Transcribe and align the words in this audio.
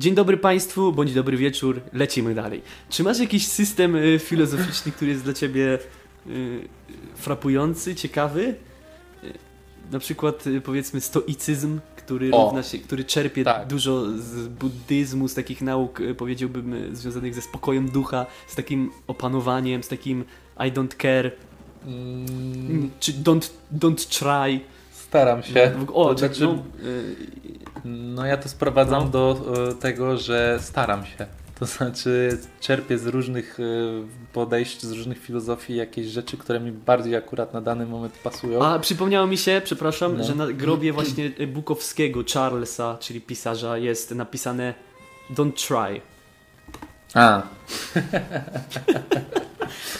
Dzień 0.00 0.14
dobry 0.14 0.36
Państwu, 0.36 0.92
bądź 0.92 1.14
dobry 1.14 1.36
wieczór, 1.36 1.80
lecimy 1.92 2.34
dalej. 2.34 2.62
Czy 2.90 3.02
masz 3.02 3.18
jakiś 3.18 3.46
system 3.46 3.96
y, 3.96 4.18
filozoficzny, 4.18 4.92
który 4.92 5.10
jest 5.10 5.24
dla 5.24 5.32
Ciebie 5.32 5.78
y, 6.26 6.68
frapujący, 7.14 7.94
ciekawy? 7.94 8.54
Y, 9.24 9.32
na 9.90 9.98
przykład 9.98 10.44
powiedzmy 10.64 11.00
stoicyzm, 11.00 11.80
który, 11.96 12.30
O. 12.32 12.44
równa 12.44 12.62
się, 12.62 12.78
który 12.78 13.04
czerpie 13.04 13.44
Tak. 13.44 13.66
dużo 13.66 14.18
z 14.18 14.48
buddyzmu, 14.48 15.28
z 15.28 15.34
takich 15.34 15.62
nauk, 15.62 16.00
powiedziałbym, 16.16 16.96
związanych 16.96 17.34
ze 17.34 17.42
spokojem 17.42 17.90
ducha, 17.90 18.26
z 18.48 18.56
takim 18.56 18.90
opanowaniem, 19.06 19.82
z 19.82 19.88
takim 19.88 20.24
I 20.58 20.72
don't 20.72 21.02
care, 21.02 21.32
Mm, 21.86 22.90
czy 23.00 23.12
don't, 23.12 23.50
don't 23.78 24.18
try. 24.18 24.60
Staram 25.10 25.42
się. 25.42 25.70
W- 25.86 25.90
O, 25.94 26.12
To 26.14 26.18
znaczy, 26.18 26.44
no, 26.44 26.54
y, 26.84 27.14
No 27.84 28.26
ja 28.26 28.36
to 28.36 28.48
sprowadzam 28.48 29.04
No. 29.04 29.10
do 29.10 29.36
e, 29.70 29.74
tego, 29.74 30.16
że 30.18 30.58
staram 30.62 31.06
się. 31.06 31.26
To 31.58 31.66
znaczy 31.66 32.38
czerpię 32.60 32.98
z 32.98 33.06
różnych 33.06 33.60
e, 33.60 33.62
podejść, 34.32 34.82
z 34.82 34.92
różnych 34.92 35.18
filozofii 35.18 35.76
jakieś 35.76 36.06
rzeczy, 36.06 36.36
które 36.36 36.60
mi 36.60 36.72
bardziej 36.72 37.16
akurat 37.16 37.54
na 37.54 37.60
dany 37.60 37.86
moment 37.86 38.18
pasują. 38.18 38.64
A 38.64 38.78
przypomniało 38.78 39.26
mi 39.26 39.38
się, 39.38 39.60
przepraszam, 39.64 40.16
No. 40.16 40.24
że 40.24 40.34
na 40.34 40.46
grobie 40.46 40.92
właśnie 40.92 41.30
Bukowskiego, 41.30 42.20
Charlesa, 42.34 42.96
czyli 43.00 43.20
pisarza, 43.20 43.78
jest 43.78 44.14
napisane 44.14 44.74
Don't 45.34 45.52
try. 45.68 46.00
A, 47.14 47.42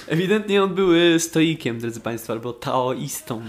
Ewidentnie 0.08 0.62
on 0.62 0.74
był 0.74 0.94
y, 0.94 1.20
stoikiem, 1.20 1.78
drodzy 1.80 2.00
Państwo, 2.00 2.32
albo 2.32 2.52
taoistą. 2.52 3.42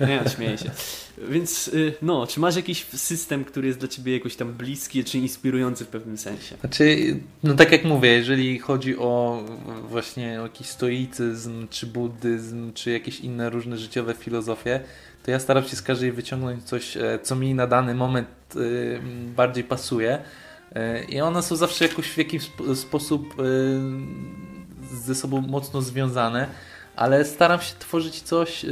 Nie, 0.00 0.22
śmieję 0.36 0.58
się. 0.58 0.70
Więc, 1.18 1.68
y, 1.68 1.94
no, 2.02 2.26
czy 2.26 2.40
masz 2.40 2.56
jakiś 2.56 2.86
system, 2.86 3.44
który 3.44 3.66
jest 3.66 3.78
dla 3.78 3.88
Ciebie 3.88 4.12
jakoś 4.12 4.36
tam 4.36 4.52
bliski, 4.52 5.04
czy 5.04 5.18
inspirujący 5.18 5.84
w 5.84 5.88
pewnym 5.88 6.18
sensie? 6.18 6.56
Znaczy, 6.60 7.16
no 7.42 7.54
tak 7.54 7.72
jak 7.72 7.84
mówię, 7.84 8.08
jeżeli 8.08 8.58
chodzi 8.58 8.98
o 8.98 9.42
właśnie 9.88 10.26
jakiś 10.26 10.66
stoicyzm, 10.66 11.68
czy 11.68 11.86
buddyzm, 11.86 12.72
czy 12.72 12.90
jakieś 12.90 13.20
inne 13.20 13.50
różne 13.50 13.78
życiowe 13.78 14.14
filozofie, 14.14 14.80
to 15.22 15.30
ja 15.30 15.38
staram 15.40 15.64
się 15.64 15.76
z 15.76 15.82
każdej 15.82 16.12
wyciągnąć 16.12 16.64
coś, 16.64 16.96
e, 16.96 17.18
co 17.22 17.36
mi 17.36 17.54
na 17.54 17.66
dany 17.66 17.94
moment 17.94 18.28
e, 18.56 18.58
bardziej 19.36 19.64
pasuje. 19.64 20.18
E, 20.74 21.04
I 21.04 21.20
one 21.20 21.42
są 21.42 21.56
zawsze 21.56 21.88
jakoś 21.88 22.06
w 22.06 22.18
jakiś 22.18 22.42
sp- 22.50 22.74
sposób 22.74 23.34
e, 23.38 23.42
ze 24.96 25.14
sobą 25.14 25.40
mocno 25.40 25.82
związane, 25.82 26.46
ale 26.96 27.24
staram 27.24 27.60
się 27.60 27.74
tworzyć 27.78 28.22
coś, 28.22 28.66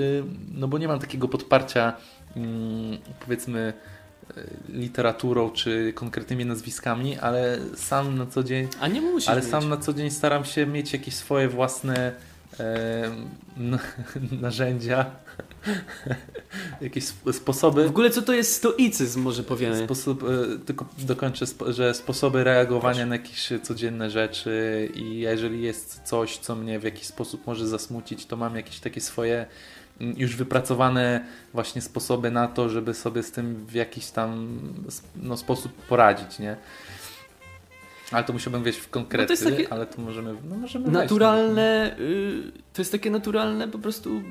no 0.54 0.68
bo 0.68 0.78
nie 0.78 0.88
mam 0.88 0.98
takiego 0.98 1.28
podparcia, 1.28 1.96
powiedzmy, 3.20 3.72
e, 4.36 4.42
literaturą 4.68 5.50
czy 5.50 5.92
konkretnymi 5.94 6.46
nazwiskami, 6.46 7.18
ale 7.18 7.58
sam 7.76 8.18
na 8.18 8.26
co 8.26 8.42
dzień, 8.42 8.68
A 8.80 8.88
nie 8.88 9.00
musisz 9.00 9.28
ale 9.28 9.40
mieć. 9.40 9.50
sam 9.50 9.68
na 9.68 9.76
co 9.76 9.92
dzień 9.92 10.10
staram 10.10 10.44
się 10.44 10.66
mieć 10.66 10.92
jakieś 10.92 11.14
swoje 11.14 11.48
własne 11.48 12.12
e, 12.60 13.10
narzędzia, 14.42 15.06
jakieś 16.80 17.04
sp- 17.12 17.32
sposoby. 17.32 17.84
W 17.86 17.90
ogóle 17.90 18.10
co 18.10 18.22
to 18.22 18.32
jest 18.32 18.54
stoicyzm, 18.56 19.20
może 19.22 19.42
powiemy? 19.42 19.84
Sposób, 19.84 20.22
e, 20.24 20.58
tylko 20.58 20.86
dokończę, 20.98 21.46
że 21.68 21.94
sposoby 21.94 22.44
reagowania 22.44 23.06
na 23.06 23.14
jakieś 23.14 23.48
codzienne 23.62 24.10
rzeczy 24.10 24.88
i 24.94 25.18
jeżeli 25.18 25.62
jest 25.62 26.00
coś, 26.04 26.38
co 26.38 26.56
mnie 26.56 26.78
w 26.78 26.82
jakiś 26.82 27.06
sposób 27.06 27.46
może 27.46 27.66
zasmucić, 27.68 28.26
to 28.26 28.36
mam 28.36 28.56
jakieś 28.56 28.80
takie 28.80 29.00
swoje 29.00 29.34
mm, 29.36 29.46
już 30.00 30.36
wypracowane 30.36 31.24
właśnie 31.54 31.82
sposoby 31.82 32.30
na 32.30 32.48
to, 32.48 32.68
żeby 32.68 32.94
sobie 32.94 33.22
z 33.22 33.30
tym 33.30 33.66
w 33.66 33.74
jakiś 33.74 34.06
tam 34.06 34.58
no, 35.16 35.36
sposób 35.36 35.72
poradzić, 35.72 36.38
nie? 36.38 36.56
Ale 38.12 38.24
to 38.24 38.32
musiałbym 38.32 38.62
wejść 38.62 38.78
w 38.78 38.90
konkrety, 38.90 39.34
No 39.34 39.50
to 39.50 39.56
takie 39.56 39.72
ale 39.72 39.86
to 39.86 40.02
możemy, 40.02 40.34
no 40.48 40.56
możemy 40.56 40.84
wejść, 40.84 40.98
Naturalne, 41.00 41.96
y, 42.00 42.52
to 42.72 42.82
jest 42.82 42.92
takie 42.92 43.10
naturalne 43.10 43.68
po 43.68 43.78
prostu 43.78 44.22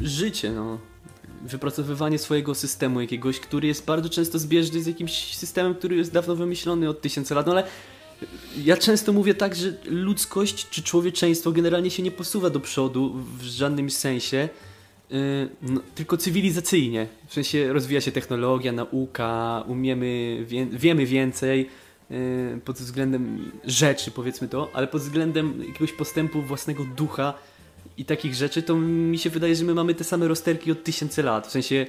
życie, 0.00 0.52
no. 0.52 0.78
Wypracowywanie 1.42 2.18
swojego 2.18 2.54
systemu 2.54 3.00
jakiegoś, 3.00 3.40
który 3.40 3.68
jest 3.68 3.84
bardzo 3.84 4.08
często 4.08 4.38
zbieżny 4.38 4.82
z 4.82 4.86
jakimś 4.86 5.36
systemem, 5.36 5.74
który 5.74 5.96
jest 5.96 6.12
dawno 6.12 6.36
wymyślony 6.36 6.88
od 6.88 7.00
tysięcy 7.00 7.34
lat, 7.34 7.46
no 7.46 7.52
ale 7.52 7.64
ja 8.64 8.76
często 8.76 9.12
mówię 9.12 9.34
tak, 9.34 9.54
że 9.54 9.72
ludzkość 9.84 10.68
czy 10.68 10.82
człowieczeństwo 10.82 11.52
generalnie 11.52 11.90
się 11.90 12.02
nie 12.02 12.10
posuwa 12.10 12.50
do 12.50 12.60
przodu 12.60 13.14
w 13.38 13.42
żadnym 13.42 13.90
sensie, 13.90 14.48
y, 15.12 15.48
no, 15.62 15.80
tylko 15.94 16.16
cywilizacyjnie. 16.16 17.06
W 17.26 17.34
sensie 17.34 17.72
rozwija 17.72 18.00
się 18.00 18.12
technologia, 18.12 18.72
nauka, 18.72 19.64
umiemy, 19.66 20.38
wie, 20.46 20.66
wiemy 20.66 21.06
więcej 21.06 21.68
y, 22.10 22.60
pod 22.64 22.76
względem 22.76 23.52
rzeczy, 23.64 24.10
powiedzmy 24.10 24.48
to, 24.48 24.68
ale 24.72 24.86
pod 24.86 25.02
względem 25.02 25.64
jakiegoś 25.68 25.92
postępu 25.92 26.42
własnego 26.42 26.84
ducha 26.96 27.34
i 27.98 28.04
takich 28.04 28.34
rzeczy, 28.34 28.62
to 28.62 28.76
mi 28.76 29.18
się 29.18 29.30
wydaje, 29.30 29.56
że 29.56 29.64
my 29.64 29.74
mamy 29.74 29.94
te 29.94 30.04
same 30.04 30.28
rozterki 30.28 30.72
od 30.72 30.84
tysięcy 30.84 31.22
lat. 31.22 31.46
W 31.46 31.50
sensie 31.50 31.86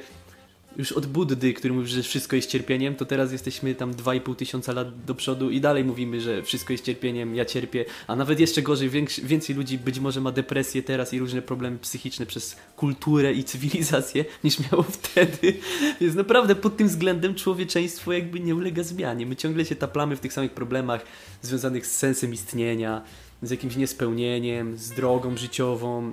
już 0.78 0.92
od 0.92 1.06
Buddy, 1.06 1.54
który 1.54 1.74
mówi, 1.74 1.88
że 1.88 2.04
wszystko 2.04 2.36
jest 2.36 2.50
cierpieniem, 2.50 2.96
to 2.96 3.06
teraz 3.06 3.32
jesteśmy 3.32 3.76
tam 3.76 3.94
2,5 3.94 4.36
tysiąca 4.36 4.74
lat 4.74 5.06
do 5.06 5.16
przodu 5.16 5.50
i 5.50 5.62
dalej 5.62 5.84
mówimy, 5.84 6.22
że 6.22 6.44
wszystko 6.44 6.74
jest 6.74 6.86
cierpieniem, 6.86 7.36
ja 7.36 7.46
cierpię, 7.46 7.86
a 8.08 8.16
nawet 8.16 8.40
jeszcze 8.40 8.62
gorzej, 8.62 8.90
więcej 9.24 9.56
ludzi 9.56 9.78
być 9.78 10.00
może 10.00 10.22
ma 10.22 10.32
depresję 10.32 10.84
teraz 10.84 11.14
i 11.14 11.20
różne 11.20 11.42
problemy 11.42 11.78
psychiczne 11.78 12.26
przez 12.26 12.56
kulturę 12.76 13.34
i 13.34 13.44
cywilizację 13.44 14.26
niż 14.44 14.60
miało 14.60 14.84
wtedy. 14.84 15.54
Więc 16.02 16.16
naprawdę 16.16 16.56
pod 16.56 16.78
tym 16.78 16.88
względem 16.88 17.36
człowieczeństwo 17.36 18.14
jakby 18.14 18.40
nie 18.40 18.56
ulega 18.56 18.84
zmianie. 18.84 19.26
My 19.26 19.36
ciągle 19.36 19.66
się 19.66 19.76
taplamy 19.76 20.16
w 20.16 20.20
tych 20.20 20.34
samych 20.34 20.52
problemach 20.52 21.06
związanych 21.42 21.88
z 21.88 21.96
sensem 21.96 22.34
istnienia, 22.34 23.02
z 23.42 23.52
jakimś 23.52 23.76
niespełnieniem, 23.76 24.78
z 24.78 24.92
drogą 24.92 25.38
życiową, 25.38 26.12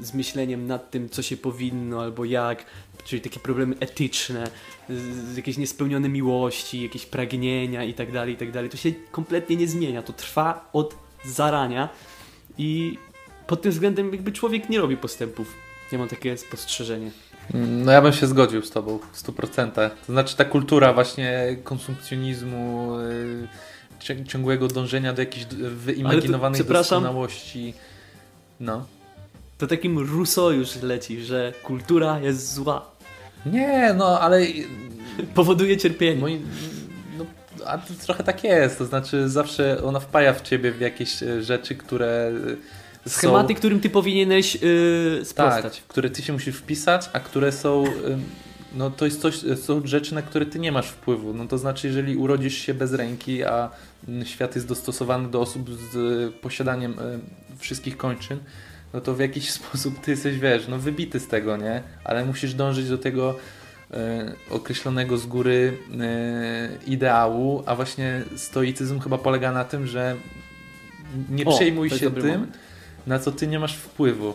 z 0.00 0.14
myśleniem 0.14 0.66
nad 0.66 0.90
tym, 0.90 1.08
co 1.08 1.22
się 1.22 1.36
powinno 1.36 2.02
albo 2.02 2.24
jak, 2.24 2.64
czyli 3.04 3.22
takie 3.22 3.40
problemy 3.40 3.76
etyczne, 3.80 4.50
z, 4.88 5.36
jakieś 5.36 5.56
niespełnione 5.56 6.08
miłości, 6.08 6.82
jakieś 6.82 7.06
pragnienia 7.06 7.84
i 7.84 7.94
tak 7.94 8.12
dalej, 8.12 8.34
i 8.34 8.36
tak. 8.36 8.68
To 8.70 8.76
się 8.76 8.92
kompletnie 9.10 9.56
nie 9.56 9.68
zmienia. 9.68 10.02
To 10.02 10.12
trwa 10.12 10.68
od 10.72 10.96
zarania 11.24 11.88
i 12.58 12.98
pod 13.46 13.62
tym 13.62 13.72
względem 13.72 14.12
jakby 14.12 14.32
człowiek 14.32 14.68
nie 14.68 14.80
robi 14.80 14.96
postępów. 14.96 15.54
Ja 15.92 15.98
mam 15.98 16.08
takie 16.08 16.36
spostrzeżenie. 16.36 17.10
No 17.54 17.92
ja 17.92 18.02
bym 18.02 18.12
się 18.12 18.26
zgodził 18.26 18.62
z 18.62 18.70
tobą 18.70 18.98
w 19.12 19.22
100%. 19.22 19.70
To 20.06 20.12
znaczy 20.12 20.36
ta 20.36 20.44
kultura 20.44 20.92
właśnie 20.92 21.56
konsumpcjonizmu, 21.64 22.96
yy, 22.98 23.48
ciągłego 24.26 24.68
dążenia 24.68 25.12
do 25.12 25.22
jakichś 25.22 25.44
d- 25.44 25.70
wyimaginowanej 25.70 26.54
przepraszam. 26.60 27.02
doskonałości. 27.02 27.74
No. 28.60 28.86
To 29.58 29.66
takim 29.66 29.98
Rousseau 29.98 30.52
już 30.52 30.82
leci, 30.82 31.22
że 31.24 31.52
kultura 31.62 32.20
jest 32.20 32.54
zła. 32.54 32.90
Nie, 33.46 33.94
no 33.98 34.20
ale 34.20 34.40
Powoduje 35.34 35.76
cierpienie. 35.76 36.20
moi, 36.20 36.40
no, 37.18 37.24
a 37.66 37.78
to 37.78 37.94
trochę 38.04 38.24
tak 38.24 38.44
jest. 38.44 38.78
To 38.78 38.84
znaczy 38.84 39.28
zawsze 39.28 39.82
ona 39.84 40.00
wpaja 40.00 40.32
w 40.34 40.42
ciebie 40.42 40.72
w 40.72 40.80
jakieś 40.80 41.22
e, 41.22 41.42
rzeczy, 41.42 41.74
które 41.74 42.32
e, 43.06 43.10
Schematy, 43.10 43.54
są... 43.54 43.58
którym 43.58 43.80
ty 43.80 43.90
powinieneś 43.90 44.54
yy, 44.54 45.20
sprostać. 45.24 45.76
Tak, 45.76 45.84
które 45.88 46.10
ty 46.10 46.22
się 46.22 46.32
musisz 46.32 46.56
wpisać, 46.56 47.10
a 47.12 47.20
które 47.20 47.52
są. 47.52 47.84
ym, 47.86 48.24
No 48.76 48.90
to 48.90 49.04
jest 49.04 49.20
coś, 49.20 49.34
są 49.62 49.86
rzeczy, 49.86 50.14
na 50.14 50.22
które 50.22 50.46
ty 50.46 50.58
nie 50.58 50.72
masz 50.72 50.88
wpływu. 50.88 51.34
No 51.34 51.46
to 51.46 51.58
znaczy, 51.58 51.86
jeżeli 51.86 52.16
urodzisz 52.16 52.58
się 52.58 52.74
bez 52.74 52.92
ręki, 52.92 53.44
a 53.44 53.70
mm, 54.08 54.26
świat 54.26 54.54
jest 54.54 54.68
dostosowany 54.68 55.28
do 55.28 55.40
osób 55.40 55.70
z 55.92 56.34
posiadaniem 56.34 56.92
y, 56.92 57.58
wszystkich 57.58 57.96
kończyn, 57.96 58.38
no 58.92 59.00
to 59.00 59.14
w 59.14 59.20
jakiś 59.20 59.50
sposób 59.60 60.00
ty 60.00 60.10
jesteś, 60.10 60.38
wiesz, 60.38 60.68
no 60.68 60.78
wybity 60.78 61.20
z 61.20 61.28
tego, 61.28 61.56
nie? 61.56 61.82
Ale 62.04 62.24
musisz 62.24 62.54
dążyć 62.54 62.88
do 62.88 62.98
tego 62.98 63.36
y, 63.90 63.94
określonego 64.50 65.18
z 65.18 65.26
góry 65.26 65.78
ideału, 66.86 67.62
a 67.66 67.74
właśnie 67.74 68.22
stoicyzm 68.36 69.00
chyba 69.00 69.18
polega 69.18 69.52
na 69.52 69.64
tym, 69.64 69.86
że 69.86 70.16
nie 71.30 71.44
O, 71.44 71.56
przejmuj 71.56 71.90
się 71.90 72.10
tym, 72.10 72.26
moment. 72.26 72.58
na 73.06 73.18
co 73.18 73.32
ty 73.32 73.46
nie 73.46 73.58
masz 73.58 73.76
wpływu. 73.76 74.34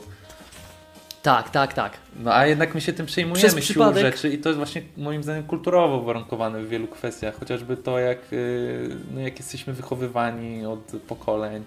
Tak, 1.22 1.50
tak, 1.50 1.74
tak. 1.74 1.98
No 2.20 2.34
a 2.34 2.46
jednak 2.46 2.76
my 2.76 2.82
się 2.82 2.94
tym 2.94 3.06
przejmujemy 3.06 3.50
Przez 3.50 3.66
siłą 3.66 3.86
przypadek- 3.86 4.02
rzeczy 4.02 4.30
i 4.30 4.38
to 4.38 4.50
jest 4.50 4.58
właśnie 4.58 4.82
moim 4.98 5.24
zdaniem 5.24 5.44
kulturowo 5.44 6.02
warunkowane 6.02 6.62
w 6.62 6.70
wielu 6.70 6.88
kwestiach. 6.88 7.40
Chociażby 7.40 7.78
to, 7.78 8.00
jak, 8.00 8.18
y, 8.34 8.90
no, 9.14 9.20
jak 9.22 9.40
jesteśmy 9.40 9.74
wychowywani 9.74 10.66
od 10.66 10.92
pokoleń, 11.08 11.64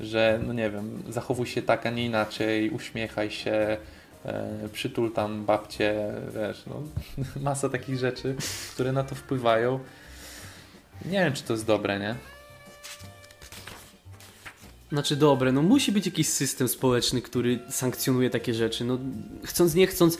że 0.00 0.40
no 0.46 0.52
nie 0.52 0.70
wiem, 0.70 1.02
zachowuj 1.08 1.46
się 1.46 1.62
tak, 1.62 1.86
a 1.86 1.90
nie 1.90 2.06
inaczej, 2.06 2.70
uśmiechaj 2.70 3.30
się, 3.30 3.76
e, 4.24 4.68
przytul 4.72 5.12
tam 5.12 5.44
babcie, 5.44 5.94
wiesz, 6.34 6.64
no, 6.66 6.82
masa 7.50 7.68
takich 7.68 7.98
rzeczy, 7.98 8.36
które 8.74 8.92
na 8.92 9.04
to 9.04 9.14
wpływają. 9.14 9.78
Nie 11.04 11.18
wiem, 11.24 11.32
czy 11.32 11.42
to 11.42 11.52
jest 11.52 11.66
dobre, 11.66 11.98
nie? 11.98 12.14
Znaczy 14.92 15.16
dobre, 15.16 15.52
no 15.52 15.62
musi 15.62 15.92
być 15.92 16.06
jakiś 16.06 16.28
system 16.28 16.68
społeczny, 16.68 17.22
który 17.22 17.58
sankcjonuje 17.70 18.30
takie 18.30 18.54
rzeczy. 18.54 18.84
No 18.84 18.98
chcąc 19.44 19.74
nie 19.74 19.86
chcąc, 19.86 20.18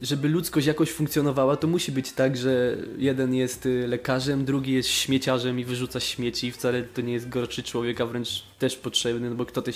żeby 0.00 0.28
ludzkość 0.28 0.66
jakoś 0.66 0.90
funkcjonowała, 0.90 1.56
to 1.56 1.66
musi 1.66 1.92
być 1.92 2.12
tak, 2.12 2.36
że 2.36 2.76
jeden 2.98 3.34
jest 3.34 3.66
y, 3.66 3.86
lekarzem, 3.86 4.44
drugi 4.44 4.72
jest 4.72 4.88
śmieciarzem 4.88 5.60
i 5.60 5.64
wyrzuca 5.64 6.00
śmieci 6.00 6.46
i 6.46 6.52
wcale 6.52 6.82
to 6.82 7.00
nie 7.00 7.12
jest 7.12 7.28
gorszy 7.28 7.62
człowiek, 7.62 8.00
a 8.00 8.06
wręcz 8.06 8.42
też 8.58 8.76
potrzebny, 8.76 9.30
no 9.30 9.36
bo 9.36 9.46
kto 9.46 9.62
te, 9.62 9.72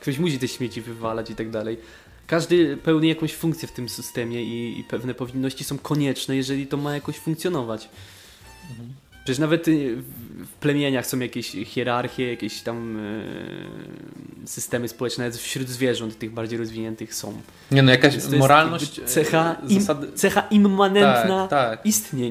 ktoś 0.00 0.18
musi 0.18 0.38
te 0.38 0.48
śmieci 0.48 0.80
wywalać 0.80 1.30
i 1.30 1.34
tak 1.34 1.50
dalej. 1.50 1.78
Każdy 2.26 2.76
pełni 2.76 3.08
jakąś 3.08 3.34
funkcję 3.34 3.68
w 3.68 3.72
tym 3.72 3.88
systemie 3.88 4.42
i, 4.42 4.80
i 4.80 4.84
pewne 4.84 5.14
powinności 5.14 5.64
są 5.64 5.78
konieczne, 5.78 6.36
jeżeli 6.36 6.66
to 6.66 6.76
ma 6.76 6.94
jakoś 6.94 7.16
funkcjonować. 7.16 7.88
Przecież 9.24 9.38
nawet 9.38 9.68
y, 9.68 9.96
w- 9.96 10.52
plemieniach 10.60 11.06
są 11.06 11.18
jakieś 11.18 11.50
hierarchie, 11.64 12.30
jakieś 12.30 12.60
tam 12.60 12.96
e, 13.00 14.46
systemy 14.46 14.88
społeczne, 14.88 15.24
nawet 15.24 15.40
wśród 15.40 15.68
zwierząt 15.68 16.18
tych 16.18 16.32
bardziej 16.32 16.58
rozwiniętych 16.58 17.14
są. 17.14 17.40
Nie 17.70 17.82
no, 17.82 17.90
jakaś 17.90 18.14
moralność, 18.38 19.00
cecha 19.06 19.56
e, 19.62 19.66
im- 19.68 19.80
zasady, 19.80 20.12
Cecha 20.12 20.40
immanentna 20.50 21.40
tak, 21.48 21.50
tak. 21.50 21.86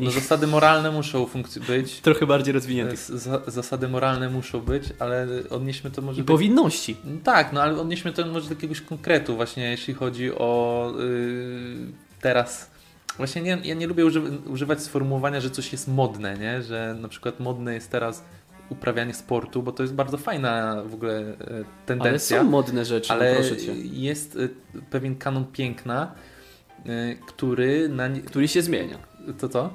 No, 0.05 0.11
zasady 0.11 0.47
moralne 0.47 0.91
muszą 0.91 1.27
być. 1.67 1.99
Trochę 2.01 2.25
bardziej 2.27 2.53
rozwiniętych. 2.53 2.99
Z- 2.99 3.09
za- 3.09 3.41
Zasady 3.47 3.87
moralne 3.87 4.29
muszą 4.29 4.59
być, 4.61 4.83
ale 4.99 5.27
odnieśmy 5.49 5.91
to 5.91 6.01
może 6.01 6.21
I 6.21 6.23
do 6.23 6.33
powinności. 6.33 6.97
No 7.03 7.17
Tak, 7.23 7.53
no 7.53 7.61
ale 7.61 7.79
odnieśmy 7.81 8.13
to 8.13 8.25
może 8.27 8.47
do 8.49 8.53
jakiegoś 8.55 8.81
konkretu 8.81 9.35
właśnie, 9.35 9.63
jeśli 9.71 9.93
chodzi 9.93 10.31
o 10.31 10.93
yy, 10.99 11.75
teraz. 12.21 12.69
Właśnie 13.19 13.41
nie, 13.41 13.57
ja 13.63 13.73
nie 13.75 13.87
lubię 13.87 14.05
używ 14.05 14.23
używać 14.47 14.81
sformułowania, 14.83 15.41
że 15.41 15.49
coś 15.49 15.71
jest 15.71 15.87
modne, 15.87 16.37
nie? 16.37 16.61
Że 16.63 16.95
na 17.01 17.07
przykład 17.07 17.39
modne 17.39 17.73
jest 17.73 17.91
teraz 17.91 18.23
uprawianie 18.69 19.13
sportu, 19.13 19.63
bo 19.63 19.71
to 19.71 19.83
jest 19.83 19.93
bardzo 19.95 20.17
fajna 20.17 20.83
w 20.85 20.93
ogóle 20.93 21.19
e, 21.19 21.23
Ale 21.49 21.63
tendencja. 21.85 22.37
są 22.37 22.43
modne 22.43 22.85
rzeczy, 22.85 23.13
ale 23.13 23.29
no 23.33 23.39
proszę 23.39 23.57
cię. 23.57 23.73
jest 23.83 24.35
e, 24.75 24.79
pewien 24.89 25.15
kanon 25.15 25.45
piękna, 25.45 26.11
e, 26.85 27.15
który 27.27 27.89
na 27.89 28.09
Który 28.25 28.47
się 28.47 28.61
zmienia. 28.61 28.97
to 29.39 29.49
co? 29.49 29.73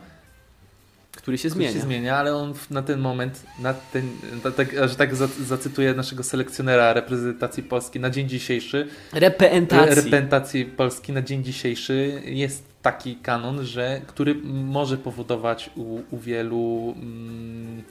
Który 1.17 1.39
się 1.39 1.49
Który 1.49 1.65
zmienia. 1.65 1.73
się 1.81 1.81
zmienia, 1.87 2.17
ale 2.17 2.37
on 2.37 2.55
na 2.71 2.83
ten 2.83 3.01
moment, 3.01 3.43
na 3.61 3.75
ten, 3.75 4.09
na, 4.45 4.51
tak, 4.51 4.89
że 4.89 4.97
tak 4.97 5.17
za- 5.17 5.29
zacytuję 5.47 5.95
naszego 5.95 6.23
selekcjonera 6.23 6.93
reprezentacji 6.93 7.63
Polski 7.63 8.01
na 8.01 8.11
dzień 8.11 8.29
dzisiejszy, 8.29 8.89
Reprezentacji. 9.13 9.89
reprezentacji 9.95 10.65
Polski 10.65 11.13
na 11.13 11.23
dzień 11.23 11.45
dzisiejszy 11.45 12.23
jest 12.25 12.74
taki 12.85 13.17
kanon, 13.17 13.65
że, 13.65 14.01
który 14.07 14.35
może 14.45 14.99
powodować 14.99 15.71
u, 15.77 16.01
u 16.11 16.19
wielu 16.19 16.95
mm, 16.97 17.83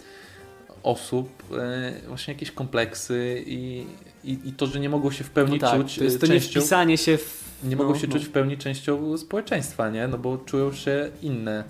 osób 0.83 1.43
e, 1.57 1.93
właśnie 2.07 2.33
jakieś 2.33 2.51
kompleksy 2.51 3.43
i, 3.47 3.85
i, 4.23 4.39
i 4.45 4.53
to, 4.53 4.67
że 4.67 4.79
nie 4.79 4.89
mogą 4.89 5.11
się 5.11 5.23
w 5.23 5.29
pełni 5.29 5.59
no 5.61 5.67
tak, 5.67 5.81
czuć 5.81 5.97
to 5.97 6.03
jest 6.03 6.15
e, 6.15 6.19
to 6.19 6.25
nie 6.25 6.39
częścią, 6.39 6.59
wpisanie 6.59 6.97
się 6.97 7.17
w... 7.17 7.43
nie 7.63 7.75
no, 7.75 7.83
mogą 7.83 7.99
się 7.99 8.07
no. 8.07 8.13
czuć 8.13 8.25
w 8.25 8.29
pełni 8.29 8.57
częścią 8.57 9.17
społeczeństwa, 9.17 9.89
nie? 9.89 10.07
No 10.07 10.17
bo 10.17 10.37
czują 10.37 10.73
się 10.73 11.09
inne. 11.21 11.63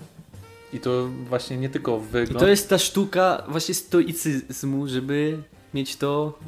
I 0.72 0.80
to 0.80 1.08
właśnie 1.28 1.56
nie 1.56 1.68
tylko 1.68 1.96
I 2.08 2.12
wygląd. 2.12 2.40
to 2.40 2.48
jest 2.48 2.68
ta 2.68 2.78
sztuka 2.78 3.44
właśnie 3.48 3.74
stoicyzmu, 3.74 4.88
żeby 4.88 5.38
mieć 5.74 5.96
to, 5.96 6.38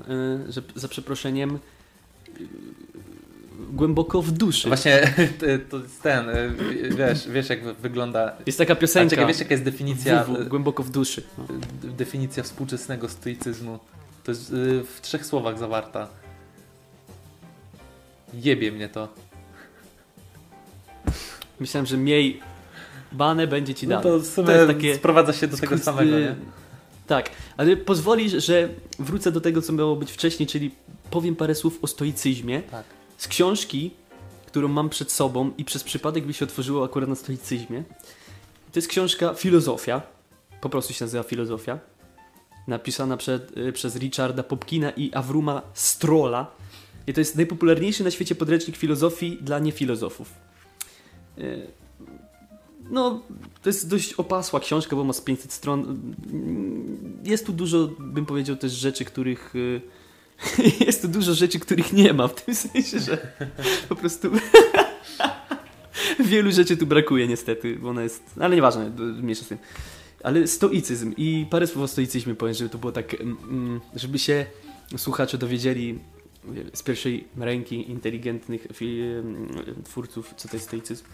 y, 0.49 0.53
że, 0.53 0.63
za 0.75 0.89
przeproszeniem, 0.89 1.59
głęboko 3.73 4.23
w 4.23 4.31
duszy. 4.33 4.69
Właśnie 4.69 5.13
to 5.71 5.77
jest 5.79 6.03
ten, 6.03 6.29
e, 6.31 6.49
wiesz, 6.97 7.29
wiesz 7.29 7.49
jak 7.49 7.65
wygląda. 7.75 8.33
Jest 8.47 8.59
taka 8.59 8.75
piosenka. 8.75 9.11
czekaj, 9.11 9.27
wiesz 9.27 9.39
jaka 9.39 9.55
jest 9.55 9.65
definicja, 9.65 10.25
WW, 10.25 10.49
głęboko 10.49 10.83
w 10.83 10.91
duszy. 10.91 11.23
No. 11.39 11.45
d- 11.83 11.89
definicja 11.89 12.43
współczesnego 12.43 13.09
stoicyzmu? 13.09 13.79
To 14.25 14.31
jest 14.31 14.53
y, 14.53 14.85
w 14.85 15.01
trzech 15.01 15.27
słowach 15.27 15.59
zawarta. 15.59 16.09
Jebie 18.35 18.73
mnie 18.73 18.89
to. 18.89 19.09
Myślałem, 21.61 21.87
że 21.87 21.97
miej 21.97 22.41
bane, 23.13 23.47
będzie 23.47 23.75
ci 23.75 23.87
No 23.89 23.91
dane. 23.91 24.03
to 24.03 24.19
w 24.19 24.27
sumie 24.27 24.47
To 24.47 24.53
jest 24.53 24.67
takie 24.67 24.95
sprowadza 24.95 25.33
się 25.33 25.47
do 25.49 25.57
tego 25.57 25.79
samego, 25.79 26.17
y, 26.17 26.21
nie? 26.21 26.35
Tak, 27.07 27.31
ale 27.57 27.77
pozwolisz, 27.77 28.33
że 28.33 28.69
wrócę 28.99 29.33
do 29.33 29.41
tego, 29.41 29.63
co 29.63 29.73
miało 29.73 29.97
być 29.97 30.13
wcześniej, 30.13 30.47
czyli 30.47 30.71
powiem 31.11 31.37
parę 31.37 31.55
słów 31.55 31.79
o 31.83 31.87
stoicyzmie. 31.87 32.63
Tak. 32.63 32.85
Z 33.17 33.29
książki, 33.29 33.91
którą 34.47 34.69
mam 34.69 34.89
przed 34.89 35.13
sobą 35.13 35.51
i 35.59 35.65
przez 35.65 35.85
przypadek 35.85 36.27
mi 36.27 36.35
się 36.35 36.45
otworzyło 36.45 36.85
akurat 36.85 37.09
na 37.09 37.15
stoicyzmie. 37.15 37.85
To 38.73 38.79
jest 38.79 38.89
książka 38.89 39.35
Filozofia. 39.35 40.03
Po 40.61 40.69
prostu 40.69 40.93
się 40.93 41.05
nazywa 41.05 41.23
Filozofia. 41.23 41.79
Napisana 42.69 43.17
przed, 43.17 43.57
y, 43.57 43.73
przez 43.73 43.97
Richarda 43.97 44.43
Popkina 44.43 44.91
i 44.91 45.13
Avruma 45.15 45.63
Strolla. 45.75 46.51
I 47.07 47.13
to 47.13 47.21
jest 47.21 47.37
najpopularniejszy 47.37 48.05
na 48.05 48.11
świecie 48.11 48.35
podręcznik 48.35 48.77
filozofii 48.77 49.39
dla 49.41 49.59
niefilozofów. 49.59 50.33
Y, 51.39 51.67
No, 52.91 53.23
to 53.63 53.69
jest 53.69 53.89
dość 53.89 54.13
opasła 54.13 54.61
książka, 54.61 54.97
bo 54.97 55.05
ma 55.05 55.13
z 55.13 55.21
500 55.21 55.53
stron. 55.53 56.01
Jest 57.25 57.47
tu 57.47 57.53
dużo, 57.53 57.89
bym 57.99 58.27
powiedział, 58.27 58.57
też 58.57 58.73
rzeczy, 58.73 59.05
których. 59.05 59.55
Jest 60.87 61.03
tu 61.03 61.09
dużo 61.09 61.35
rzeczy, 61.35 61.59
których 61.59 61.93
nie 61.93 62.13
ma, 62.13 62.29
w 62.29 62.45
tym 62.45 62.55
sensie, 62.55 63.01
że 63.01 63.33
po 63.89 63.97
prostu. 63.97 64.31
Wielu 66.21 66.53
rzeczy 66.53 66.77
tu 66.77 66.87
brakuje, 66.87 67.29
niestety, 67.29 67.77
bo 67.77 67.89
ona 67.89 68.03
jest. 68.03 68.23
Ale 68.41 68.57
nieważne, 68.57 68.91
mniejsza 69.23 69.45
z 69.45 69.49
tym. 69.49 69.59
Ale 70.25 70.47
stoicyzm 70.47 71.15
i 71.17 71.47
parę 71.51 71.67
słów 71.67 71.85
o 71.85 71.89
stoicyzmie 71.89 72.35
powiem, 72.35 72.55
żeby 72.55 72.71
to 72.71 72.79
było 72.79 72.93
tak, 72.93 73.15
mm, 73.15 73.37
mm, 73.43 73.81
żeby 73.95 74.19
się 74.19 74.47
słuchacze 74.97 75.39
dowiedzieli 75.39 75.99
z 76.75 76.83
pierwszej 76.83 77.29
ręki 77.37 77.91
inteligentnych 77.91 78.67
mm, 78.81 79.49
twórców, 79.85 80.35
co 80.37 80.49
to 80.49 80.57
jest 80.57 80.67
stoicyzm. 80.67 81.05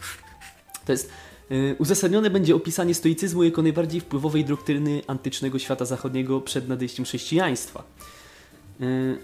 To 0.85 0.91
jest 0.91 1.09
y, 1.51 1.75
uzasadnione 1.79 2.29
będzie 2.29 2.55
opisanie 2.55 2.93
stoicyzmu 2.93 3.43
jako 3.43 3.61
najbardziej 3.61 4.01
wpływowej 4.01 4.45
doktryny 4.45 5.01
antycznego 5.07 5.59
świata 5.59 5.85
zachodniego 5.85 6.41
przed 6.41 6.67
nadejściem 6.67 7.05
chrześcijaństwa. 7.05 7.83
Y, 8.81 9.17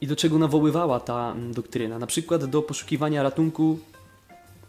I 0.00 0.06
do 0.06 0.16
czego 0.16 0.38
nawoływała 0.38 1.00
ta 1.00 1.32
mm, 1.32 1.54
doktryna? 1.54 1.98
Na 1.98 2.06
przykład 2.06 2.44
do 2.44 2.62
poszukiwania 2.62 3.22
ratunku 3.22 3.78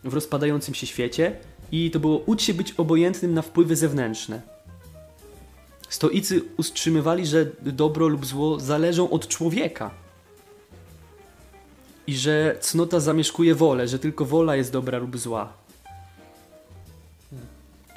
w 0.03 0.13
rozpadającym 0.13 0.73
się 0.73 0.87
świecie 0.87 1.35
i 1.71 1.91
to 1.91 1.99
było 1.99 2.17
ucz 2.17 2.41
się 2.41 2.53
być 2.53 2.71
obojętnym 2.71 3.33
na 3.33 3.41
wpływy 3.41 3.75
zewnętrzne. 3.75 4.41
Stoicy 5.89 6.41
utrzymywali, 6.57 7.25
że 7.25 7.45
dobro 7.61 8.07
lub 8.07 8.25
zło 8.25 8.59
zależą 8.59 9.09
od 9.09 9.27
człowieka. 9.27 9.91
I 12.07 12.15
że 12.15 12.57
cnota 12.61 12.99
zamieszkuje 12.99 13.55
wolę, 13.55 13.87
że 13.87 13.99
tylko 13.99 14.25
wola 14.25 14.55
jest 14.55 14.71
dobra 14.71 14.97
lub 14.97 15.17
zła. 15.17 15.53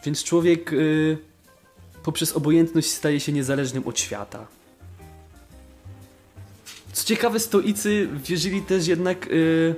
Więc 0.05 0.25
człowiek 0.25 0.73
y, 0.73 1.19
poprzez 2.03 2.33
obojętność 2.33 2.91
staje 2.91 3.21
się 3.21 3.33
niezależnym 3.33 3.89
od 3.89 4.01
świata. 4.01 4.47
Co 6.97 7.05
ciekawe, 7.05 7.41
stoicy 7.41 8.09
wierzyli 8.25 8.63
też 8.63 8.87
jednak 8.87 9.27
y, 9.27 9.75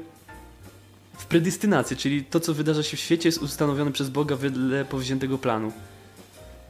w 1.19 1.27
predestynację, 1.27 1.97
czyli 1.97 2.25
to, 2.25 2.41
co 2.41 2.55
wydarza 2.55 2.83
się 2.83 2.97
w 2.97 3.01
świecie, 3.01 3.29
jest 3.29 3.43
ustanowione 3.43 3.93
przez 3.93 4.11
Boga 4.11 4.37
wedle 4.37 4.85
powziętego 4.85 5.39
planu. 5.39 5.73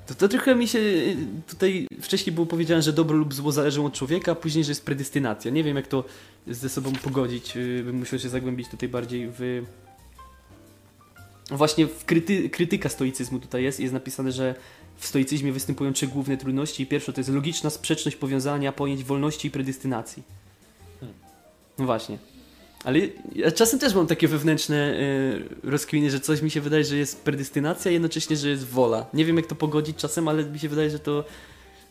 To, 0.06 0.14
to 0.14 0.28
trochę 0.28 0.54
mi 0.54 0.68
się 0.68 0.78
y, 0.78 1.16
tutaj 1.48 1.88
wcześniej 2.02 2.34
było 2.34 2.46
powiedziane, 2.46 2.82
że 2.82 2.92
dobro 2.92 3.16
lub 3.16 3.34
zło 3.34 3.52
zależą 3.52 3.86
od 3.86 3.92
człowieka, 3.92 4.32
a 4.32 4.34
później, 4.34 4.64
że 4.64 4.70
jest 4.70 4.84
predestynacja. 4.84 5.50
Nie 5.50 5.64
wiem, 5.64 5.76
jak 5.76 5.86
to 5.86 6.04
ze 6.46 6.68
sobą 6.68 6.92
pogodzić. 6.92 7.56
y, 7.56 7.82
Bym 7.84 7.96
musiał 7.96 8.18
się 8.18 8.28
zagłębić 8.28 8.68
tutaj 8.68 8.88
bardziej 8.88 9.28
w. 9.38 9.64
Właśnie 11.50 11.86
w 11.86 12.04
kryty, 12.04 12.50
krytyka 12.50 12.88
stoicyzmu 12.88 13.38
tutaj 13.38 13.62
jest. 13.62 13.80
Jest 13.80 13.94
napisane, 13.94 14.32
że 14.32 14.54
w 14.96 15.06
stoicyzmie 15.06 15.52
występują 15.52 15.92
trzy 15.92 16.06
główne 16.06 16.36
trudności. 16.36 16.86
Pierwsza 16.86 17.12
to 17.12 17.20
jest 17.20 17.30
logiczna 17.30 17.70
sprzeczność 17.70 18.16
powiązania 18.16 18.72
pojęć 18.72 19.04
wolności 19.04 19.48
i 19.48 19.50
predestynacji. 19.50 20.37
No 21.78 21.84
właśnie. 21.86 22.18
Ale 22.84 22.98
ja 23.34 23.50
czasem 23.50 23.78
też 23.80 23.94
mam 23.94 24.06
takie 24.06 24.28
wewnętrzne 24.28 24.94
y, 25.64 25.70
rozkminy, 25.70 26.10
że 26.10 26.20
coś 26.20 26.42
mi 26.42 26.50
się 26.50 26.60
wydaje, 26.60 26.84
że 26.84 26.96
jest 26.96 27.22
predestynacja, 27.22 27.90
jednocześnie, 27.90 28.36
że 28.36 28.48
jest 28.48 28.66
wola. 28.66 29.06
Nie 29.14 29.24
wiem, 29.24 29.36
jak 29.36 29.46
to 29.46 29.54
pogodzić 29.54 29.96
czasem, 29.96 30.28
ale 30.28 30.44
mi 30.44 30.58
się 30.58 30.68
wydaje, 30.68 30.90
że 30.90 30.98
to 30.98 31.24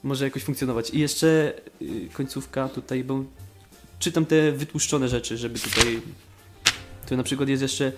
może 0.03 0.25
jakoś 0.25 0.43
funkcjonować. 0.43 0.89
I 0.89 0.99
jeszcze 0.99 1.53
y, 1.81 2.09
końcówka 2.13 2.69
tutaj, 2.69 3.03
bo 3.03 3.23
czytam 3.99 4.25
te 4.25 4.51
wytłuszczone 4.51 5.07
rzeczy, 5.07 5.37
żeby 5.37 5.59
tutaj. 5.59 6.01
Tu 7.09 7.17
na 7.17 7.23
przykład 7.23 7.49
jest 7.49 7.61
jeszcze. 7.61 7.91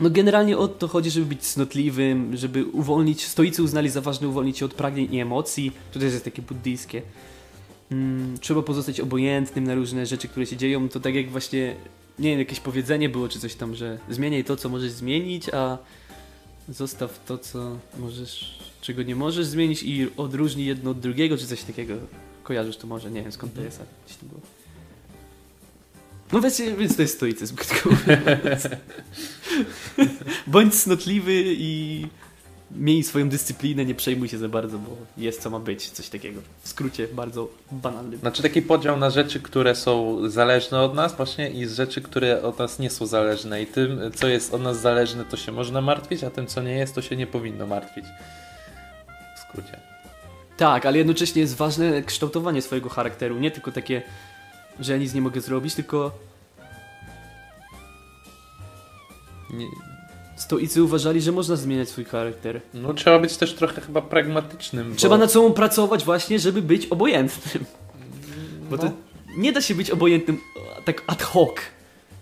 No 0.00 0.10
generalnie 0.10 0.58
o 0.58 0.68
to 0.68 0.88
chodzi, 0.88 1.10
żeby 1.10 1.26
być 1.26 1.42
cnotliwym, 1.42 2.36
żeby 2.36 2.64
uwolnić, 2.64 3.26
stoicy 3.26 3.62
uznali 3.62 3.88
za 3.88 4.00
ważne 4.00 4.28
uwolnić 4.28 4.58
się 4.58 4.64
od 4.64 4.74
pragnień 4.74 5.14
i 5.14 5.20
emocji, 5.20 5.72
to 5.92 6.00
też 6.00 6.12
jest 6.12 6.24
takie 6.24 6.42
buddyjskie. 6.42 7.02
Mm, 7.92 8.38
trzeba 8.38 8.62
pozostać 8.62 9.00
obojętnym 9.00 9.64
na 9.64 9.74
różne 9.74 10.06
rzeczy, 10.06 10.28
które 10.28 10.46
się 10.46 10.56
dzieją, 10.56 10.88
to 10.88 11.00
tak 11.00 11.14
jak 11.14 11.30
właśnie, 11.30 11.76
nie 12.18 12.30
wiem, 12.30 12.38
jakieś 12.38 12.60
powiedzenie 12.60 13.08
było, 13.08 13.28
czy 13.28 13.40
coś 13.40 13.54
tam, 13.54 13.74
że 13.74 13.98
zmieniaj 14.10 14.44
to, 14.44 14.56
co 14.56 14.68
możesz 14.68 14.90
zmienić, 14.90 15.48
a 15.48 15.78
zostaw 16.68 17.24
to, 17.26 17.38
co 17.38 17.78
możesz, 17.98 18.58
czego 18.80 19.02
nie 19.02 19.16
możesz 19.16 19.46
zmienić 19.46 19.82
i 19.82 20.08
odróżnij 20.16 20.66
jedno 20.66 20.90
od 20.90 21.00
drugiego, 21.00 21.36
czy 21.36 21.46
coś 21.46 21.62
takiego. 21.62 21.94
Kojarzysz 22.42 22.76
to 22.76 22.86
może, 22.86 23.10
nie 23.10 23.22
wiem 23.22 23.32
skąd 23.32 23.54
to 23.54 23.62
jest, 23.62 23.78
ale 23.80 23.88
gdzieś 24.06 24.16
to 24.16 24.26
było. 24.26 24.40
No 26.32 26.40
więc, 26.40 26.62
więc 26.78 26.96
to 26.96 27.02
jest 27.02 27.14
stoicyzm, 27.14 27.56
krótko 27.56 27.90
mówiąc. 27.90 28.68
Bądź 30.46 30.74
cnotliwy 30.74 31.44
i 31.46 32.06
miej 32.76 33.02
swoją 33.02 33.28
dyscyplinę, 33.28 33.84
nie 33.84 33.94
przejmuj 33.94 34.28
się 34.28 34.38
za 34.38 34.48
bardzo, 34.48 34.78
bo 34.78 34.96
jest 35.16 35.42
co 35.42 35.50
ma 35.50 35.58
być, 35.58 35.90
coś 35.90 36.08
takiego. 36.08 36.40
W 36.62 36.68
skrócie 36.68 37.08
bardzo 37.08 37.48
banalnym. 37.72 38.20
Znaczy 38.20 38.42
taki 38.42 38.62
podział 38.62 38.96
na 38.96 39.10
rzeczy, 39.10 39.40
które 39.40 39.74
są 39.74 40.18
zależne 40.30 40.80
od 40.80 40.94
nas 40.94 41.16
właśnie 41.16 41.50
i 41.50 41.66
z 41.66 41.74
rzeczy, 41.74 42.00
które 42.00 42.42
od 42.42 42.58
nas 42.58 42.78
nie 42.78 42.90
są 42.90 43.06
zależne 43.06 43.62
i 43.62 43.66
tym, 43.66 44.00
co 44.14 44.28
jest 44.28 44.54
od 44.54 44.62
nas 44.62 44.80
zależne, 44.80 45.24
to 45.24 45.36
się 45.36 45.52
można 45.52 45.80
martwić, 45.80 46.24
a 46.24 46.30
tym, 46.30 46.46
co 46.46 46.62
nie 46.62 46.74
jest, 46.74 46.94
to 46.94 47.02
się 47.02 47.16
nie 47.16 47.26
powinno 47.26 47.66
martwić. 47.66 48.04
W 49.36 49.38
skrócie. 49.48 49.80
Tak, 50.56 50.86
ale 50.86 50.98
jednocześnie 50.98 51.42
jest 51.42 51.56
ważne 51.56 52.02
kształtowanie 52.02 52.62
swojego 52.62 52.88
charakteru, 52.88 53.38
nie 53.38 53.50
tylko 53.50 53.72
takie, 53.72 54.02
że 54.80 54.92
ja 54.92 54.98
nic 54.98 55.14
nie 55.14 55.20
mogę 55.20 55.40
zrobić, 55.40 55.74
tylko 55.74 56.12
Nie, 59.52 59.66
stoicy 60.42 60.82
uważali, 60.82 61.20
że 61.20 61.32
można 61.32 61.56
zmieniać 61.56 61.88
swój 61.88 62.04
charakter. 62.04 62.60
no 62.74 62.94
trzeba 62.94 63.18
być 63.18 63.36
też 63.36 63.54
trochę 63.54 63.80
chyba 63.80 64.02
pragmatycznym. 64.02 64.96
Trzeba 64.96 65.14
bo, 65.16 65.20
nad 65.20 65.32
sobą 65.32 65.52
pracować 65.52 66.04
właśnie, 66.04 66.38
żeby 66.38 66.62
być 66.62 66.86
obojętnym. 66.86 67.64
Bo 68.70 68.78
to 68.78 68.84
no, 68.84 68.92
nie 69.36 69.52
da 69.52 69.60
się 69.60 69.74
być 69.74 69.90
obojętnym 69.90 70.38
tak 70.84 71.02
ad 71.06 71.22
hoc. 71.22 71.54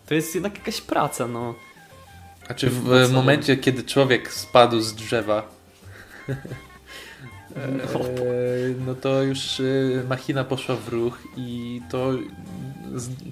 To 0.07 0.15
jest 0.15 0.35
jednak 0.35 0.59
jakaś 0.59 0.81
praca, 0.81 1.29
no. 1.29 1.55
Znaczy 2.47 2.71
w 2.71 2.85
nad 2.89 3.03
sobą. 3.07 3.15
momencie, 3.21 3.57
kiedy 3.57 3.83
człowiek 3.83 4.33
spadł 4.33 4.81
z 4.81 4.95
drzewa, 4.95 5.49
No. 7.57 8.00
e, 8.00 8.75
no 8.87 8.95
to 8.95 9.23
już 9.23 9.61
e, 9.61 9.65
machina 10.09 10.45
poszła 10.45 10.77
w 10.77 10.89
ruch 10.89 11.19
i 11.37 11.81
to 11.91 12.12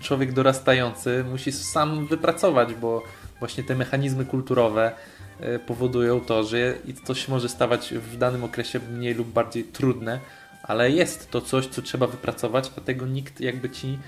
człowiek 0.01 0.33
dorastający 0.33 1.25
musi 1.31 1.53
sam 1.53 2.07
wypracować, 2.07 2.75
bo 2.75 3.03
właśnie 3.39 3.65
te 3.65 3.75
mechanizmy 3.75 4.25
kulturowe 4.25 4.93
e, 5.41 5.59
powodują 5.59 6.21
to, 6.21 6.45
że 6.45 6.79
i 6.87 6.95
coś 6.95 7.29
może 7.29 7.49
stawać 7.49 7.95
w 7.95 8.17
danym 8.17 8.45
okresie 8.45 8.81
mniej 8.91 9.15
lub 9.15 9.29
bardziej 9.29 9.65
trudne, 9.65 10.21
ale 10.63 10.91
jest 10.91 11.31
to 11.31 11.41
coś, 11.41 11.67
co 11.67 11.83
trzeba 11.83 12.07
wypracować, 12.07 12.71
a 12.77 12.81
tego 12.81 13.07
nikt 13.07 13.41
jakby 13.41 13.71
ci 13.71 13.99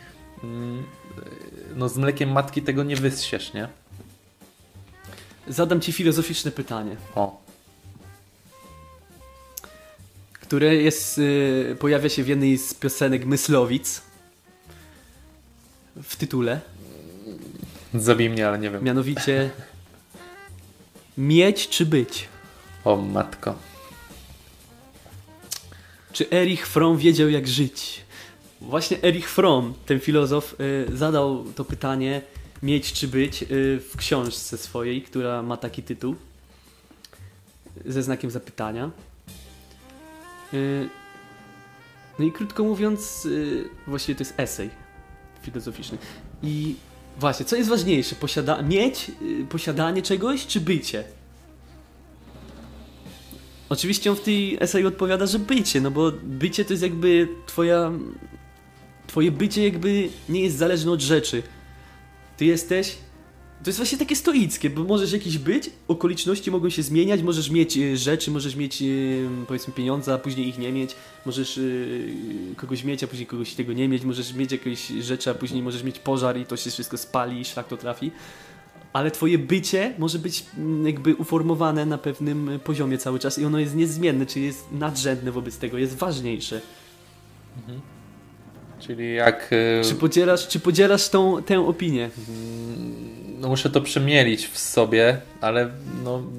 mm, 0.44 0.78
e, 0.78 0.84
no 1.76 1.88
z 1.88 1.96
mlekiem 1.96 2.32
matki 2.32 2.62
tego 2.62 2.84
nie 2.84 2.96
wyssiesz, 2.96 3.52
nie? 3.52 3.68
Zadam 5.48 5.80
ci 5.80 5.92
filozoficzne 5.92 6.50
pytanie, 6.50 6.96
O, 7.14 7.40
które 10.50 10.76
jest, 10.76 11.18
y, 11.18 11.76
pojawia 11.80 12.08
się 12.08 12.22
w 12.24 12.28
jednej 12.28 12.58
z 12.58 12.74
piosenek 12.74 13.26
Myslowic 13.26 14.02
w 16.02 16.16
tytule, 16.16 16.60
zabij 17.94 18.30
mnie, 18.30 18.48
ale 18.48 18.58
nie 18.58 18.70
wiem. 18.70 18.84
mianowicie 18.84 19.50
mieć 21.18 21.68
czy 21.68 21.86
być? 21.86 22.28
O 22.84 22.96
matko. 22.96 23.54
Czy 26.12 26.30
Erich 26.30 26.66
Fromm 26.68 26.98
wiedział 26.98 27.28
jak 27.28 27.48
żyć? 27.48 28.00
Właśnie 28.60 29.02
Erich 29.02 29.30
Fromm, 29.30 29.74
ten 29.86 30.00
filozof, 30.00 30.56
y, 30.60 30.96
zadał 30.96 31.44
to 31.56 31.64
pytanie 31.64 32.22
mieć 32.62 32.92
czy 32.92 33.08
być 33.08 33.42
y, 33.42 33.46
w 33.90 33.96
książce 33.96 34.58
swojej, 34.58 35.02
która 35.02 35.42
ma 35.42 35.56
taki 35.56 35.82
tytuł 35.82 36.16
ze 37.86 38.02
znakiem 38.02 38.30
zapytania. 38.30 38.90
Y, 40.54 40.88
No 42.18 42.24
i 42.26 42.32
krótko 42.32 42.64
mówiąc, 42.64 43.28
właściwie 43.86 44.16
to 44.16 44.20
jest 44.24 44.34
esej 44.40 44.70
filozoficzny. 45.42 45.98
I 46.42 46.74
właśnie, 47.18 47.46
co 47.46 47.56
jest 47.56 47.68
ważniejsze? 47.68 48.14
Posiada 48.14 48.62
mieć, 48.62 49.10
y, 49.42 49.46
posiadanie 49.48 50.02
czegoś 50.02 50.46
czy 50.46 50.60
bycie? 50.60 51.04
Oczywiście 53.68 54.10
on 54.10 54.16
w 54.16 54.20
tej 54.20 54.56
eseju 54.60 54.88
odpowiada, 54.88 55.26
że 55.26 55.38
bycie, 55.38 55.80
no 55.80 55.90
bo 55.90 56.12
bycie 56.22 56.64
to 56.64 56.72
jest 56.72 56.82
jakby 56.82 57.28
twoja... 57.46 57.92
Twoje 59.06 59.32
bycie 59.32 59.64
jakby 59.64 60.08
nie 60.28 60.40
jest 60.40 60.56
zależne 60.56 60.90
od 60.90 61.00
rzeczy. 61.00 61.42
Ty 62.36 62.44
jesteś... 62.44 62.96
To 63.64 63.70
jest 63.70 63.78
właśnie 63.78 63.98
takie 63.98 64.16
stoickie, 64.16 64.70
bo 64.70 64.84
możesz 64.84 65.12
jakiś 65.12 65.38
być, 65.38 65.70
okoliczności 65.88 66.50
mogą 66.50 66.70
się 66.70 66.82
zmieniać, 66.82 67.22
możesz 67.22 67.50
mieć 67.50 67.78
e, 67.78 67.96
rzeczy, 67.96 68.30
możesz 68.30 68.56
mieć 68.56 68.82
e, 68.82 68.86
powiedzmy 69.46 69.72
pieniądze, 69.74 70.14
a 70.14 70.18
później 70.18 70.48
ich 70.48 70.58
nie 70.58 70.72
mieć, 70.72 70.96
możesz 71.26 71.58
e, 71.58 71.62
kogoś 72.56 72.84
mieć, 72.84 73.04
a 73.04 73.06
później 73.06 73.26
kogoś 73.26 73.54
tego 73.54 73.72
nie 73.72 73.88
mieć, 73.88 74.02
możesz 74.02 74.34
mieć 74.34 74.52
jakieś 74.52 74.88
rzeczy, 74.88 75.30
a 75.30 75.34
później 75.34 75.62
możesz 75.62 75.82
mieć 75.82 75.98
pożar 75.98 76.38
i 76.38 76.46
to 76.46 76.56
się 76.56 76.70
wszystko 76.70 76.98
spali 76.98 77.40
i 77.40 77.44
szlak 77.44 77.68
to 77.68 77.76
trafi. 77.76 78.10
Ale 78.92 79.10
twoje 79.10 79.38
bycie 79.38 79.94
może 79.98 80.18
być 80.18 80.44
mm, 80.58 80.86
jakby 80.86 81.14
uformowane 81.14 81.86
na 81.86 81.98
pewnym 81.98 82.60
poziomie 82.64 82.98
cały 82.98 83.18
czas 83.18 83.38
i 83.38 83.44
ono 83.44 83.58
jest 83.58 83.74
niezmienne, 83.74 84.26
czyli 84.26 84.44
jest 84.44 84.72
nadrzędne 84.72 85.32
wobec 85.32 85.58
tego, 85.58 85.78
jest 85.78 85.96
ważniejsze. 85.96 86.60
Czyli 88.78 89.14
jak. 89.14 89.50
Czy 89.84 89.94
podzielasz, 89.94 90.48
czy 90.48 90.60
podzielasz 90.60 91.08
tą, 91.08 91.42
tę 91.42 91.66
opinię? 91.66 92.10
No 93.40 93.48
muszę 93.48 93.70
to 93.70 93.80
przemielić 93.80 94.46
w 94.46 94.58
sobie, 94.58 95.20
ale 95.40 95.70
no. 96.04 96.22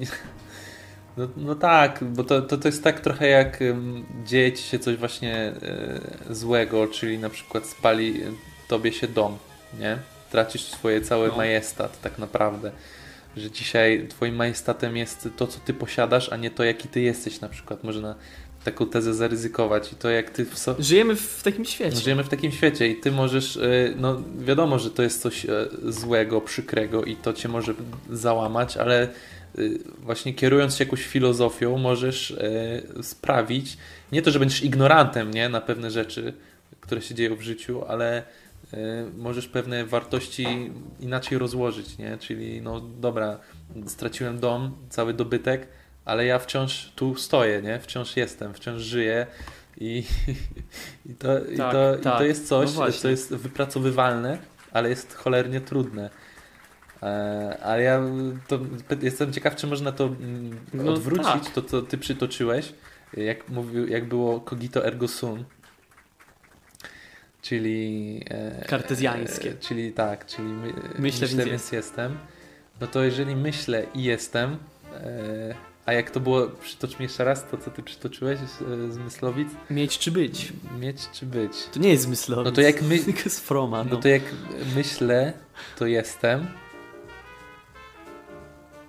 No, 1.16 1.28
no 1.36 1.54
tak, 1.54 2.04
bo 2.04 2.24
to, 2.24 2.42
to, 2.42 2.56
to 2.58 2.68
jest 2.68 2.84
tak 2.84 3.00
trochę 3.00 3.28
jak 3.28 3.58
dzieje 4.24 4.52
ci 4.52 4.62
się 4.62 4.78
coś 4.78 4.96
właśnie 4.96 5.34
e, 6.30 6.34
złego, 6.34 6.88
czyli 6.88 7.18
na 7.18 7.30
przykład 7.30 7.66
spali 7.66 8.20
tobie 8.68 8.92
się 8.92 9.08
dom, 9.08 9.38
nie? 9.78 9.98
Tracisz 10.30 10.62
swoje 10.64 11.00
cały 11.00 11.28
No. 11.28 11.36
majestat 11.36 12.00
tak 12.00 12.18
naprawdę. 12.18 12.70
Że 13.36 13.50
dzisiaj 13.50 14.06
twoim 14.08 14.34
majestatem 14.34 14.96
jest 14.96 15.28
to, 15.36 15.46
co 15.46 15.60
ty 15.60 15.74
posiadasz, 15.74 16.32
a 16.32 16.36
nie 16.36 16.50
to, 16.50 16.64
jaki 16.64 16.88
ty 16.88 17.00
jesteś 17.00 17.40
na 17.40 17.48
przykład. 17.48 17.84
Można 17.84 18.14
taką 18.64 18.86
tezę 18.86 19.14
zaryzykować 19.14 19.92
i 19.92 19.96
to, 19.96 20.10
jak 20.10 20.30
ty 20.30 20.44
w 20.44 20.58
so, 20.58 20.76
Żyjemy 20.78 21.16
w 21.16 21.42
takim 21.42 21.64
świecie. 21.64 21.96
Żyjemy 21.96 22.24
w 22.24 22.28
takim 22.28 22.52
świecie 22.52 22.88
i 22.88 22.96
ty 22.96 23.12
możesz, 23.12 23.56
y, 23.56 23.94
no 23.96 24.22
wiadomo, 24.38 24.78
że 24.78 24.90
to 24.90 25.02
jest 25.02 25.22
coś 25.22 25.44
e, 25.44 25.68
złego, 25.82 26.40
przykrego 26.40 27.04
i 27.04 27.16
to 27.16 27.32
cię 27.32 27.48
może 27.48 27.74
załamać, 28.10 28.76
ale 28.76 29.08
y, 29.58 29.78
właśnie 29.98 30.34
kierując 30.34 30.76
się 30.76 30.84
jakąś 30.84 31.06
filozofią 31.06 31.78
możesz 31.78 32.36
sprawić, 33.02 33.76
nie 34.12 34.22
to, 34.22 34.30
że 34.30 34.38
będziesz 34.38 34.64
ignorantem, 34.64 35.30
nie, 35.30 35.48
na 35.48 35.60
pewne 35.60 35.90
rzeczy, 35.90 36.32
które 36.80 37.02
się 37.02 37.14
dzieją 37.14 37.36
w 37.36 37.42
życiu, 37.42 37.84
ale 37.88 38.22
możesz 39.16 39.48
pewne 39.48 39.84
wartości 39.84 40.70
inaczej 41.00 41.38
rozłożyć, 41.38 41.98
nie, 41.98 42.18
czyli 42.18 42.62
no 42.62 42.80
dobra, 42.80 43.38
straciłem 43.86 44.40
dom, 44.40 44.76
cały 44.90 45.14
dobytek, 45.14 45.68
ale 46.04 46.26
ja 46.26 46.38
wciąż 46.38 46.92
tu 46.96 47.16
stoję, 47.16 47.62
nie, 47.62 47.80
wciąż 47.80 48.16
jestem, 48.16 48.54
wciąż 48.54 48.82
żyję 48.82 49.26
i, 49.80 50.04
i, 51.10 51.14
to, 51.14 51.44
i, 51.44 51.56
Tak, 51.56 51.72
to, 51.72 51.96
i 51.98 52.00
tak. 52.00 52.18
to 52.18 52.24
jest 52.24 52.48
coś, 52.48 52.74
No 52.74 52.86
to 53.02 53.08
jest 53.08 53.34
wypracowywalne, 53.34 54.38
ale 54.72 54.88
jest 54.88 55.14
cholernie 55.14 55.60
trudne. 55.60 56.10
E, 57.02 57.58
ale 57.62 57.82
ja 57.82 58.00
to, 58.48 58.58
jestem 59.02 59.32
ciekaw, 59.32 59.56
czy 59.56 59.66
można 59.66 59.92
to 59.92 60.04
mm, 60.04 60.58
No 60.74 60.92
odwrócić, 60.92 61.44
tak. 61.44 61.50
to 61.54 61.62
co 61.62 61.82
ty 61.82 61.98
przytoczyłeś, 61.98 62.72
jak, 63.16 63.48
mówił, 63.48 63.88
jak 63.88 64.08
było 64.08 64.40
cogito 64.40 64.86
ergo 64.86 65.08
sum, 65.08 65.44
czyli 67.42 68.20
e, 68.30 68.64
Kartezjańskie. 68.64 69.50
E, 69.50 69.54
czyli 69.54 69.92
tak, 69.92 70.26
czyli 70.26 70.48
my, 70.48 70.72
myślę, 70.98 71.28
więc 71.28 71.44
więc 71.44 71.72
jestem. 71.72 72.18
No 72.80 72.86
to 72.86 73.02
jeżeli 73.02 73.36
myślę 73.36 73.86
i 73.94 74.02
jestem, 74.02 74.56
a 75.86 75.92
jak 75.92 76.10
to 76.10 76.20
było, 76.20 76.48
przytocz 76.48 76.98
mi 76.98 77.02
jeszcze 77.02 77.24
raz 77.24 77.46
to, 77.50 77.58
co 77.58 77.70
ty 77.70 77.82
przytoczyłeś 77.82 78.38
z, 78.38 78.58
z 78.94 78.98
Myslowic, 78.98 79.48
Mieć 79.70 79.98
czy 79.98 80.10
być? 80.10 80.52
mieć 80.78 81.10
czy 81.12 81.26
być? 81.26 81.52
To 81.72 81.80
nie 81.80 81.88
jest 81.88 82.02
zmyslowe. 82.02 82.42
No 82.44 82.52
to 82.52 82.60
jak 82.60 82.82
my- 82.82 82.98
Tylko 83.04 83.30
z 83.30 83.40
Froma, 83.40 83.84
no. 83.84 83.90
No 83.90 83.96
to 83.96 84.08
jak 84.08 84.22
myślę, 84.76 85.32
to 85.78 85.86
jestem, 85.86 86.46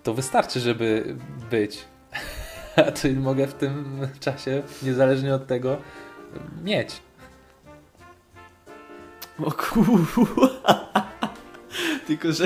to 0.04 0.14
wystarczy, 0.14 0.60
żeby 0.60 1.16
być. 1.52 1.80
A 2.76 2.92
to 2.92 3.08
mogę 3.16 3.48
w 3.48 3.54
tym 3.54 4.08
czasie, 4.20 4.64
niezależnie 4.84 5.36
od 5.36 5.48
tego, 5.48 5.78
mieć. 6.64 7.02
O 9.46 9.52
kurwa. 9.52 10.94
Tylko, 12.08 12.32
że 12.32 12.46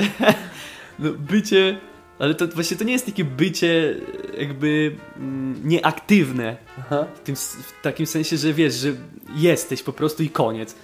no, 0.98 1.10
bycie... 1.12 1.80
Ale 2.18 2.34
to 2.34 2.46
właśnie 2.46 2.76
to 2.76 2.84
nie 2.84 2.92
jest 2.92 3.06
takie 3.06 3.24
bycie 3.24 3.94
jakby 4.38 4.96
mm, 5.16 5.68
nieaktywne. 5.68 6.56
Aha. 6.78 7.06
W, 7.14 7.20
tym, 7.20 7.36
w 7.36 7.72
takim 7.82 8.06
sensie, 8.06 8.36
że 8.36 8.52
wiesz, 8.52 8.74
że 8.74 8.92
jesteś 9.36 9.82
po 9.82 9.92
prostu 9.92 10.22
i 10.22 10.30
koniec. 10.30 10.74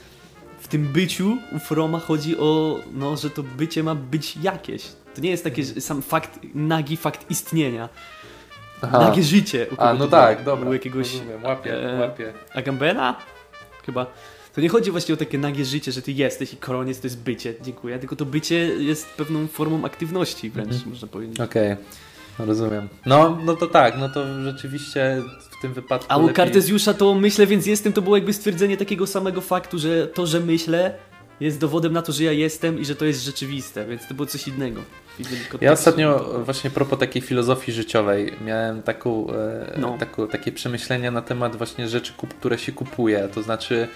W 0.61 0.69
tym 0.69 0.85
byciu 0.85 1.37
u 1.53 1.59
Froma 1.59 1.99
chodzi 1.99 2.39
o, 2.39 2.79
no, 2.93 3.17
że 3.17 3.31
to 3.31 3.43
bycie 3.43 3.83
ma 3.83 3.95
być 3.95 4.37
jakieś. 4.37 4.83
To 5.15 5.21
nie 5.21 5.31
jest 5.31 5.45
takie 5.45 5.65
że 5.65 5.81
sam 5.81 6.03
fakt, 6.03 6.41
nagi 6.55 6.97
fakt 6.97 7.31
istnienia. 7.31 7.89
Nagie 8.93 9.23
życie. 9.23 9.67
U 9.71 9.75
A, 9.79 9.95
no 9.95 10.09
tak, 10.09 10.45
dobra. 10.45 10.71
U 10.71 10.73
jakiegoś 10.73 11.13
Rozumiem, 11.13 11.45
łapię, 11.45 11.93
e, 11.93 12.01
łapię. 12.01 12.33
Agambena? 12.55 13.17
Chyba. 13.87 14.07
To 14.55 14.61
nie 14.61 14.69
chodzi 14.69 14.91
właśnie 14.91 15.15
o 15.15 15.17
takie 15.17 15.39
nagie 15.39 15.65
życie, 15.65 15.93
że 15.93 16.03
ty 16.03 16.13
jesteś 16.13 16.53
i 16.53 16.57
koniec 16.57 17.01
to 17.01 17.07
jest 17.07 17.19
bycie, 17.19 17.55
dziękuję, 17.63 17.99
tylko 17.99 18.17
to 18.17 18.25
bycie 18.25 18.57
jest 18.67 19.07
pewną 19.09 19.47
formą 19.47 19.85
aktywności 19.85 20.51
wręcz, 20.51 20.73
Mhm. 20.73 20.91
można 20.91 21.09
powiedzieć. 21.09 21.41
Okej, 21.41 21.77
rozumiem. 22.39 22.89
No, 23.07 23.39
no 23.45 23.57
to 23.57 23.67
tak, 23.67 23.99
no 23.99 24.09
to 24.09 24.43
rzeczywiście 24.45 25.23
w 25.59 25.63
tym 25.63 25.75
wypadku 25.75 26.07
A 26.09 26.17
u 26.17 26.21
lepiej... 26.21 26.35
Kartezjusza 26.35 26.95
to 26.95 27.15
myślę, 27.15 27.47
więc 27.47 27.67
jestem, 27.67 27.93
to 27.93 28.03
było 28.03 28.17
jakby 28.17 28.33
stwierdzenie 28.33 28.77
takiego 28.77 29.07
samego 29.07 29.41
faktu, 29.41 29.79
że 29.79 30.07
to, 30.07 30.27
że 30.27 30.41
myślę, 30.41 30.95
jest 31.41 31.59
dowodem 31.61 31.93
na 31.93 32.03
to, 32.03 32.13
że 32.13 32.25
ja 32.25 32.33
jestem 32.33 32.79
i 32.81 32.85
że 32.85 32.95
to 32.97 33.05
jest 33.05 33.23
rzeczywiste, 33.25 33.87
więc 33.87 34.09
to 34.09 34.15
było 34.15 34.27
coś 34.27 34.49
innego. 34.49 34.81
Ja 35.61 35.73
ostatnio 35.73 36.19
To- 36.21 36.45
właśnie 36.45 36.71
propos 36.71 36.99
takiej 36.99 37.23
filozofii 37.23 37.73
życiowej 37.73 38.33
miałem 38.45 38.83
taką, 38.83 39.31
e, 39.31 39.75
No. 39.79 39.97
taką, 39.99 40.29
takie 40.29 40.53
przemyślenia 40.53 41.11
na 41.11 41.23
temat 41.23 41.57
właśnie 41.57 41.89
rzeczy, 41.89 42.13
które 42.39 42.59
się 42.59 42.73
kupuje. 42.73 43.29
To 43.35 43.43
znaczy 43.43 43.89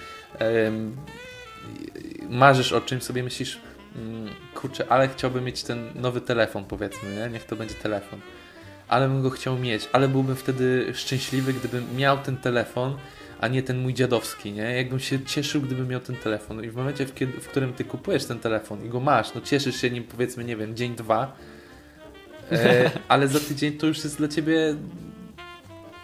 marzysz 2.29 2.73
o 2.73 2.81
czymś, 2.81 3.03
sobie 3.03 3.23
myślisz 3.23 3.59
mm, 3.95 4.29
kurczę, 4.55 4.85
ale 4.89 5.07
chciałbym 5.07 5.43
mieć 5.43 5.63
ten 5.63 5.89
nowy 5.95 6.21
telefon 6.21 6.65
powiedzmy, 6.65 7.15
nie? 7.15 7.29
niech 7.29 7.43
to 7.43 7.55
będzie 7.55 7.75
telefon. 7.75 8.19
Ale 8.87 9.07
bym 9.07 9.21
go 9.21 9.29
chciał 9.29 9.57
mieć, 9.57 9.89
ale 9.91 10.07
byłbym 10.07 10.35
wtedy 10.35 10.91
szczęśliwy, 10.93 11.53
gdybym 11.53 11.95
miał 11.95 12.17
ten 12.17 12.37
telefon, 12.37 12.97
a 13.41 13.47
nie 13.47 13.63
ten 13.63 13.81
mój 13.81 13.93
dziadowski, 13.93 14.51
nie? 14.51 14.75
Jakbym 14.75 14.99
się 14.99 15.25
cieszył, 15.25 15.61
gdybym 15.61 15.87
miał 15.87 15.99
ten 15.99 16.15
telefon. 16.15 16.63
I 16.63 16.69
w 16.69 16.75
momencie, 16.75 17.05
w, 17.05 17.13
kiedy, 17.13 17.41
w 17.41 17.47
którym 17.47 17.73
ty 17.73 17.83
kupujesz 17.83 18.25
ten 18.25 18.39
telefon 18.39 18.85
i 18.85 18.89
go 18.89 18.99
masz, 18.99 19.33
no 19.33 19.41
cieszysz 19.41 19.81
się 19.81 19.89
nim 19.89 20.03
powiedzmy, 20.03 20.43
nie 20.43 20.55
wiem, 20.55 20.75
dzień, 20.75 20.95
dwa, 20.95 21.35
e, 22.51 22.91
ale 23.07 23.27
za 23.27 23.39
tydzień 23.39 23.77
to 23.77 23.87
już 23.87 24.03
jest 24.03 24.17
dla 24.17 24.27
ciebie 24.27 24.75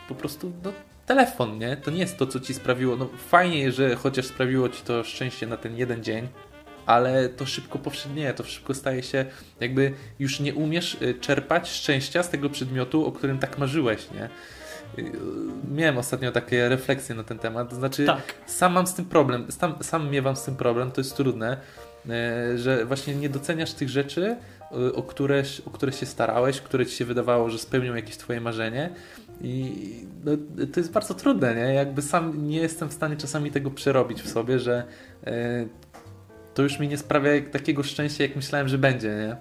po 0.08 0.16
prostu 0.16 0.52
no, 0.64 0.74
telefon, 1.06 1.58
nie? 1.60 1.78
To 1.78 1.92
nie 1.92 2.00
jest 2.00 2.18
to, 2.18 2.28
co 2.28 2.40
ci 2.40 2.54
sprawiło. 2.54 2.96
No 2.96 3.10
fajnie, 3.30 3.72
że 3.72 3.96
chociaż 3.96 4.26
sprawiło 4.26 4.70
ci 4.70 4.82
to 4.84 5.04
szczęście 5.04 5.48
na 5.48 5.58
ten 5.58 5.78
jeden 5.78 6.04
dzień, 6.04 6.28
ale 6.86 7.30
to 7.30 7.46
szybko 7.46 7.80
powszednieje, 7.80 8.34
to 8.34 8.44
szybko 8.44 8.74
staje 8.74 9.04
się, 9.04 9.26
jakby 9.60 9.94
już 10.20 10.40
nie 10.40 10.54
umiesz 10.54 10.98
y, 11.02 11.14
czerpać 11.22 11.70
szczęścia 11.70 12.24
z 12.24 12.30
tego 12.30 12.50
przedmiotu, 12.50 13.06
o 13.06 13.12
którym 13.12 13.40
tak 13.40 13.58
marzyłeś, 13.58 14.08
nie? 14.12 14.30
Y, 15.04 15.12
Miałem 15.72 15.98
ostatnio 15.98 16.32
takie 16.32 16.70
refleksje 16.70 17.16
na 17.16 17.24
ten 17.24 17.40
temat, 17.40 17.70
to 17.70 17.76
znaczy 17.76 18.06
Tak. 18.06 18.22
sam 18.46 18.74
mam 18.74 18.88
z 18.88 18.94
tym 18.94 19.06
problem, 19.06 19.52
sam, 19.52 19.76
sam 19.82 20.10
miewam 20.10 20.36
z 20.36 20.44
tym 20.44 20.56
problem, 20.56 20.92
to 20.92 21.02
jest 21.02 21.18
trudne, 21.18 21.58
e, 22.10 22.58
że 22.58 22.86
właśnie 22.86 23.16
nie 23.16 23.30
doceniasz 23.30 23.74
tych 23.74 23.90
rzeczy, 23.90 24.36
o 24.96 25.04
które, 25.04 25.44
o 25.66 25.70
które 25.70 25.92
się 25.92 26.06
starałeś, 26.06 26.62
które 26.62 26.86
ci 26.86 26.96
się 26.96 27.06
wydawało, 27.06 27.50
że 27.50 27.60
spełnią 27.60 27.96
jakieś 27.96 28.18
twoje 28.18 28.42
marzenie 28.42 28.90
i 29.42 30.06
no, 30.26 30.32
to 30.74 30.80
jest 30.80 30.92
bardzo 30.92 31.14
trudne, 31.14 31.56
nie? 31.56 31.74
Jakby 31.74 32.02
sam 32.02 32.48
nie 32.48 32.58
jestem 32.58 32.90
w 32.90 32.94
stanie 32.94 33.18
czasami 33.18 33.52
tego 33.52 33.72
przerobić 33.72 34.22
w 34.22 34.30
sobie, 34.30 34.60
że 34.60 34.84
e, 35.28 35.66
to 36.54 36.64
już 36.64 36.80
mi 36.80 36.88
nie 36.88 36.98
sprawia 36.98 37.32
takiego 37.52 37.84
szczęścia, 37.84 38.24
jak 38.24 38.36
myślałem, 38.36 38.68
że 38.68 38.78
będzie, 38.78 39.08
nie? 39.08 39.36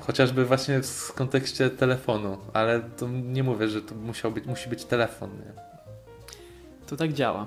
Chociażby 0.00 0.44
właśnie 0.44 0.82
w 0.82 1.12
kontekście 1.12 1.70
telefonu, 1.70 2.38
ale 2.52 2.80
to 2.80 3.08
nie 3.08 3.42
mówię, 3.42 3.68
że 3.68 3.82
to 3.82 3.94
musiał 3.94 4.32
być, 4.32 4.46
musi 4.46 4.68
być 4.68 4.84
telefon, 4.84 5.30
nie? 5.30 5.62
To 6.86 6.96
tak 6.96 7.12
działa. 7.12 7.46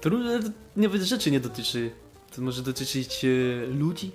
To 0.00 0.08
różne 0.08 0.40
nawet 0.76 1.02
rzeczy 1.02 1.30
nie 1.30 1.40
dotyczy. 1.40 1.90
To 2.36 2.42
może 2.42 2.62
dotyczyć 2.62 3.24
e, 3.24 3.28
ludzi, 3.66 4.12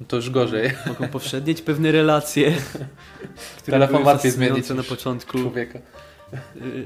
No 0.00 0.06
to 0.06 0.16
już 0.16 0.30
gorzej. 0.30 0.70
mogą 0.86 1.08
powszednieć 1.08 1.62
pewne 1.62 1.92
relacje, 1.92 2.52
które 3.62 3.78
Telefon 3.78 4.02
były 4.04 4.30
zmienić 4.30 4.68
na 4.70 4.82
początku 4.82 5.38
Człowieka. 5.38 5.78
yy, 6.32 6.84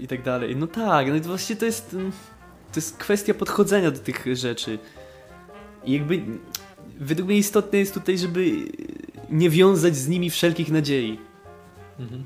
i 0.00 0.08
tak 0.08 0.22
dalej. 0.22 0.56
No 0.56 0.66
tak, 0.66 1.08
no 1.08 1.14
i 1.14 1.20
to 1.20 1.28
właściwie 1.28 1.60
to 1.60 1.66
jest 1.66 1.94
mm, 1.94 2.12
to 2.72 2.76
jest 2.80 2.96
kwestia 2.96 3.34
podchodzenia 3.34 3.90
do 3.90 3.98
tych 3.98 4.24
rzeczy. 4.36 4.78
I 5.84 5.92
jakby 5.92 6.22
według 7.00 7.28
mnie 7.28 7.38
istotne 7.38 7.78
jest 7.78 7.94
tutaj, 7.94 8.18
żeby 8.18 8.50
nie 9.30 9.50
wiązać 9.50 9.96
z 9.96 10.08
nimi 10.08 10.30
wszelkich 10.30 10.70
nadziei. 10.70 11.18
Mhm. 12.00 12.24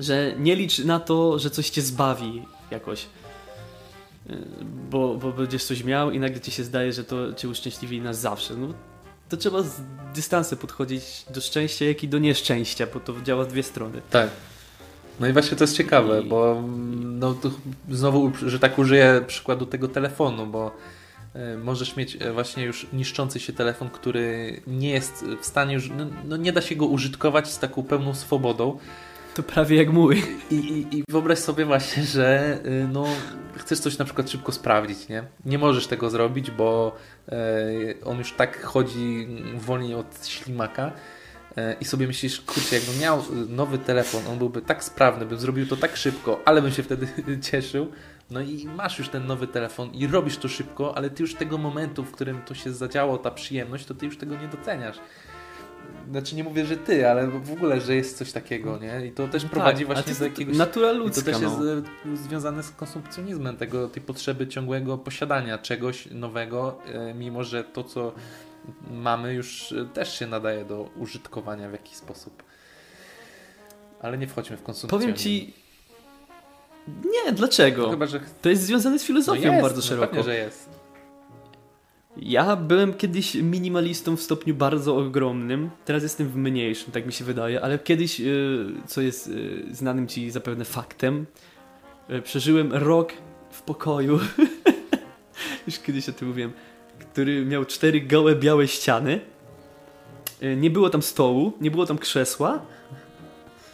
że 0.00 0.34
nie 0.38 0.56
licz 0.56 0.78
na 0.78 1.00
to, 1.00 1.38
że 1.38 1.50
coś 1.50 1.70
cię 1.70 1.82
zbawi 1.82 2.42
jakoś. 2.70 3.06
Yy, 4.28 4.36
Bo, 4.90 5.14
bo 5.14 5.32
będziesz 5.32 5.64
coś 5.64 5.84
miał 5.84 6.10
i 6.10 6.18
nagle 6.18 6.40
ci 6.40 6.50
się 6.50 6.64
zdaje, 6.64 6.92
że 6.92 7.04
to 7.04 7.32
cię 7.32 7.48
uszczęśliwi 7.48 8.00
na 8.00 8.14
zawsze. 8.14 8.54
No, 8.56 8.68
to 9.32 9.36
trzeba 9.36 9.62
z 9.62 9.80
dystansem 10.14 10.58
podchodzić 10.58 11.24
do 11.30 11.40
szczęścia, 11.40 11.84
jak 11.84 12.04
i 12.04 12.08
do 12.08 12.18
nieszczęścia, 12.18 12.86
bo 12.94 13.00
to 13.00 13.22
działa 13.22 13.44
w 13.44 13.48
dwie 13.48 13.62
strony. 13.62 14.02
Tak. 14.10 14.30
No 15.20 15.28
i 15.28 15.32
właśnie 15.32 15.56
to 15.56 15.64
jest 15.64 15.76
ciekawe, 15.76 16.22
I- 16.22 16.28
bo 16.28 16.62
no 17.02 17.34
znowu, 17.90 18.32
że 18.46 18.58
tak 18.58 18.78
użyję 18.78 19.24
przykładu 19.26 19.66
tego 19.66 19.88
telefonu, 19.88 20.46
bo 20.46 20.70
e, 21.34 21.56
możesz 21.56 21.96
mieć 21.96 22.16
e, 22.20 22.32
właśnie 22.32 22.64
już 22.64 22.86
niszczący 22.92 23.40
się 23.40 23.52
telefon, 23.52 23.90
który 23.90 24.60
nie 24.66 24.90
jest 24.90 25.24
w 25.40 25.46
stanie 25.46 25.74
już, 25.74 25.90
no, 25.90 26.06
no 26.24 26.36
nie 26.36 26.52
da 26.52 26.60
się 26.60 26.76
go 26.76 26.86
użytkować 26.86 27.50
z 27.52 27.58
taką 27.58 27.82
pełną 27.82 28.14
swobodą 28.14 28.78
To 29.34 29.42
prawie 29.42 29.76
jak 29.76 29.92
mój. 29.92 30.22
i, 30.50 30.54
i, 30.54 30.98
i 30.98 31.04
wyobraź 31.08 31.38
sobie 31.38 31.64
właśnie, 31.64 32.02
że 32.02 32.58
y, 32.66 32.88
no, 32.92 33.06
chcesz 33.56 33.80
coś 33.80 33.98
na 33.98 34.04
przykład 34.04 34.30
szybko 34.30 34.52
sprawdzić, 34.52 35.08
nie? 35.08 35.24
Nie 35.44 35.58
możesz 35.58 35.86
tego 35.86 36.10
zrobić, 36.10 36.50
bo 36.50 36.96
e, 37.28 37.36
on 38.04 38.18
już 38.18 38.32
tak 38.32 38.62
chodzi 38.62 39.28
wolniej 39.54 39.94
od 39.94 40.26
ślimaka 40.26 40.92
e, 41.56 41.76
i 41.80 41.84
sobie 41.84 42.06
myślisz, 42.06 42.40
kurczę, 42.40 42.76
jakbym 42.76 42.98
miał 43.00 43.18
y, 43.18 43.22
nowy 43.48 43.78
telefon, 43.78 44.22
on 44.32 44.38
byłby 44.38 44.62
tak 44.62 44.84
sprawny, 44.84 45.26
bym 45.26 45.38
zrobił 45.38 45.66
to 45.66 45.76
tak 45.76 45.96
szybko, 45.96 46.40
ale 46.44 46.62
bym 46.62 46.72
się 46.72 46.82
wtedy 46.82 47.08
cieszył. 47.50 47.92
No 48.30 48.40
i 48.40 48.66
masz 48.76 48.98
już 48.98 49.08
ten 49.08 49.26
nowy 49.26 49.46
telefon 49.46 49.94
i 49.94 50.06
robisz 50.06 50.36
to 50.36 50.48
szybko, 50.48 50.96
ale 50.96 51.10
ty 51.10 51.22
już 51.22 51.34
tego 51.34 51.58
momentu, 51.58 52.04
w 52.04 52.12
którym 52.12 52.42
to 52.42 52.54
się 52.54 52.72
zadziało, 52.72 53.18
ta 53.18 53.30
przyjemność, 53.30 53.84
to 53.86 53.94
ty 53.94 54.06
już 54.06 54.16
tego 54.16 54.36
nie 54.36 54.48
doceniasz. 54.48 54.96
Znaczy 56.10 56.34
nie 56.36 56.44
mówię, 56.44 56.66
że 56.66 56.76
ty, 56.76 57.08
ale 57.08 57.28
w 57.28 57.52
ogóle, 57.52 57.80
że 57.80 57.94
jest 57.94 58.18
coś 58.18 58.32
takiego, 58.32 58.78
nie? 58.78 59.06
I 59.06 59.12
to 59.12 59.28
też 59.28 59.44
prowadzi 59.44 59.84
tak, 59.84 59.86
ale 59.86 59.86
właśnie 59.86 60.02
to 60.02 60.08
jest 60.08 60.20
do 60.20 60.26
jakiegoś... 60.26 60.56
Natura 60.56 60.90
I 60.90 60.94
to 60.94 60.98
ludzka, 60.98 61.32
też 61.32 61.40
jest 61.40 61.58
no. 61.58 62.12
e, 62.12 62.16
związane 62.16 62.62
z 62.62 62.70
konsumpcjonizmem, 62.70 63.56
tego, 63.56 63.88
tej 63.88 64.02
potrzeby 64.02 64.48
ciągłego 64.48 64.98
posiadania 64.98 65.58
czegoś 65.58 66.06
nowego, 66.10 66.78
e, 66.86 67.14
mimo 67.14 67.44
że 67.44 67.64
to, 67.64 67.84
co 67.84 68.12
mamy, 68.90 69.34
już 69.34 69.72
e, 69.72 69.84
też 69.84 70.18
się 70.18 70.26
nadaje 70.26 70.64
do 70.64 70.90
użytkowania 70.96 71.68
w 71.68 71.72
jakiś 71.72 71.94
sposób. 71.94 72.42
Ale 74.00 74.18
nie 74.18 74.26
wchodźmy 74.26 74.56
w 74.56 74.62
konsumpcjonizm. 74.62 75.06
Powiem 75.06 75.16
ci... 75.16 75.54
Nie, 76.88 77.32
dlaczego? 77.32 77.82
No, 77.82 77.90
chyba, 77.90 78.06
że 78.06 78.20
To 78.42 78.48
jest 78.48 78.62
związane 78.62 78.98
z 78.98 79.02
no 79.02 79.06
filozofią 79.06 79.50
jest, 79.50 79.62
bardzo 79.62 79.80
no 79.80 79.82
szeroko. 79.82 80.06
Pewnie, 80.06 80.22
że 80.22 80.36
jest. 80.36 80.81
Ja 82.16 82.56
byłem 82.56 82.94
kiedyś 82.94 83.34
minimalistą 83.34 84.16
w 84.16 84.22
stopniu 84.22 84.54
bardzo 84.54 84.96
ogromnym, 84.96 85.70
teraz 85.84 86.02
jestem 86.02 86.28
w 86.28 86.36
mniejszym, 86.36 86.92
tak 86.92 87.06
mi 87.06 87.12
się 87.12 87.24
wydaje, 87.24 87.60
ale 87.60 87.78
kiedyś, 87.78 88.20
y, 88.20 88.66
co 88.86 89.00
jest 89.00 89.26
y, 89.26 89.64
znanym 89.70 90.08
ci 90.08 90.30
zapewne 90.30 90.64
faktem, 90.64 91.26
y, 92.10 92.22
przeżyłem 92.22 92.72
rok 92.72 93.12
w 93.50 93.62
pokoju, 93.62 94.18
już 95.66 95.78
kiedyś 95.78 96.08
o 96.08 96.12
tym 96.12 96.28
mówiłem, 96.28 96.52
który 96.98 97.44
miał 97.44 97.64
cztery 97.64 98.00
gołe, 98.00 98.36
białe 98.36 98.68
ściany, 98.68 99.20
nie 100.56 100.70
było 100.70 100.90
tam 100.90 101.02
stołu, 101.02 101.52
nie 101.60 101.70
było 101.70 101.86
tam 101.86 101.98
krzesła, 101.98 102.62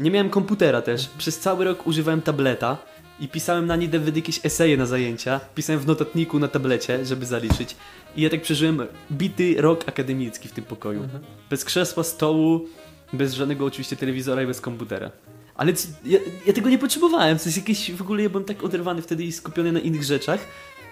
nie 0.01 0.11
miałem 0.11 0.31
komputera 0.31 0.83
też, 0.83 1.09
przez 1.19 1.39
cały 1.39 1.65
rok 1.65 1.87
używałem 1.87 2.23
tableta 2.23 2.79
i 3.21 3.29
pisałem 3.29 3.67
na 3.67 3.77
nie 3.77 3.89
nawet 3.89 4.17
jakieś 4.17 4.47
eseje 4.47 4.77
na 4.77 4.87
zajęcia, 4.87 5.41
pisałem 5.55 5.81
w 5.81 5.87
notatniku 5.87 6.39
na 6.39 6.49
tablecie, 6.49 7.05
żeby 7.05 7.27
zaliczyć. 7.27 7.77
I 8.17 8.23
ja 8.23 8.31
tak 8.31 8.43
przeżyłem 8.43 8.83
bity 9.13 9.55
rok 9.59 9.85
akademicki 9.89 10.49
w 10.49 10.53
tym 10.53 10.65
pokoju. 10.65 11.03
Mhm. 11.03 11.23
Bez 11.51 11.65
krzesła, 11.65 12.05
stołu, 12.05 12.67
bez 13.13 13.35
żadnego 13.35 13.65
oczywiście 13.65 13.97
telewizora 13.97 14.43
i 14.43 14.47
bez 14.47 14.61
komputera. 14.61 15.11
Ale 15.55 15.73
ja, 16.05 16.19
ja 16.47 16.53
tego 16.53 16.69
nie 16.71 16.79
potrzebowałem, 16.79 17.39
to 17.39 17.45
jest 17.45 17.57
jakieś, 17.57 17.93
w 17.93 18.03
ogóle 18.03 18.23
ja 18.23 18.29
byłem 18.29 18.45
tak 18.45 18.65
oderwany 18.65 19.03
wtedy 19.03 19.25
i 19.25 19.33
skupiony 19.33 19.73
na 19.73 19.81
innych 19.81 20.05
rzeczach, 20.05 20.41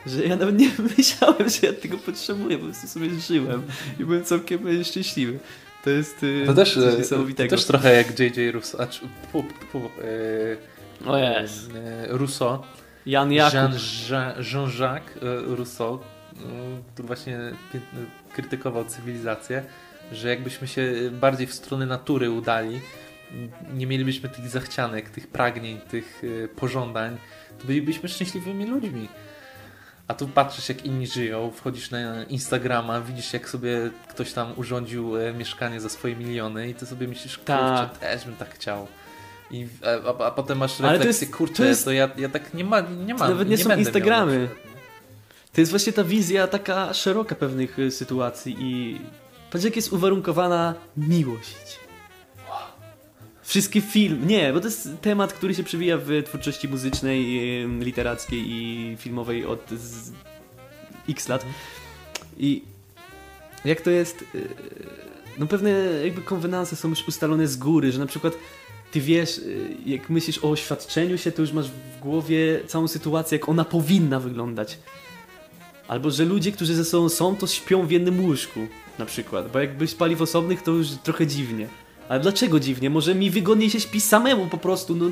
że 0.06 0.24
ja 0.24 0.36
nawet 0.36 0.58
nie 0.58 0.70
myślałem, 0.98 1.48
że 1.48 1.66
ja 1.66 1.72
tego 1.72 1.98
potrzebuję, 1.98 2.58
po 2.58 2.64
prostu 2.64 2.88
sobie 2.88 3.10
żyłem 3.28 3.62
i 4.00 4.04
byłem 4.04 4.24
całkiem 4.24 4.84
szczęśliwy. 4.84 5.38
To 5.84 5.90
jest 5.90 6.16
e, 6.42 6.46
To 6.46 6.54
też, 6.54 6.74
coś 6.74 6.84
to 6.92 6.98
niesamowitego. 6.98 7.50
też 7.50 7.64
trochę 7.64 7.94
jak 7.96 8.18
J.J. 8.18 8.54
Russo, 8.54 8.80
a, 8.80 8.86
czy- 8.86 9.00
pu, 9.32 9.42
pu, 9.72 9.78
e, 9.78 11.08
O 11.10 11.18
jest. 11.18 11.70
e, 11.74 12.06
Rousseau, 12.08 12.58
Jan 13.06 13.32
Jakub. 13.32 13.54
Jean, 13.54 13.72
Jean, 14.10 14.34
Jean-Jacques 14.52 15.16
e, 15.22 15.56
Rousseau, 15.56 15.98
e, 16.42 16.82
który 16.92 17.06
właśnie 17.06 17.38
krytykował 18.32 18.84
cywilizację, 18.84 19.62
że 20.12 20.28
jakbyśmy 20.28 20.68
się 20.68 20.92
bardziej 21.12 21.46
w 21.46 21.54
stronę 21.54 21.86
natury 21.86 22.30
udali, 22.30 22.80
nie 23.74 23.86
mielibyśmy 23.86 24.28
tych 24.28 24.48
zachcianek, 24.48 25.10
tych 25.10 25.26
pragnień, 25.26 25.80
tych 25.80 26.22
e, 26.44 26.48
pożądań, 26.48 27.16
to 27.60 27.66
bylibyśmy 27.66 28.08
szczęśliwymi 28.08 28.66
ludźmi. 28.66 29.08
A 30.08 30.14
tu 30.14 30.28
patrzysz, 30.28 30.68
jak 30.68 30.84
inni 30.84 31.06
żyją, 31.06 31.50
wchodzisz 31.50 31.90
na 31.90 32.24
Instagrama, 32.24 33.00
widzisz, 33.00 33.32
jak 33.32 33.48
sobie 33.48 33.90
ktoś 34.08 34.32
tam 34.32 34.52
urządził 34.56 35.16
e, 35.16 35.32
mieszkanie 35.32 35.80
za 35.80 35.88
swoje 35.88 36.16
miliony 36.16 36.68
i 36.68 36.74
ty 36.74 36.86
sobie 36.86 37.08
myślisz, 37.08 37.36
kurczę, 37.38 37.52
Tak. 37.52 37.98
też 37.98 38.24
bym 38.24 38.36
tak 38.36 38.54
chciał. 38.54 38.86
I, 39.50 39.66
a, 40.06 40.08
a, 40.22 40.26
a 40.26 40.30
potem 40.30 40.58
masz 40.58 40.80
Ale 40.80 40.88
to 40.88 40.98
refleksję, 40.98 41.26
jest- 41.26 41.36
kurczę, 41.38 41.54
to 41.54 41.62
to, 41.62 41.68
jest- 41.68 41.86
ja, 41.86 42.08
ja 42.18 42.28
tak 42.28 42.54
nie 42.54 42.64
ma, 42.64 42.80
nie 42.80 43.14
mam. 43.14 43.30
nawet 43.30 43.48
nie 43.48 43.58
są 43.58 43.68
będę 43.68 44.00
miał 44.00 44.26
To 45.56 45.60
jest 45.60 45.72
właśnie 45.72 45.92
ta 45.92 46.04
wizja 46.04 46.46
taka 46.46 46.94
szeroka 46.94 47.34
pewnych 47.34 47.78
y, 47.78 47.90
sytuacji 47.90 48.56
i 48.60 49.00
patrz 49.50 49.64
jak 49.64 49.76
jest 49.76 49.92
uwarunkowana 49.92 50.74
miłość. 50.96 51.78
Wszystkie 53.42 53.80
filmy, 53.80 54.26
nie, 54.26 54.52
bo 54.52 54.60
to 54.60 54.66
jest 54.66 54.88
temat, 55.00 55.32
który 55.32 55.54
się 55.54 55.62
przewija 55.62 55.98
w 55.98 56.22
twórczości 56.24 56.68
muzycznej, 56.68 57.38
y, 57.64 57.84
literackiej 57.84 58.44
i 58.46 58.96
filmowej 58.98 59.46
od 59.46 59.70
x 61.08 61.28
lat. 61.28 61.46
I 62.38 62.62
jak 63.64 63.80
to 63.80 63.90
jest, 63.90 64.22
y, 64.34 64.48
no 65.38 65.46
pewne 65.46 65.70
jakby 66.04 66.22
konwenanse 66.22 66.76
są 66.76 66.88
już 66.88 67.08
ustalone 67.08 67.48
z 67.48 67.56
góry, 67.56 67.92
że 67.92 67.98
na 67.98 68.06
przykład 68.06 68.32
ty 68.90 69.00
wiesz, 69.00 69.40
jak 69.86 70.10
myślisz 70.10 70.44
o 70.44 70.50
oświadczeniu 70.50 71.18
się, 71.18 71.32
to 71.32 71.42
już 71.42 71.52
masz 71.52 71.70
w 71.70 72.00
głowie 72.00 72.60
całą 72.66 72.88
sytuację, 72.88 73.38
jak 73.38 73.48
ona 73.48 73.64
powinna 73.64 74.20
wyglądać. 74.20 74.78
Albo 75.88 76.10
że 76.10 76.24
ludzie, 76.24 76.52
którzy 76.52 76.74
ze 76.74 76.84
sobą 76.84 77.08
są, 77.08 77.36
to 77.36 77.46
śpią 77.46 77.86
w 77.86 77.90
jednym 77.90 78.24
łóżku, 78.24 78.60
na 78.98 79.06
przykład. 79.06 79.52
Bo 79.52 79.58
jakby 79.58 79.86
spali 79.86 80.16
w 80.16 80.22
osobnych, 80.22 80.62
to 80.62 80.70
już 80.70 80.88
trochę 81.02 81.26
dziwnie. 81.26 81.68
Ale 82.08 82.20
dlaczego 82.20 82.60
dziwnie? 82.60 82.90
Może 82.90 83.14
mi 83.14 83.30
wygodniej 83.30 83.70
się 83.70 83.80
śpi 83.80 84.00
samemu 84.00 84.46
po 84.46 84.58
prostu. 84.58 84.96
No, 84.96 85.06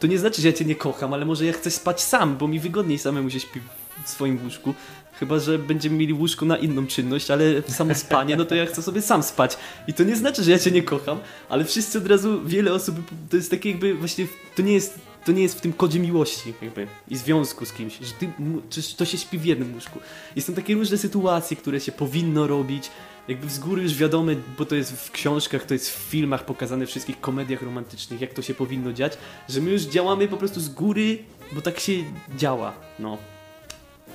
to 0.00 0.06
nie 0.06 0.18
znaczy, 0.18 0.42
że 0.42 0.48
ja 0.48 0.54
cię 0.54 0.64
nie 0.64 0.74
kocham, 0.74 1.14
ale 1.14 1.24
może 1.24 1.46
ja 1.46 1.52
chcę 1.52 1.70
spać 1.70 2.02
sam, 2.02 2.36
bo 2.36 2.48
mi 2.48 2.60
wygodniej 2.60 2.98
samemu 2.98 3.30
się 3.30 3.40
śpi 3.40 3.60
w 4.04 4.08
swoim 4.08 4.38
łóżku. 4.44 4.74
Chyba, 5.20 5.38
że 5.38 5.58
będziemy 5.58 5.96
mieli 5.96 6.12
łóżko 6.12 6.46
na 6.46 6.56
inną 6.56 6.86
czynność, 6.86 7.30
ale 7.30 7.62
samo 7.68 7.94
spanie, 7.94 8.36
no 8.36 8.44
to 8.44 8.54
ja 8.54 8.66
chcę 8.66 8.82
sobie 8.82 9.02
sam 9.02 9.22
spać. 9.22 9.56
I 9.88 9.94
to 9.94 10.04
nie 10.04 10.16
znaczy, 10.16 10.42
że 10.44 10.50
ja 10.50 10.58
cię 10.58 10.70
nie 10.70 10.82
kocham, 10.82 11.18
ale 11.48 11.64
wszyscy 11.64 11.98
od 11.98 12.06
razu, 12.06 12.44
wiele 12.44 12.72
osób, 12.72 12.96
to 13.30 13.36
jest 13.36 13.50
takie 13.50 13.70
jakby 13.70 13.94
właśnie, 13.94 14.26
to 14.56 14.62
nie 14.62 14.72
jest, 14.72 14.98
to 15.24 15.32
nie 15.32 15.42
jest 15.42 15.58
w 15.58 15.60
tym 15.60 15.72
kodzie 15.72 16.00
miłości 16.00 16.54
jakby 16.62 16.86
i 17.08 17.16
związku 17.16 17.66
z 17.66 17.72
kimś, 17.72 17.98
że 17.98 18.12
ty, 18.12 18.30
czy 18.70 18.96
to 18.96 19.04
się 19.04 19.18
śpi 19.18 19.38
w 19.38 19.44
jednym 19.44 19.74
łóżku. 19.74 19.98
I 20.36 20.40
są 20.40 20.54
takie 20.54 20.74
różne 20.74 20.98
sytuacje, 20.98 21.56
które 21.56 21.80
się 21.80 21.92
powinno 21.92 22.46
robić, 22.46 22.90
jakby 23.28 23.50
z 23.50 23.58
góry 23.58 23.82
już 23.82 23.94
wiadome, 23.94 24.36
bo 24.58 24.64
to 24.64 24.74
jest 24.74 24.92
w 24.92 25.10
książkach, 25.10 25.64
to 25.64 25.74
jest 25.74 25.90
w 25.90 26.10
filmach 26.10 26.44
pokazane, 26.44 26.86
w 26.86 26.88
wszystkich 26.88 27.20
komediach 27.20 27.62
romantycznych, 27.62 28.20
jak 28.20 28.34
to 28.34 28.42
się 28.42 28.54
powinno 28.54 28.92
dziać, 28.92 29.18
że 29.48 29.60
my 29.60 29.70
już 29.70 29.82
działamy 29.82 30.28
po 30.28 30.36
prostu 30.36 30.60
z 30.60 30.68
góry, 30.68 31.18
bo 31.52 31.62
tak 31.62 31.80
się 31.80 31.92
działa, 32.36 32.72
no. 32.98 33.18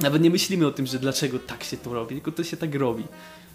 Nawet 0.05 0.21
nie 0.21 0.29
myślimy 0.29 0.67
o 0.67 0.71
tym, 0.71 0.85
że 0.85 0.99
dlaczego 0.99 1.39
tak 1.39 1.63
się 1.63 1.77
to 1.77 1.93
robi, 1.93 2.15
tylko 2.15 2.31
to 2.31 2.43
się 2.43 2.57
tak 2.57 2.75
robi. 2.75 3.03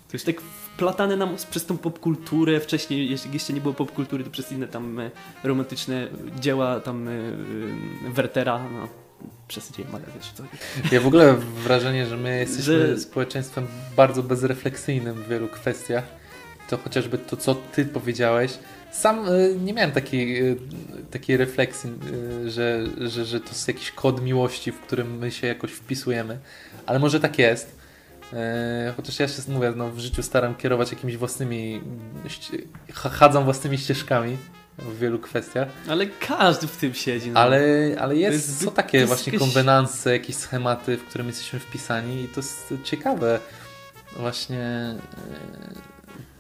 To 0.09 0.13
już 0.13 0.23
tak 0.23 0.41
wplatane 0.41 1.17
nam 1.17 1.37
przez 1.51 1.67
tą 1.67 1.79
popkulturę, 1.79 2.61
wcześniej, 2.61 3.11
jeśli 3.11 3.33
jeszcze 3.33 3.53
nie 3.53 3.61
było 3.61 3.75
popkultury, 3.75 4.25
to 4.25 4.31
przez 4.31 4.53
inne 4.53 4.69
tam 4.69 5.01
e, 5.01 5.11
romantyczne 5.45 6.09
dzieła 6.41 6.81
tam 6.81 7.09
e, 7.09 7.13
e, 7.13 8.11
Wertera, 8.13 8.59
no. 8.73 8.89
Przesadziłem, 9.49 9.95
ale 9.95 10.05
wiesz 10.17 10.33
co. 10.35 10.43
Ja 10.95 11.01
w 11.01 11.07
ogóle 11.07 11.33
mam 11.33 11.41
wrażenie, 11.41 12.07
że 12.07 12.17
my 12.17 12.39
jesteśmy 12.39 12.63
Że- 12.65 12.99
społeczeństwem 12.99 13.67
bardzo 13.97 14.23
bezrefleksyjnym 14.23 15.15
w 15.15 15.29
wielu 15.29 15.49
kwestiach. 15.49 16.05
To 16.71 16.77
chociażby 16.77 17.19
to, 17.19 17.37
co 17.37 17.55
ty 17.55 17.85
powiedziałeś. 17.85 18.59
Sam 18.93 19.29
y, 19.29 19.57
nie 19.65 19.73
miałem 19.73 19.93
takiej, 19.93 20.49
y, 20.51 20.57
takiej 21.11 21.37
refleksji, 21.37 21.91
y, 22.45 22.51
że, 22.51 22.85
że, 23.09 23.25
że 23.25 23.41
to 23.41 23.49
jest 23.49 23.69
jakiś 23.69 23.91
kod 23.91 24.23
miłości, 24.23 24.73
w 24.73 24.81
którym 24.81 25.19
my 25.19 25.31
się 25.31 25.47
jakoś 25.47 25.71
wpisujemy. 25.73 26.39
Ale 26.87 26.99
może 26.99 27.21
tak 27.21 27.39
jest. 27.39 27.81
Chociaż 28.97 29.19
ja 29.21 29.29
się 29.29 29.43
mówię, 29.49 29.73
no, 29.77 29.91
w 29.91 29.99
życiu 29.99 30.23
staram 30.23 30.55
kierować 30.55 30.91
jakimiś 30.91 31.17
własnymi, 31.17 31.81
ści- 32.27 32.63
ch- 32.93 33.13
chadzam 33.13 33.45
własnymi 33.45 33.79
ścieżkami 33.79 34.37
w 34.79 34.99
wielu 34.99 35.19
kwestiach. 35.19 35.69
Ale 35.89 36.07
każdy 36.07 36.67
w 36.67 36.77
tym 36.77 36.95
siedzi. 36.95 37.31
No. 37.31 37.41
Ale, 37.41 37.61
ale 38.01 38.17
jest, 38.17 38.33
jest 38.49 38.59
są 38.61 38.67
zbyt- 38.71 38.75
takie 38.75 39.07
właśnie 39.07 39.33
jakieś- 39.33 39.47
konwenanse, 39.49 40.13
jakieś 40.13 40.37
schematy, 40.37 40.97
w 40.97 41.05
którym 41.05 41.27
jesteśmy 41.27 41.59
wpisani 41.59 42.23
i 42.23 42.29
to 42.29 42.41
jest 42.41 42.75
ciekawe. 42.85 43.41
Właśnie 44.17 44.59
e, 44.59 44.97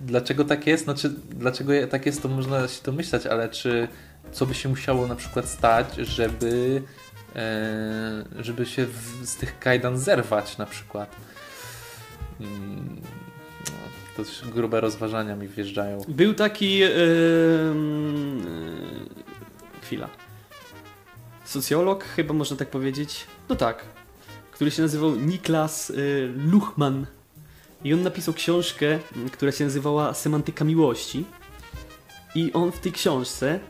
dlaczego 0.00 0.44
tak 0.44 0.66
jest? 0.66 0.84
Znaczy, 0.84 1.10
dlaczego 1.30 1.72
tak 1.90 2.06
jest, 2.06 2.22
to 2.22 2.28
można 2.28 2.68
się 2.68 2.82
domyślać, 2.82 3.26
ale 3.26 3.48
czy 3.48 3.88
co 4.32 4.46
by 4.46 4.54
się 4.54 4.68
musiało 4.68 5.06
na 5.06 5.16
przykład 5.16 5.48
stać, 5.48 5.94
żeby 5.96 6.82
e, 7.36 8.24
żeby 8.38 8.66
się 8.66 8.86
z 9.22 9.36
tych 9.36 9.58
kajdan 9.58 9.98
zerwać 9.98 10.58
na 10.58 10.66
przykład? 10.66 11.16
Mm, 12.40 13.00
to 14.16 14.22
grube 14.54 14.80
rozważania 14.80 15.36
mi 15.36 15.48
wjeżdżają. 15.48 15.98
Był 16.08 16.34
taki. 16.34 16.82
e, 16.82 16.88
chwila. 19.82 20.08
Socjolog, 21.44 22.04
chyba 22.04 22.34
można 22.34 22.56
tak 22.56 22.68
powiedzieć. 22.68 23.26
No 23.48 23.56
tak. 23.56 23.84
Który 24.52 24.70
się 24.70 24.82
nazywał 24.82 25.16
Niklas 25.16 25.90
e, 25.90 25.94
Luchman. 26.36 27.06
I 27.84 27.94
on 27.94 28.02
napisał 28.02 28.34
książkę, 28.34 28.98
która 29.32 29.52
się 29.52 29.64
nazywała 29.64 30.14
Semantyka 30.14 30.64
miłości. 30.64 31.24
I 32.34 32.52
on 32.52 32.72
w 32.72 32.78
tej 32.78 32.92
książce 32.92 33.60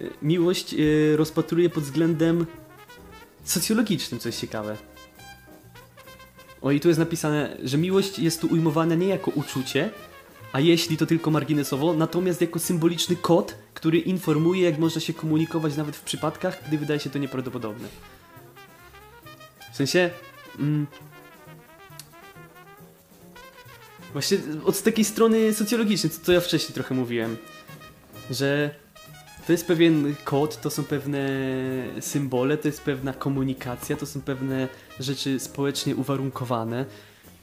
e, 0.00 0.04
miłość 0.22 0.74
e, 0.74 0.76
rozpatruje 1.16 1.70
pod 1.70 1.84
względem 1.84 2.46
socjologicznym, 3.44 4.20
co 4.20 4.28
jest 4.28 4.40
ciekawe. 4.40 4.76
O 6.62 6.70
i 6.70 6.80
tu 6.80 6.88
jest 6.88 6.98
napisane, 6.98 7.56
że 7.64 7.78
miłość 7.78 8.18
jest 8.18 8.40
tu 8.40 8.46
ujmowana 8.46 8.94
nie 8.94 9.06
jako 9.06 9.30
uczucie, 9.30 9.90
a 10.52 10.60
jeśli 10.60 10.96
to 10.96 11.06
tylko 11.06 11.30
marginesowo, 11.30 11.94
natomiast 11.94 12.40
jako 12.40 12.58
symboliczny 12.58 13.16
kod, 13.16 13.54
który 13.74 13.98
informuje, 13.98 14.62
jak 14.62 14.78
można 14.78 15.00
się 15.00 15.14
komunikować 15.14 15.76
nawet 15.76 15.96
w 15.96 16.02
przypadkach, 16.02 16.68
gdy 16.68 16.78
wydaje 16.78 17.00
się 17.00 17.10
to 17.10 17.18
nieprawdopodobne. 17.18 17.88
W 19.72 19.76
sensie. 19.76 20.10
Mm, 20.58 20.86
właśnie 24.12 24.38
od 24.64 24.82
takiej 24.82 25.04
strony 25.04 25.54
socjologicznej, 25.54 26.12
co, 26.22 26.32
ja 26.32 26.40
wcześniej 26.40 26.74
trochę 26.74 26.94
mówiłem, 26.94 27.36
że 28.30 28.70
to 29.46 29.52
jest 29.52 29.66
pewien 29.66 30.14
kod, 30.24 30.60
to 30.60 30.70
są 30.70 30.84
pewne 30.84 31.28
symbole, 32.00 32.56
to 32.56 32.68
jest 32.68 32.82
pewna 32.82 33.12
komunikacja, 33.12 33.96
to 33.96 34.06
są 34.06 34.20
pewne 34.20 34.68
rzeczy 35.00 35.40
społecznie 35.40 35.96
uwarunkowane. 35.96 36.84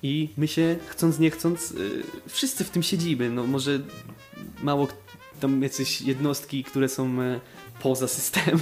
I 0.04 0.30
my 0.38 0.48
się, 0.48 0.76
chcąc 0.88 1.20
nie 1.20 1.32
chcąc, 1.32 1.72
y, 1.72 2.04
wszyscy 2.28 2.64
w 2.64 2.70
tym 2.70 2.84
siedzimy. 2.84 3.30
No 3.30 3.48
może 3.48 3.80
mało 4.64 4.88
tam 5.40 5.64
jacyś 5.64 6.02
jednostki, 6.02 6.64
które 6.64 6.90
są 6.90 7.22
e, 7.22 7.40
poza 7.82 8.08
systemem 8.08 8.60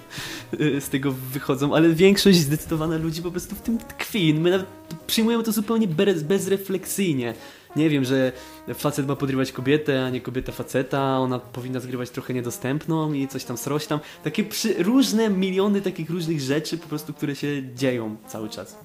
z 0.80 0.88
tego 0.88 1.12
wychodzą, 1.12 1.74
ale 1.74 1.88
większość 1.88 2.38
zdecydowana 2.38 2.96
ludzi 2.96 3.22
po 3.22 3.30
prostu 3.30 3.54
w 3.54 3.60
tym 3.60 3.78
tkwi. 3.78 4.34
My 4.34 4.50
nawet 4.50 4.66
przyjmujemy 5.06 5.44
to 5.44 5.52
zupełnie 5.52 5.88
bez, 5.88 6.22
bezrefleksyjnie. 6.22 7.34
Nie 7.76 7.90
wiem, 7.90 8.04
że 8.04 8.32
facet 8.74 9.06
ma 9.06 9.16
podrywać 9.16 9.52
kobietę, 9.52 10.04
a 10.04 10.10
nie 10.10 10.20
kobieta 10.20 10.52
faceta, 10.52 11.18
ona 11.18 11.38
powinna 11.38 11.80
zgrywać 11.80 12.10
trochę 12.10 12.34
niedostępną 12.34 13.12
i 13.12 13.28
coś 13.28 13.44
tam 13.44 13.56
sroś 13.56 13.86
tam. 13.86 14.00
Takie 14.24 14.44
przy, 14.44 14.82
różne 14.82 15.30
miliony 15.30 15.80
takich 15.80 16.10
różnych 16.10 16.40
rzeczy 16.40 16.78
po 16.78 16.88
prostu, 16.88 17.12
które 17.12 17.36
się 17.36 17.62
dzieją 17.74 18.16
cały 18.26 18.48
czas. 18.48 18.76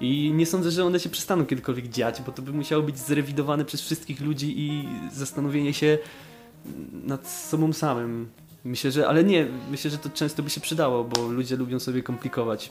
I 0.00 0.32
nie 0.34 0.46
sądzę, 0.46 0.70
że 0.70 0.84
one 0.84 1.00
się 1.00 1.08
przestaną 1.08 1.46
kiedykolwiek 1.46 1.88
dziać, 1.88 2.22
bo 2.26 2.32
to 2.32 2.42
by 2.42 2.52
musiało 2.52 2.82
być 2.82 2.98
zrewidowane 2.98 3.64
przez 3.64 3.80
wszystkich 3.80 4.20
ludzi 4.20 4.54
i 4.56 4.88
zastanowienie 5.12 5.74
się 5.74 5.98
nad 6.92 7.28
sobą 7.28 7.72
samym. 7.72 8.28
Myślę, 8.64 8.90
że, 8.90 9.08
ale 9.08 9.24
nie, 9.24 9.46
myślę, 9.70 9.90
że 9.90 9.98
to 9.98 10.10
często 10.10 10.42
by 10.42 10.50
się 10.50 10.60
przydało, 10.60 11.04
bo 11.04 11.22
ludzie 11.22 11.56
lubią 11.56 11.80
sobie 11.80 12.02
komplikować 12.02 12.70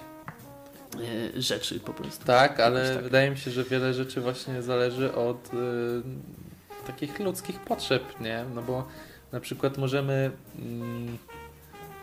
e, 0.96 1.42
rzeczy 1.42 1.80
po 1.80 1.94
prostu. 1.94 2.26
Tak, 2.26 2.60
ale 2.60 2.96
tak. 2.96 3.04
wydaje 3.04 3.32
mi 3.32 3.38
się, 3.38 3.52
że 3.52 3.64
wiele 3.64 3.94
rzeczy 3.94 4.22
właśnie 4.22 4.62
zależy 4.62 5.16
od 5.16 5.54
y, 5.54 5.58
takich 6.88 7.20
ludzkich 7.20 7.60
potrzeb, 7.60 8.20
nie? 8.22 8.46
No 8.56 8.62
bo 8.62 8.88
na 9.32 9.40
przykład 9.40 9.78
możemy 9.78 10.32
mm, 10.60 11.18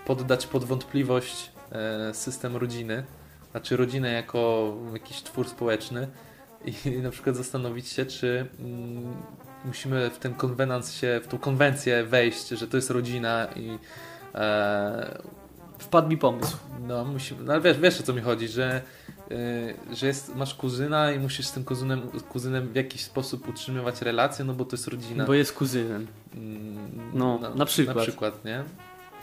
poddać 0.07 0.47
pod 0.47 0.65
wątpliwość 0.65 1.51
e, 1.73 2.15
system 2.15 2.57
rodziny, 2.57 3.05
znaczy 3.51 3.77
rodzinę 3.77 4.13
jako 4.13 4.75
jakiś 4.93 5.23
twór 5.23 5.49
społeczny 5.49 6.09
i 6.65 6.91
na 7.03 7.11
przykład 7.11 7.37
zastanowić 7.37 7.89
się, 7.89 8.07
czy 8.07 8.47
mm, 8.59 9.15
musimy 9.65 10.11
w 10.11 10.19
ten 10.19 10.35
konwenans 10.35 10.93
się, 10.93 11.21
w 11.25 11.27
tą 11.29 11.39
konwencję 11.39 12.05
wejść, 12.05 12.49
że 12.49 12.69
to 12.69 12.77
jest 12.77 12.91
rodzina 12.91 13.47
i 13.57 13.79
e, 14.35 15.19
Wpadł 15.79 16.09
mi 16.09 16.17
pomysł. 16.19 16.57
no, 16.87 17.05
musimy, 17.05 17.45
no 17.45 17.53
ale 17.53 17.63
wiesz, 17.63 17.79
wiesz 17.79 18.01
o 18.01 18.03
co 18.03 18.13
mi 18.13 18.21
chodzi, 18.21 18.49
że, 18.49 18.83
yy, 19.31 19.97
że 19.97 20.07
jest, 20.07 20.35
masz 20.37 20.55
kuzyna 20.55 21.13
i 21.13 21.19
musisz 21.19 21.47
z 21.47 21.53
tym 21.53 21.65
kuzynem, 21.65 22.03
kuzynem 22.29 22.69
w 22.69 22.75
jakiś 22.75 23.05
sposób 23.05 23.49
utrzymywać 23.49 24.03
relacje, 24.03 24.45
no 24.45 24.55
bo 24.55 24.65
to 24.65 24.77
jest 24.77 24.89
rodzina. 24.89 25.25
Bo 25.25 25.35
jest 25.35 25.53
kuzynem. 25.53 26.07
Mm, 26.35 27.11
No, 27.15 27.39
na 27.55 27.65
przykład. 27.65 27.97
Na 27.97 28.03
przykład, 28.03 28.45
nie? 28.45 28.65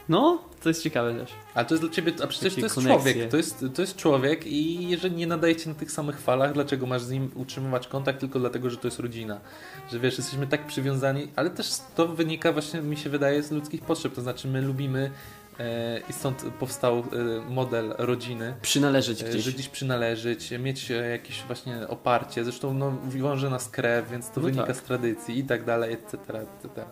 No, 0.10 0.40
to 0.64 0.70
jest 0.70 0.84
ciekawe 0.84 1.14
też. 1.14 1.30
A 1.54 1.64
to 1.66 1.74
jest 1.74 1.84
dla 1.84 1.94
ciebie, 1.94 2.12
a 2.24 2.28
przecież 2.28 2.50
Takie 2.50 2.62
to 2.62 2.66
jest 2.66 2.76
koneksje. 2.76 3.12
człowiek, 3.14 3.32
to 3.32 3.38
jest, 3.38 3.66
to 3.76 3.82
jest 3.82 3.96
człowiek 3.96 4.48
i 4.48 4.90
jeżeli 4.90 5.16
nie 5.16 5.28
nadajecie 5.28 5.70
na 5.70 5.76
tych 5.76 5.92
samych 5.92 6.20
falach, 6.22 6.54
dlaczego 6.54 6.86
masz 6.86 7.02
z 7.02 7.12
nim 7.12 7.32
utrzymywać 7.36 7.88
kontakt 7.88 8.20
tylko 8.20 8.40
dlatego, 8.40 8.70
że 8.70 8.78
to 8.78 8.88
jest 8.88 9.00
rodzina? 9.00 9.40
Że 9.92 10.00
wiesz, 10.00 10.18
jesteśmy 10.18 10.48
tak 10.48 10.68
przywiązani, 10.68 11.28
ale 11.36 11.50
też 11.50 11.70
to 11.96 12.08
wynika 12.08 12.52
właśnie, 12.52 12.82
mi 12.82 12.98
się 12.98 13.10
wydaje, 13.10 13.44
z 13.44 13.52
ludzkich 13.52 13.82
potrzeb, 13.82 14.14
to 14.16 14.22
znaczy 14.22 14.48
my 14.48 14.62
lubimy 14.62 15.12
e, 15.60 16.00
i 16.10 16.14
stąd 16.14 16.44
powstał 16.60 16.98
e, 17.00 17.04
model 17.50 17.94
rodziny, 17.98 18.56
Przynależeć 18.62 19.22
e, 19.22 19.26
gdzieś. 19.30 19.44
że 19.44 19.52
gdzieś 19.52 19.70
przynależeć, 19.70 20.52
mieć 20.60 20.92
e, 20.92 21.10
jakieś 21.10 21.42
właśnie 21.44 21.88
oparcie, 21.88 22.44
zresztą 22.44 22.74
no, 22.74 22.98
wiąże 23.10 23.50
nas 23.50 23.70
krew, 23.70 24.10
więc 24.12 24.30
to 24.30 24.40
No 24.42 24.46
wynika 24.46 24.68
tak. 24.68 24.76
z 24.76 24.82
tradycji 24.82 25.40
i 25.40 25.44
tak 25.44 25.66
dalej, 25.66 25.94
etc., 25.94 26.18
etc. 26.18 26.86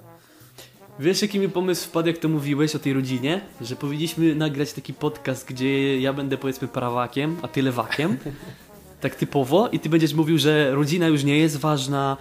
Wiesz, 0.99 1.21
jaki 1.21 1.39
mi 1.39 1.49
pomysł 1.49 1.87
wpadł, 1.87 2.07
jak 2.07 2.17
to 2.17 2.29
mówiłeś 2.29 2.75
o 2.75 2.79
tej 2.79 2.93
rodzinie? 2.93 3.41
Że 3.61 3.75
powinniśmy 3.75 4.35
nagrać 4.35 4.73
taki 4.73 4.93
podcast, 4.93 5.47
gdzie 5.47 5.99
ja 6.01 6.13
będę 6.13 6.37
powiedzmy 6.37 6.67
prawakiem, 6.67 7.37
a 7.41 7.47
ty 7.47 7.61
lewakiem. 7.61 8.17
tak 9.01 9.15
typowo. 9.15 9.69
I 9.69 9.79
ty 9.79 9.89
będziesz 9.89 10.13
mówił, 10.13 10.37
że 10.37 10.71
rodzina 10.75 11.07
już 11.07 11.23
nie 11.23 11.37
jest 11.37 11.57
ważna, 11.57 12.17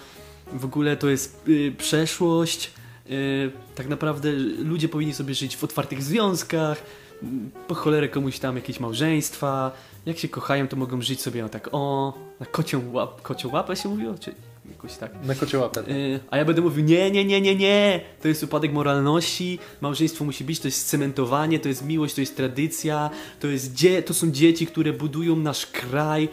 w 0.52 0.64
ogóle 0.64 0.96
to 0.96 1.11
jest 1.11 1.48
y, 1.48 1.72
przeszłość. 1.78 2.70
Y, 3.11 3.50
tak 3.74 3.88
naprawdę 3.88 4.32
ludzie 4.58 4.88
powinni 4.88 5.14
sobie 5.14 5.35
żyć 5.35 5.56
w 5.56 5.64
otwartych 5.64 6.02
związkach. 6.02 6.82
y, 7.22 7.26
Po 7.68 7.74
cholerę 7.74 8.08
komuś 8.08 8.38
tam 8.38 8.56
jakieś 8.56 8.80
małżeństwa. 8.80 9.72
Jak 10.06 10.18
się 10.18 10.28
kochają, 10.28 10.68
to 10.68 10.76
mogą 10.76 11.02
żyć 11.02 11.20
sobie 11.20 11.42
no 11.42 11.48
tak 11.48 11.68
o, 11.72 12.14
na 12.40 12.46
kocią, 12.46 12.92
łap, 12.92 13.22
kocią 13.22 13.50
łapę 13.52 13.76
się 13.76 13.88
mówiło? 13.88 14.14
Czy 14.20 14.35
jakoś 14.70 14.96
tak? 14.96 15.25
Na 15.25 15.35
kocie 15.35 15.59
łapę. 15.59 15.83
Yy, 15.87 16.20
a 16.31 16.37
ja 16.37 16.44
będę 16.44 16.62
mówił, 16.62 16.85
nie, 16.85 17.11
nie, 17.11 17.25
nie, 17.25 17.40
nie, 17.40 17.57
nie, 17.57 18.01
to 18.22 18.29
jest 18.29 18.42
upadek 18.42 18.72
moralności, 18.72 19.59
małżeństwo 19.81 20.25
musi 20.25 20.44
być, 20.44 20.61
to 20.61 20.68
jest 20.68 20.88
cementowanie, 20.88 21.61
to 21.61 21.68
jest 21.68 21.85
miłość, 21.85 22.14
to 22.14 22.20
jest 22.20 22.37
tradycja, 22.37 23.11
to, 23.40 23.46
jest 23.46 23.75
dzie 23.75 24.03
to 24.03 24.14
są 24.14 24.31
dzieci, 24.31 24.66
które 24.66 24.92
budują 24.92 25.37
nasz 25.37 25.66
kraj. 25.66 26.29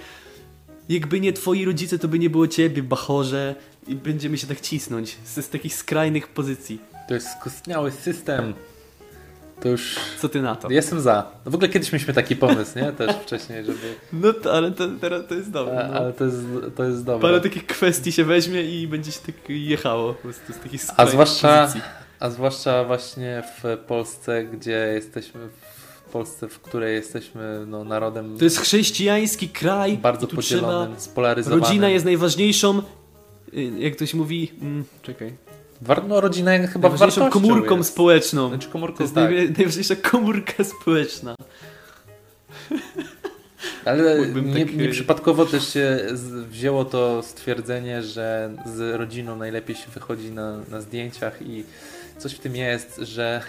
Jakby 0.89 1.19
nie 1.19 1.33
twoi 1.33 1.65
rodzice, 1.65 1.99
to 1.99 2.07
by 2.07 2.19
nie 2.19 2.29
było 2.29 2.47
ciebie, 2.47 2.83
bachorze. 2.83 3.55
I 3.87 3.95
będziemy 3.95 4.37
się 4.37 4.47
tak 4.47 4.61
cisnąć 4.61 5.17
z, 5.25 5.45
z 5.45 5.49
takich 5.49 5.75
skrajnych 5.75 6.27
pozycji. 6.27 6.79
To 7.07 7.13
jest 7.13 7.27
skostniały 7.39 7.91
system. 7.91 8.53
To 9.61 9.69
już 9.69 9.95
Co 10.19 10.29
ty 10.29 10.41
na 10.41 10.55
to? 10.55 10.69
Jestem 10.71 11.01
za. 11.01 11.31
No 11.45 11.51
w 11.51 11.55
ogóle 11.55 11.69
kiedyś 11.69 11.91
mieliśmy 11.91 12.13
taki 12.13 12.35
pomysł, 12.35 12.79
nie? 12.79 12.91
Też 12.91 13.15
wcześniej, 13.15 13.65
żeby. 13.65 13.95
No 14.13 14.33
to, 14.33 14.53
ale 14.53 14.71
to, 14.71 14.87
teraz 15.01 15.27
to 15.27 15.35
jest 15.35 15.51
dobre. 15.51 15.89
No. 15.91 15.99
ale 15.99 16.13
to 16.13 16.25
jest, 16.25 16.37
to 16.75 16.83
jest 16.83 17.05
dobre. 17.05 17.29
Parę 17.29 17.41
takich 17.41 17.65
kwestii 17.65 18.11
się 18.11 18.23
weźmie 18.25 18.61
i 18.63 18.87
będzie 18.87 19.11
się 19.11 19.19
tak 19.25 19.35
jechało 19.49 20.13
po 20.13 20.21
prostu 20.21 20.53
z 20.53 20.57
takich 20.59 20.81
A 20.97 21.05
zwłaszcza, 21.05 21.61
pozycji. 21.61 21.81
a 22.19 22.29
zwłaszcza 22.29 22.83
właśnie 22.83 23.43
w 23.63 23.77
Polsce, 23.87 24.43
gdzie 24.43 24.91
jesteśmy, 24.93 25.39
w 26.07 26.11
Polsce, 26.11 26.47
w 26.49 26.59
której 26.59 26.95
jesteśmy 26.95 27.65
no, 27.67 27.83
narodem 27.83 28.37
To 28.37 28.43
jest 28.43 28.59
chrześcijański 28.59 29.49
kraj. 29.49 29.97
bardzo 29.97 30.27
podzielonym, 30.27 30.99
spolaryzowanym. 30.99 31.63
Rodzina 31.63 31.89
jest 31.89 32.05
najważniejszą, 32.05 32.81
y, 33.53 33.61
jak 33.77 33.95
ktoś 33.95 34.13
mówi, 34.13 34.51
mm, 34.61 34.83
czekaj, 35.01 35.33
no, 36.07 36.21
rodzina 36.21 36.67
chyba 36.67 36.89
najważniejszą 36.89 37.29
komórką 37.29 37.77
jest. 37.77 37.89
społeczną. 37.89 38.49
Znaczy 38.49 38.69
komórką, 38.69 38.97
To 38.97 39.03
jest 39.03 39.15
tak. 39.15 39.29
najwa- 39.31 39.57
najważniejsza 39.57 39.95
komórka 39.95 40.63
społeczna. 40.63 41.35
Ale 43.85 44.19
nie, 44.41 44.65
tak, 44.65 44.75
nieprzypadkowo 44.75 45.45
też 45.45 45.73
się 45.73 45.99
wzięło 46.49 46.85
to 46.85 47.23
stwierdzenie, 47.23 48.03
że 48.03 48.51
z 48.75 48.95
rodziną 48.99 49.35
najlepiej 49.35 49.75
się 49.75 49.87
wychodzi 49.93 50.31
na, 50.31 50.57
na 50.69 50.81
zdjęciach 50.81 51.41
i 51.41 51.63
coś 52.17 52.33
w 52.33 52.39
tym 52.39 52.55
jest, 52.55 52.97
że, 52.97 53.41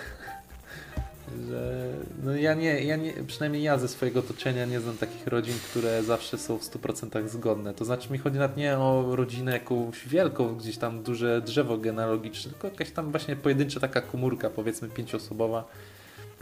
że 1.48 1.88
no 2.22 2.36
ja 2.36 2.54
nie, 2.54 2.84
ja 2.84 2.96
nie, 2.96 3.12
przynajmniej 3.26 3.62
ja 3.62 3.78
ze 3.78 3.88
swojego 3.88 4.20
otoczenia 4.20 4.64
nie 4.64 4.80
znam 4.80 4.96
takich 4.96 5.26
rodzin, 5.26 5.54
które 5.70 6.02
zawsze 6.02 6.38
są 6.38 6.58
w 6.58 6.62
100% 6.62 7.28
zgodne. 7.28 7.74
To 7.74 7.84
znaczy 7.84 8.12
mi 8.12 8.18
chodzi 8.18 8.38
nawet 8.38 8.56
nie 8.56 8.78
o 8.78 9.16
rodzinę 9.16 9.52
jakąś 9.52 10.08
wielką, 10.08 10.54
gdzieś 10.54 10.76
tam 10.76 11.02
duże 11.02 11.42
drzewo 11.42 11.78
genealogiczne, 11.78 12.50
tylko 12.50 12.68
jakaś 12.68 12.90
tam 12.90 13.10
właśnie 13.10 13.36
pojedyncza 13.36 13.80
taka 13.80 14.00
komórka, 14.00 14.50
powiedzmy 14.50 14.88
pięcioosobowa. 14.88 15.64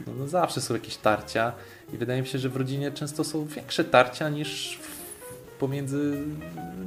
No, 0.06 0.12
no 0.18 0.28
zawsze 0.28 0.60
są 0.60 0.74
jakieś 0.74 0.96
tarcia 0.96 1.52
i 1.92 1.96
wydaje 1.96 2.20
mi 2.20 2.26
się, 2.26 2.38
że 2.38 2.48
w 2.48 2.56
rodzinie 2.56 2.92
często 2.92 3.24
są 3.24 3.46
większe 3.46 3.84
tarcia 3.84 4.28
niż 4.28 4.80
pomiędzy, 5.58 6.18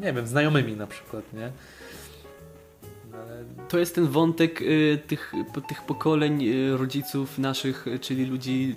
nie 0.01 0.13
wiem, 0.13 0.27
znajomymi 0.27 0.75
na 0.75 0.87
przykład, 0.87 1.33
nie? 1.33 1.51
To 3.69 3.79
jest 3.79 3.95
ten 3.95 4.07
wątek 4.07 4.61
y, 4.61 4.99
tych, 5.07 5.33
tych 5.67 5.81
pokoleń 5.81 6.43
y, 6.43 6.77
rodziców 6.77 7.39
naszych, 7.39 7.85
czyli 8.01 8.25
ludzi 8.25 8.75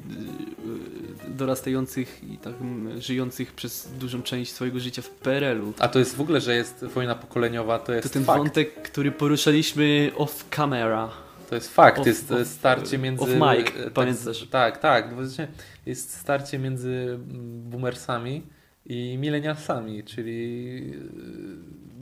y, 1.27 1.31
dorastających 1.31 2.25
i 2.33 2.39
tak 2.39 2.53
żyjących 2.99 3.53
przez 3.53 3.89
dużą 3.99 4.23
część 4.23 4.53
swojego 4.53 4.81
życia 4.81 5.03
w 5.03 5.11
PRL-u. 5.11 5.73
A 5.79 5.89
to 5.89 5.99
jest 5.99 6.17
w 6.17 6.21
ogóle, 6.21 6.41
że 6.41 6.55
jest 6.55 6.85
wojna 6.85 7.15
pokoleniowa, 7.15 7.79
to 7.79 7.87
To 7.87 7.93
jest 7.93 8.13
ten 8.13 8.25
fakt. 8.25 8.39
wątek, 8.39 8.83
który 8.83 9.13
poruszaliśmy 9.13 10.11
off 10.17 10.49
camera. 10.51 11.11
To 11.51 11.55
jest 11.55 11.75
fakt, 11.75 11.99
Off- 11.99 12.07
jest 12.07 12.31
off- 12.31 12.45
starcie 12.45 12.99
między... 12.99 13.23
off 13.23 13.31
mic, 13.31 13.69
e, 13.69 13.85
tak, 13.85 13.93
pamiętasz? 13.93 14.47
Tak, 14.51 14.79
tak. 14.79 15.09
no 15.11 15.15
właśnie 15.15 15.49
Jest 15.87 16.17
starcie 16.17 16.59
między 16.59 16.91
mm, 16.91 17.63
boomersami 17.71 18.43
i 18.87 19.19
millennialsami, 19.19 20.05
czyli... 20.05 20.93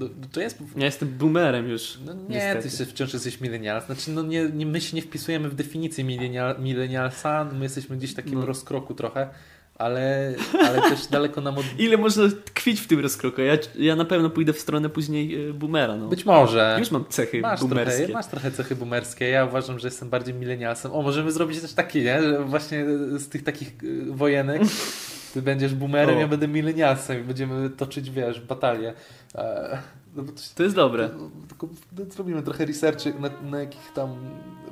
e, 0.00 0.04
no, 0.04 0.08
To 0.32 0.40
jest... 0.40 0.58
Ja 0.76 0.84
jestem 0.84 1.08
boomerem 1.08 1.68
już. 1.68 1.98
No 2.06 2.14
nie, 2.14 2.20
niestety. 2.28 2.60
ty 2.62 2.64
jeszcze 2.68 2.86
wciąż 2.86 3.12
jesteś 3.14 3.40
millennial. 3.40 3.82
Znaczy, 3.86 4.10
no 4.10 4.22
nie, 4.22 4.48
nie, 4.54 4.66
my 4.66 4.80
się 4.80 4.96
nie 4.96 5.02
wpisujemy 5.02 5.48
w 5.48 5.54
definicję 5.54 6.04
millennial, 6.04 6.60
millennialsa, 6.60 7.44
my 7.52 7.64
jesteśmy 7.64 7.96
gdzieś 7.96 8.12
w 8.12 8.14
takim 8.14 8.34
No. 8.40 8.46
rozkroku 8.46 8.94
trochę, 8.94 9.28
ale, 9.74 10.34
ale 10.60 10.82
też 10.82 11.06
daleko 11.06 11.40
nam 11.40 11.58
od... 11.58 11.64
Ile 11.78 11.96
można 11.96 12.24
tkwić 12.44 12.80
w 12.80 12.86
tym 12.86 13.00
rozkroku? 13.00 13.40
Ja, 13.40 13.58
ja 13.78 13.96
na 13.96 14.04
pewno 14.04 14.30
pójdę 14.30 14.52
w 14.52 14.58
stronę 14.58 14.88
później 14.88 15.48
y, 15.48 15.54
boomera. 15.54 15.96
No. 15.96 16.08
Być 16.08 16.24
może. 16.24 16.76
Już 16.78 16.90
mam 16.90 17.04
cechy 17.08 17.40
Masz 17.40 17.60
boomerskie. 17.60 17.96
trochę, 17.98 18.12
masz 18.12 18.26
trochę 18.26 18.50
cechy 18.50 18.76
boomerskie. 18.76 19.28
Ja 19.28 19.44
uważam, 19.44 19.78
że 19.78 19.86
jestem 19.88 20.10
bardziej 20.10 20.34
milenialsem. 20.34 20.92
O, 20.92 21.02
możemy 21.02 21.32
zrobić 21.32 21.60
też 21.60 21.72
taki, 21.72 21.98
nie? 22.02 22.22
Że 22.22 22.44
właśnie 22.44 22.84
z 23.18 23.28
tych 23.28 23.42
takich 23.44 23.68
y, 23.84 24.04
wojenek 24.12 24.62
ty 25.32 25.42
będziesz 25.42 25.74
boomerem, 25.74 26.16
O. 26.16 26.20
ja 26.20 26.28
będę 26.28 26.48
milenialsem 26.48 27.20
i 27.20 27.24
będziemy 27.24 27.70
toczyć, 27.70 28.10
wiesz, 28.10 28.40
batalię. 28.40 28.94
E, 29.34 29.78
no 30.16 30.22
to, 30.22 30.32
To 30.54 30.62
jest 30.62 30.74
dobre. 30.74 31.10
No, 31.18 31.30
Tylko 31.48 31.68
zrobimy 32.10 32.42
trochę 32.42 32.64
researchy, 32.66 33.14
na, 33.20 33.30
na 33.50 33.60
jakich 33.60 33.92
tam, 33.94 34.16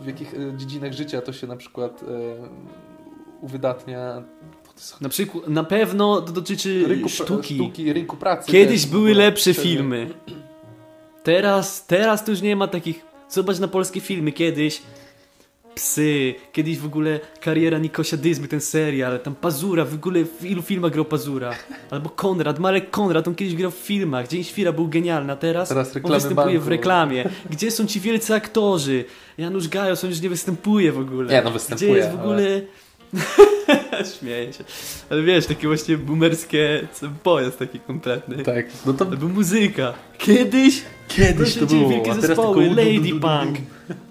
w 0.00 0.06
jakich 0.06 0.34
e, 0.34 0.56
dziedzinach 0.56 0.92
życia 0.92 1.22
to 1.22 1.32
się 1.32 1.46
na 1.46 1.56
przykład 1.56 2.02
e, 2.02 2.06
uwydatnia. 3.40 4.22
Na 5.00 5.08
przykład, 5.08 5.48
na 5.48 5.64
pewno 5.64 6.20
to 6.20 6.32
dotyczy 6.32 6.84
rynku, 6.88 7.08
sztuki. 7.08 7.54
sztuki, 7.54 7.92
rynku 7.92 8.16
pracy. 8.16 8.52
Kiedyś 8.52 8.82
też, 8.82 8.90
były 8.90 9.14
lepsze 9.14 9.52
wtedy- 9.52 9.68
filmy. 9.68 10.10
Teraz, 11.22 11.86
teraz 11.86 12.24
to 12.24 12.30
już 12.30 12.42
nie 12.42 12.56
ma 12.56 12.68
takich. 12.68 13.04
Zobacz 13.28 13.58
na 13.58 13.68
polskie 13.68 14.00
filmy. 14.00 14.32
Kiedyś 14.32 14.82
Psy, 15.74 16.34
kiedyś 16.52 16.78
w 16.78 16.84
ogóle 16.86 17.20
kariera 17.40 17.78
Nikosia 17.78 18.16
Dyzmy, 18.16 18.48
ten 18.48 18.60
serial, 18.60 19.20
tam 19.20 19.34
Pazura, 19.34 19.84
w 19.84 19.94
ogóle 19.94 20.24
w 20.24 20.44
ilu 20.44 20.62
filmach 20.62 20.92
grał 20.92 21.04
Pazura? 21.04 21.54
Albo 21.90 22.10
Konrad, 22.10 22.58
Marek 22.58 22.90
Konrad, 22.90 23.28
on 23.28 23.34
kiedyś 23.34 23.54
grał 23.54 23.70
w 23.70 23.74
filmach, 23.74 24.28
Dzień 24.28 24.44
Świra 24.44 24.72
był 24.72 24.88
genialny, 24.88 25.32
a 25.32 25.36
teraz, 25.36 25.68
Teraz 25.68 25.96
on 26.04 26.12
występuje 26.12 26.46
banku. 26.46 26.64
w 26.64 26.68
reklamie. 26.68 27.24
Gdzie 27.50 27.70
są 27.70 27.86
ci 27.86 28.00
wielcy 28.00 28.34
aktorzy? 28.34 29.04
Janusz 29.38 29.68
Gajos, 29.68 30.04
on 30.04 30.10
już 30.10 30.20
nie 30.20 30.28
występuje 30.28 30.92
w 30.92 30.98
ogóle. 30.98 31.32
Nie, 31.32 31.42
no 31.42 31.50
występuje, 31.50 31.90
Gdzie 31.90 31.98
jest 31.98 32.10
w 32.10 32.20
ogóle... 32.20 32.60
Śmieję 34.20 34.52
się. 34.52 34.64
Ale 35.10 35.22
wiesz, 35.22 35.46
takie 35.46 35.66
właśnie 35.66 35.98
boomerskie 35.98 36.88
pojazd 37.22 37.58
taki 37.58 37.80
kompletny. 37.80 38.42
Tak, 38.42 38.66
no 38.86 38.92
to 38.92 39.06
Albo 39.06 39.28
muzyka. 39.28 39.92
Kiedyś? 40.18 40.82
kiedyś 41.08 41.54
to 41.54 41.66
cię, 41.66 41.76
było, 41.76 41.88
wielkie 41.90 42.14
zespoły. 42.14 42.68
Lady 42.68 43.10
Punk, 43.20 43.58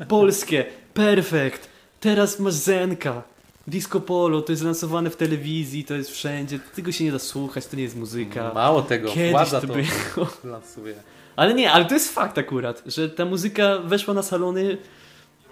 polskie, 0.07 0.65
perfekt. 0.99 1.69
Teraz 1.99 2.39
masz 2.39 2.53
Zenka. 2.53 3.23
Disco 3.67 3.99
Polo, 3.99 4.41
to 4.41 4.51
jest 4.51 4.63
lansowane 4.63 5.09
w 5.09 5.15
telewizji, 5.15 5.83
to 5.83 5.93
jest 5.93 6.11
wszędzie. 6.11 6.59
Tego 6.75 6.91
się 6.91 7.03
nie 7.03 7.11
da 7.11 7.19
słuchać, 7.19 7.67
to 7.67 7.75
nie 7.75 7.83
jest 7.83 7.95
muzyka. 7.95 8.51
Mało 8.53 8.81
tego, 8.81 9.11
Kiedyś 9.11 9.31
władza 9.31 9.61
to 9.61 9.67
to, 9.67 9.73
było. 9.73 10.27
lansuje. 10.53 10.95
Ale 11.35 11.53
nie, 11.53 11.71
ale 11.71 11.85
to 11.85 11.93
jest 11.93 12.13
fakt 12.13 12.37
akurat, 12.37 12.83
że 12.85 13.09
ta 13.09 13.25
muzyka 13.25 13.77
weszła 13.77 14.13
na 14.13 14.23
salony, 14.23 14.77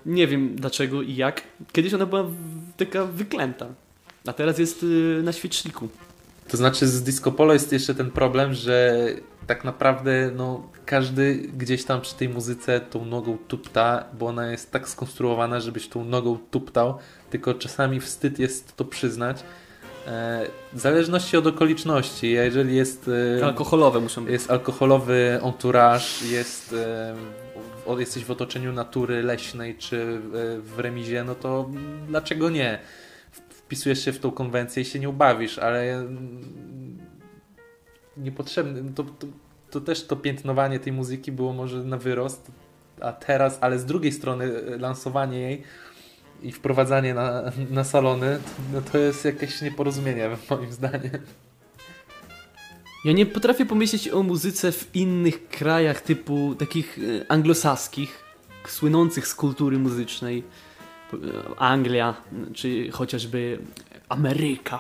nie 0.06 0.28
wiem 0.28 0.56
dlaczego 0.56 1.02
i 1.02 1.16
jak. 1.16 1.44
Kiedyś 1.72 1.94
ona 1.94 2.06
była 2.06 2.26
taka 2.78 3.06
wyklęta, 3.06 3.68
a 4.28 4.34
teraz 4.34 4.60
jest 4.60 4.84
y, 4.84 5.22
na 5.24 5.34
świeczniku. 5.34 5.90
To 6.48 6.58
znaczy 6.58 6.88
z 6.88 7.04
Disco 7.04 7.32
Polo 7.32 7.54
jest 7.54 7.72
jeszcze 7.72 7.96
ten 7.96 8.12
problem, 8.12 8.54
że 8.54 9.06
tak 9.48 9.64
naprawdę 9.64 10.32
no, 10.36 10.70
każdy 10.86 11.36
gdzieś 11.36 11.86
tam 11.86 12.02
przy 12.02 12.16
tej 12.16 12.30
muzyce 12.30 12.80
tą 12.80 13.06
nogą 13.06 13.38
tupta, 13.48 14.06
bo 14.20 14.28
ona 14.28 14.52
jest 14.52 14.72
tak 14.72 14.90
skonstruowana, 14.90 15.60
żebyś 15.60 15.88
tą 15.88 16.06
nogą 16.06 16.38
tuptał, 16.52 16.98
tylko 17.30 17.54
czasami 17.54 18.00
wstyd 18.00 18.40
jest 18.40 18.76
to 18.76 18.86
przyznać. 18.86 19.44
E, 20.08 20.48
w 20.74 20.80
zależności 20.80 21.38
od 21.38 21.48
okoliczności, 21.48 22.32
jeżeli 22.32 22.76
jest, 22.76 23.10
e, 23.40 23.46
Alkoholowe 23.46 24.00
muszą 24.00 24.24
być. 24.24 24.32
jest 24.32 24.52
alkoholowy 24.52 25.40
entourage, 25.44 26.06
jest 26.32 26.74
e, 26.74 27.16
jesteś 28.00 28.26
w 28.26 28.32
otoczeniu 28.32 28.74
natury 28.74 29.24
leśnej 29.24 29.76
czy 29.78 30.20
w, 30.64 30.80
remizie, 30.80 31.24
no 31.24 31.36
to 31.36 31.70
dlaczego 32.08 32.50
nie? 32.50 32.80
Wpisujesz 33.50 34.06
się 34.06 34.12
w 34.12 34.20
tą 34.20 34.32
konwencję 34.32 34.82
i 34.82 34.86
się 34.86 35.00
nie 35.00 35.10
ubawisz, 35.10 35.60
ale 35.60 36.08
niepotrzebny. 38.18 38.94
To, 38.94 39.04
to, 39.04 39.28
to 39.72 39.82
też 39.82 40.08
to 40.08 40.16
piętnowanie 40.16 40.80
tej 40.80 40.94
muzyki 40.94 41.32
było 41.32 41.54
może 41.54 41.84
na 41.84 41.98
wyrost, 41.98 42.52
a 43.02 43.14
teraz, 43.14 43.58
ale 43.62 43.80
z 43.80 43.86
drugiej 43.86 44.12
strony 44.12 44.46
e, 44.46 44.78
lansowanie 44.78 45.40
jej 45.40 45.64
i 46.44 46.52
wprowadzanie 46.52 47.14
na, 47.14 47.52
na 47.70 47.84
salony, 47.84 48.40
no 48.74 48.82
to 48.82 48.98
jest 48.98 49.26
jakieś 49.26 49.62
nieporozumienie 49.62 50.30
moim 50.50 50.72
zdaniem. 50.72 51.12
Ja 53.06 53.12
nie 53.14 53.26
potrafię 53.26 53.66
pomyśleć 53.66 54.10
o 54.10 54.24
muzyce 54.24 54.72
w 54.72 54.96
innych 54.96 55.48
krajach 55.48 56.02
typu 56.02 56.56
takich 56.60 57.00
e, 57.00 57.32
anglosaskich, 57.32 58.24
słynących 58.68 59.28
z 59.28 59.36
kultury 59.36 59.80
muzycznej. 59.80 60.44
E, 61.14 61.18
Anglia, 61.60 62.16
czy 62.54 62.92
chociażby 62.92 63.60
Ameryka. 64.10 64.80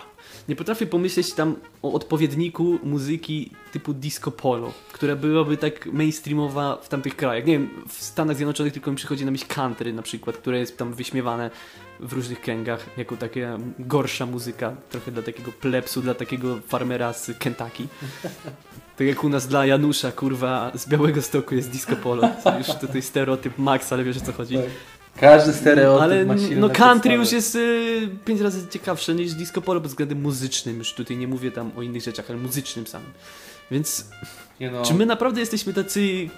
Nie 0.49 0.55
potrafię 0.55 0.85
pomyśleć 0.85 1.33
tam 1.33 1.55
o 1.81 1.93
odpowiedniku 1.93 2.79
muzyki 2.83 3.51
typu 3.71 3.93
disco 3.93 4.31
polo, 4.31 4.73
która 4.91 5.15
byłaby 5.15 5.57
tak 5.57 5.85
mainstreamowa 5.85 6.77
w 6.81 6.89
tamtych 6.89 7.15
krajach. 7.15 7.45
Nie 7.45 7.53
wiem, 7.53 7.69
w 7.87 8.03
Stanach 8.03 8.35
Zjednoczonych 8.35 8.73
tylko 8.73 8.91
mi 8.91 8.97
przychodzi 8.97 9.25
na 9.25 9.31
myśl 9.31 9.45
country 9.47 9.93
na 9.93 10.01
przykład, 10.01 10.37
które 10.37 10.59
jest 10.59 10.77
tam 10.77 10.93
wyśmiewane 10.93 11.51
w 11.99 12.13
różnych 12.13 12.41
kręgach 12.41 12.85
jako 12.97 13.17
taka 13.17 13.57
gorsza 13.79 14.25
muzyka, 14.25 14.75
trochę 14.89 15.11
dla 15.11 15.23
takiego 15.23 15.51
plepsu, 15.51 16.01
dla 16.01 16.13
takiego 16.13 16.59
farmera 16.67 17.13
z 17.13 17.31
Kentucky. 17.39 17.87
Tak 18.97 19.07
jak 19.07 19.23
u 19.23 19.29
nas 19.29 19.47
dla 19.47 19.65
Janusza, 19.65 20.11
kurwa, 20.11 20.71
z 20.75 20.87
Białego 20.89 21.21
Stoku 21.21 21.55
jest 21.55 21.69
disco 21.69 21.95
polo. 21.95 22.29
To 22.43 22.57
już 22.57 22.67
tutaj 22.67 23.01
stereotyp 23.01 23.57
max, 23.57 23.93
ale 23.93 24.03
wiesz 24.03 24.17
o 24.17 24.21
co 24.21 24.33
chodzi. 24.33 24.57
Każdy 25.19 25.53
stereotyp 25.53 26.03
Ale 26.03 26.25
ma 26.25 26.37
silne 26.37 26.55
no 26.55 26.69
country 26.69 26.93
podstawy. 26.93 27.15
już 27.15 27.31
jest 27.31 27.55
y, 27.55 28.09
pięć 28.25 28.41
razy 28.41 28.67
ciekawsze 28.67 29.15
niż 29.15 29.33
disco 29.33 29.61
polo 29.61 29.81
pod 29.81 29.89
względem 29.89 30.21
muzycznym. 30.21 30.77
Już 30.77 30.93
tutaj 30.93 31.17
nie 31.17 31.27
mówię 31.27 31.51
tam 31.51 31.71
o 31.77 31.81
innych 31.81 32.03
rzeczach, 32.03 32.25
ale 32.29 32.39
muzycznym 32.39 32.87
samym. 32.87 33.11
Więc 33.71 34.05
Nie 34.59 34.71
no, 34.71 34.85
czy 34.85 34.93
my 34.93 35.05
naprawdę 35.05 35.39
jesteśmy 35.39 35.73
tacy 35.73 35.99
y, 35.99 36.29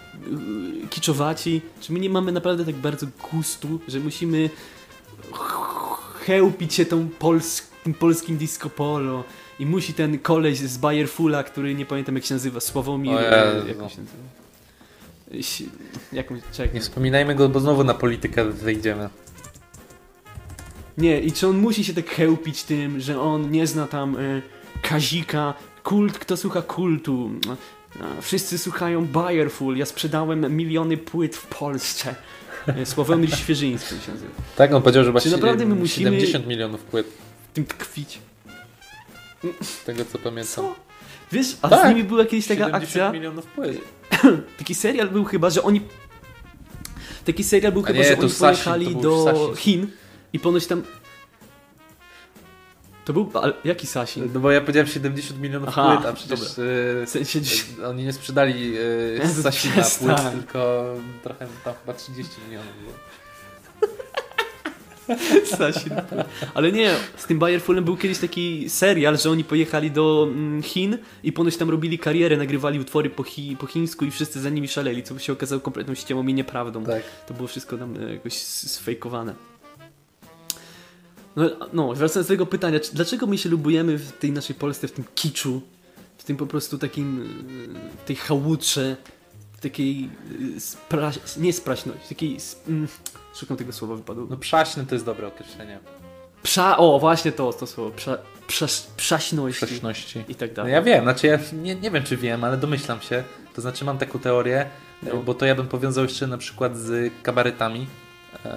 kiczowaci? 0.90 1.62
Czy 1.82 1.94
my 1.94 2.00
nie 2.00 2.10
mamy 2.10 2.32
naprawdę 2.32 2.66
tak 2.66 2.76
bardzo 2.76 3.06
gustu, 3.32 3.80
że 3.88 4.00
musimy 4.00 4.50
chełpić 6.26 6.74
się 6.74 6.86
tą 6.86 7.10
tym 7.84 7.94
polskim 7.94 8.38
disco 8.38 8.70
polo 8.70 9.24
i 9.60 9.66
musi 9.66 9.94
ten 9.94 10.20
koleś 10.20 10.58
z 10.60 10.78
Bayerfula, 10.78 11.44
który 11.44 11.76
nie 11.76 11.86
pamiętam 11.86 12.16
jak 12.16 12.26
się 12.26 12.34
nazywa, 12.34 12.60
Sławomir, 12.60 13.12
jak 13.68 13.78
się 13.78 14.02
nazywa? 14.02 14.40
Jak 16.14 16.28
czekaj. 16.52 16.74
nie 16.74 16.82
wspominajmy 16.82 17.36
go, 17.36 17.50
bo 17.50 17.60
znowu 17.60 17.84
na 17.84 17.94
politykę 17.94 18.46
wyjdziemy. 18.46 19.10
Nie, 20.98 21.20
i 21.22 21.32
czy 21.32 21.48
on 21.48 21.58
musi 21.58 21.84
się 21.84 21.94
tak 21.94 22.10
chełpić 22.10 22.64
tym, 22.64 23.00
że 23.00 23.22
on 23.22 23.52
nie 23.52 23.68
zna 23.68 23.88
tam 23.88 24.18
e, 24.18 24.42
Kazika, 24.82 25.54
kult, 25.84 26.20
kto 26.20 26.38
słucha 26.38 26.62
kultu. 26.62 27.32
A, 28.02 28.22
wszyscy 28.22 28.58
słuchają 28.58 29.06
Bayerful, 29.06 29.78
ja 29.78 29.86
sprzedałem 29.86 30.56
miliony 30.58 30.98
płyt 30.98 31.36
w 31.36 31.48
Polsce. 31.48 32.16
E, 32.68 32.86
Sławomir 32.86 33.36
Świeżyński 33.40 33.90
się 34.06 34.12
nazywa. 34.12 34.32
Tak, 34.56 34.74
on 34.74 34.82
powiedział, 34.82 35.04
że 35.04 35.12
ma 35.14 35.20
Czy 35.22 35.32
naprawdę 35.32 35.66
my 35.66 35.76
musimy- 35.76 36.06
70 36.12 36.48
milionów 36.48 36.82
płyt, 36.82 37.08
W 37.50 37.54
tym 37.54 37.66
tkwić. 37.66 38.20
z 39.62 39.84
tego 39.84 40.06
co 40.06 40.18
pamiętam. 40.18 40.46
Co? 40.66 40.76
Wiesz, 41.32 41.58
a 41.62 41.70
Tak. 41.70 41.86
z 41.86 41.90
nimi 41.90 42.04
była 42.04 42.26
kiedyś 42.26 42.48
taka 42.48 42.64
70 42.66 42.84
akcja, 42.84 43.12
milionów 43.12 43.46
płyt. 43.46 43.78
taki 44.60 44.76
serial 44.76 45.10
był 45.10 45.26
chyba, 45.26 45.50
że 45.50 45.64
oni... 45.64 45.82
Taki 47.26 47.44
serial 47.44 47.72
był 47.72 47.84
A 47.84 47.88
chyba, 47.88 48.00
nie, 48.00 48.06
że 48.06 48.18
oni 48.18 48.30
Sasin, 48.30 48.64
pojechali 48.64 48.96
do. 48.96 49.54
Chin 49.58 49.88
i 50.34 50.40
ponoć 50.40 50.68
tam... 50.68 50.84
To 53.06 53.14
był... 53.14 53.32
Ale 53.34 53.54
jaki 53.64 53.88
Sasin? 53.88 54.30
No 54.34 54.40
bo 54.40 54.52
ja 54.52 54.62
powiedziałem 54.62 54.88
70 54.88 55.42
milionów 55.42 55.70
Aha, 55.70 55.96
płyt, 55.96 56.10
a 56.10 56.14
przecież 56.14 56.40
W 56.40 57.04
sensie... 57.08 57.40
e, 57.82 57.88
oni 57.88 58.04
nie 58.04 58.14
sprzedali 58.14 58.74
Jezu, 59.22 59.44
Sasina 59.44 59.84
płyt, 60.00 60.32
tylko 60.32 60.86
trochę 61.24 61.48
tam 61.64 61.74
chyba 61.82 61.94
30 61.94 62.34
milionów 62.48 62.82
było. 62.82 62.94
Sasin. 65.58 65.94
Ale 66.54 66.72
nie, 66.72 66.96
z 67.18 67.26
tym 67.26 67.40
Bayerfulem 67.40 67.84
był 67.84 67.98
kiedyś 67.98 68.18
taki 68.18 68.70
serial, 68.70 69.18
że 69.18 69.30
oni 69.30 69.44
pojechali 69.44 69.92
do 69.92 70.28
mm, 70.32 70.64
Chin 70.64 70.98
i 71.24 71.32
ponoć 71.32 71.58
tam 71.58 71.70
robili 71.70 72.00
karierę, 72.00 72.38
nagrywali 72.38 72.80
utwory 72.80 73.10
po, 73.10 73.24
chi, 73.24 73.58
po 73.60 73.68
chińsku 73.68 74.06
i 74.06 74.12
wszyscy 74.12 74.40
za 74.42 74.50
nimi 74.50 74.68
szaleli, 74.68 75.04
co 75.04 75.20
się 75.20 75.34
okazało 75.34 75.62
kompletną 75.62 75.96
ściemą 75.96 76.28
i 76.28 76.34
nieprawdą. 76.34 76.84
Tak. 76.84 77.04
To 77.28 77.34
było 77.34 77.48
wszystko 77.48 77.78
tam 77.78 77.98
e, 77.98 78.14
jakoś 78.14 78.34
sfejkowane. 78.34 79.36
No, 81.36 81.50
no, 81.74 81.94
wracając 81.94 82.28
do 82.28 82.34
tego 82.34 82.46
pytania, 82.46 82.80
dlaczego 82.94 83.28
my 83.28 83.38
się 83.38 83.50
lubujemy 83.50 83.98
w 83.98 84.12
tej 84.12 84.32
naszej 84.32 84.56
Polsce, 84.56 84.88
w 84.88 84.92
tym 84.92 85.06
kiczu, 85.16 85.62
w 86.18 86.24
tym 86.24 86.38
po 86.38 86.48
prostu 86.48 86.78
takim, 86.78 87.22
e, 87.22 88.04
w 88.04 88.08
tej 88.08 88.16
chałutrze, 88.16 88.98
w 89.54 89.62
takiej 89.62 90.10
e, 90.56 90.60
spra... 90.60 91.12
nie 91.38 91.54
spraśności, 91.54 92.10
takiej, 92.10 92.38
mm, 92.68 92.88
szukam 93.36 93.58
tego 93.58 93.74
słowa, 93.74 93.96
wypadło. 93.96 94.28
No 94.30 94.38
przaśny 94.38 94.86
to 94.86 94.96
jest 94.96 95.06
dobre 95.06 95.28
określenie. 95.28 95.80
Prza... 96.44 96.78
O, 96.78 97.00
właśnie 97.00 97.32
to, 97.32 97.54
to 97.54 97.68
słowo. 97.68 97.92
Prza... 97.92 98.18
Przaś... 98.48 98.82
Przaśności. 98.98 99.66
Przaśności. 99.66 100.24
I 100.28 100.36
tak 100.36 100.50
No 100.50 100.56
dalej. 100.56 100.74
ja 100.74 100.82
wiem, 100.82 101.04
znaczy 101.04 101.28
ja 101.28 101.40
nie, 101.54 101.76
nie 101.76 101.92
wiem 101.92 102.04
czy 102.04 102.18
wiem, 102.18 102.44
ale 102.44 102.58
domyślam 102.58 103.02
się. 103.02 103.24
To 103.56 103.62
znaczy 103.62 103.86
mam 103.86 103.98
taką 103.98 104.20
teorię, 104.20 104.66
No. 105.04 105.16
bo 105.18 105.34
to 105.34 105.46
ja 105.46 105.56
bym 105.56 105.68
powiązał 105.68 106.04
jeszcze 106.04 106.28
na 106.28 106.38
przykład 106.38 106.78
z 106.78 107.14
kabaretami. 107.24 107.88
Eee, 108.46 108.52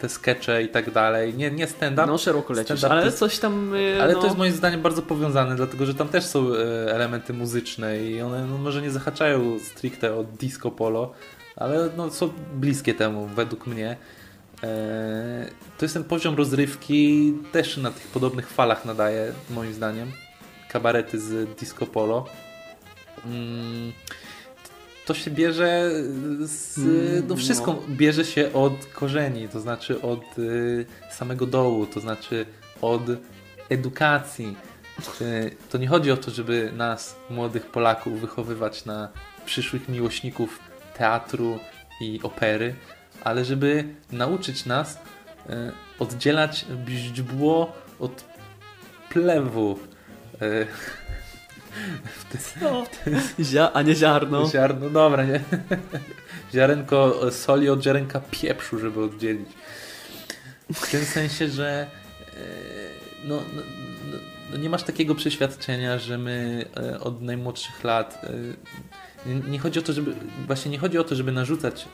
te 0.00 0.08
skecze 0.08 0.62
i 0.62 0.68
tak 0.68 0.90
dalej. 0.90 1.34
Nie, 1.34 1.50
nie 1.50 1.66
stand-up, 1.66 2.06
No, 2.06 2.18
szeroko 2.18 2.52
lecisz, 2.52 2.84
ale 2.84 3.04
jest- 3.04 3.18
coś 3.18 3.38
tam... 3.38 3.74
e, 3.96 4.02
ale 4.02 4.12
no... 4.12 4.18
to 4.20 4.26
jest 4.26 4.38
moim 4.38 4.52
zdaniem 4.52 4.82
bardzo 4.82 5.02
powiązane, 5.02 5.56
dlatego 5.56 5.86
że 5.86 5.94
tam 5.94 6.08
też 6.08 6.24
są 6.24 6.54
e, 6.54 6.94
elementy 6.94 7.32
muzyczne 7.32 7.98
i 7.98 8.22
one 8.22 8.46
no, 8.46 8.58
może 8.58 8.82
nie 8.82 8.90
zahaczają 8.90 9.58
stricte 9.58 10.14
o 10.14 10.24
disco 10.24 10.70
polo, 10.70 11.12
ale 11.58 11.90
no, 11.96 12.10
są 12.10 12.30
bliskie 12.54 12.94
temu 12.94 13.26
według 13.26 13.66
mnie. 13.66 13.96
E, 14.62 15.50
to 15.78 15.84
jest 15.84 15.94
ten 15.94 16.04
poziom 16.04 16.36
rozrywki 16.36 17.34
też 17.52 17.76
na 17.76 17.90
tych 17.90 18.06
podobnych 18.06 18.50
falach 18.50 18.84
nadaje 18.84 19.32
moim 19.50 19.74
zdaniem 19.74 20.12
kabarety 20.68 21.20
z 21.20 21.58
disco 21.58 21.86
polo. 21.86 22.26
Mm, 23.26 23.92
to 25.06 25.14
się 25.14 25.30
bierze 25.30 25.90
z, 26.40 26.78
Mm, 26.78 27.28
no 27.28 27.36
wszystko 27.36 27.72
no. 27.72 27.96
bierze 27.96 28.24
się 28.24 28.52
od 28.52 28.86
korzeni, 28.86 29.48
to 29.48 29.60
znaczy 29.60 30.02
od 30.02 30.38
y, 30.38 30.86
samego 31.10 31.46
dołu, 31.46 31.86
to 31.86 32.00
znaczy 32.00 32.46
od 32.82 33.02
edukacji. 33.68 34.56
Y, 35.20 35.56
to 35.70 35.78
nie 35.78 35.88
chodzi 35.88 36.10
o 36.10 36.16
to, 36.16 36.30
żeby 36.30 36.72
nas, 36.76 37.16
młodych 37.30 37.66
Polaków, 37.66 38.20
wychowywać 38.20 38.84
na 38.84 39.08
przyszłych 39.46 39.88
miłośników 39.88 40.67
teatru 40.98 41.58
i 42.00 42.20
opery, 42.22 42.74
ale 43.24 43.44
żeby 43.44 43.84
nauczyć 44.12 44.66
nas 44.66 44.94
y, 44.94 44.98
oddzielać 45.98 46.66
źdźbło 46.88 47.72
od 48.00 48.24
plewu. 49.10 49.78
No. 52.60 52.86
Zia, 53.40 53.72
a 53.72 53.82
nie 53.82 53.94
ziarno. 53.94 54.48
Ziarno, 54.48 54.90
dobra, 54.90 55.24
nie? 55.24 55.40
Ziarenko 56.54 57.30
soli 57.30 57.68
od 57.68 57.82
ziarenka 57.82 58.20
pieprzu, 58.30 58.78
żeby 58.78 59.04
oddzielić. 59.04 59.48
W 60.74 60.90
tym 60.90 61.04
sensie, 61.04 61.48
że 61.48 61.86
e, 62.36 62.40
no, 63.24 63.36
no, 63.36 63.62
no, 64.10 64.18
no 64.50 64.56
nie 64.56 64.70
masz 64.70 64.82
takiego 64.82 65.14
przeświadczenia, 65.14 65.98
że 65.98 66.18
my 66.18 66.64
e, 66.76 67.00
od 67.00 67.22
najmłodszych 67.22 67.84
lat 67.84 68.24
e, 68.24 68.30
nie, 69.34 69.58
chodzi 69.58 69.78
o 69.78 69.82
to, 69.82 69.92
żeby 69.92 70.14
właśnie 70.46 70.70
nie 70.70 70.78
chodzi 70.78 70.98
o 70.98 71.04
to, 71.04 71.14
żeby 71.14 71.32
narzucać 71.32 71.88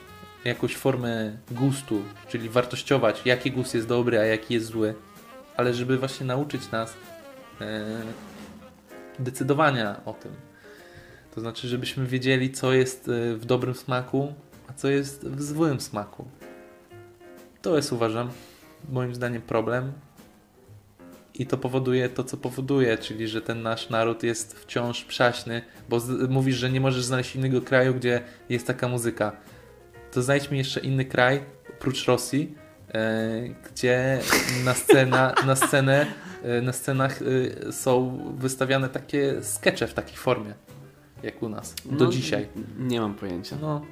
jakąś 0.45 0.75
formę 0.75 1.37
gustu, 1.51 2.01
czyli 2.27 2.49
wartościować, 2.49 3.21
jaki 3.25 3.51
gust 3.51 3.75
jest 3.75 3.87
dobry, 3.87 4.19
a 4.19 4.25
jaki 4.25 4.53
jest 4.53 4.65
zły, 4.65 4.95
ale 5.57 5.73
żeby 5.73 5.97
właśnie 5.97 6.25
nauczyć 6.25 6.71
nas 6.71 6.93
e, 7.61 7.85
decydowania 9.19 10.01
o 10.05 10.13
tym. 10.13 10.31
To 11.35 11.41
znaczy, 11.41 11.67
żebyśmy 11.67 12.05
wiedzieli, 12.05 12.51
co 12.51 12.73
jest 12.73 13.09
e, 13.09 13.35
w 13.35 13.45
dobrym 13.45 13.75
smaku, 13.75 14.33
a 14.67 14.73
co 14.73 14.87
jest 14.87 15.27
w 15.27 15.41
złym 15.41 15.81
smaku. 15.81 16.25
To 17.61 17.75
jest, 17.75 17.93
uważam, 17.93 18.29
moim 18.89 19.15
zdaniem 19.15 19.41
problem. 19.41 19.91
I 21.39 21.45
to 21.45 21.57
powoduje 21.57 22.09
to, 22.09 22.23
co 22.23 22.37
powoduje, 22.37 22.97
czyli 22.97 23.27
że 23.27 23.41
ten 23.41 23.61
nasz 23.61 23.89
naród 23.89 24.23
jest 24.23 24.59
wciąż 24.59 25.03
przaśny, 25.03 25.61
bo 25.89 25.99
z- 25.99 26.29
mówisz, 26.29 26.55
że 26.55 26.69
nie 26.71 26.81
możesz 26.81 27.03
znaleźć 27.03 27.35
innego 27.35 27.61
kraju, 27.61 27.93
gdzie 27.93 28.21
jest 28.49 28.67
taka 28.67 28.87
muzyka. 28.87 29.31
To 30.11 30.21
znajdź 30.21 30.51
mi 30.51 30.57
jeszcze 30.57 30.79
inny 30.79 31.05
kraj, 31.05 31.43
oprócz 31.77 32.05
Rosji, 32.05 32.55
e, 32.93 33.31
gdzie 33.71 34.19
na, 34.65 34.73
scena, 34.73 35.33
na 35.45 35.55
scenę 35.55 36.05
e, 36.43 36.61
na 36.61 36.73
scenach 36.73 37.19
e, 37.67 37.71
są 37.71 38.19
wystawiane 38.37 38.89
takie 38.89 39.43
skecze 39.43 39.87
w 39.87 39.93
takiej 39.93 40.17
formie, 40.17 40.53
jak 41.23 41.43
u 41.43 41.49
nas, 41.49 41.75
do 41.85 42.05
No, 42.05 42.11
dzisiaj. 42.11 42.47
Nie 42.79 43.01
mam 43.01 43.13
pojęcia. 43.15 43.57
No, 43.61 43.85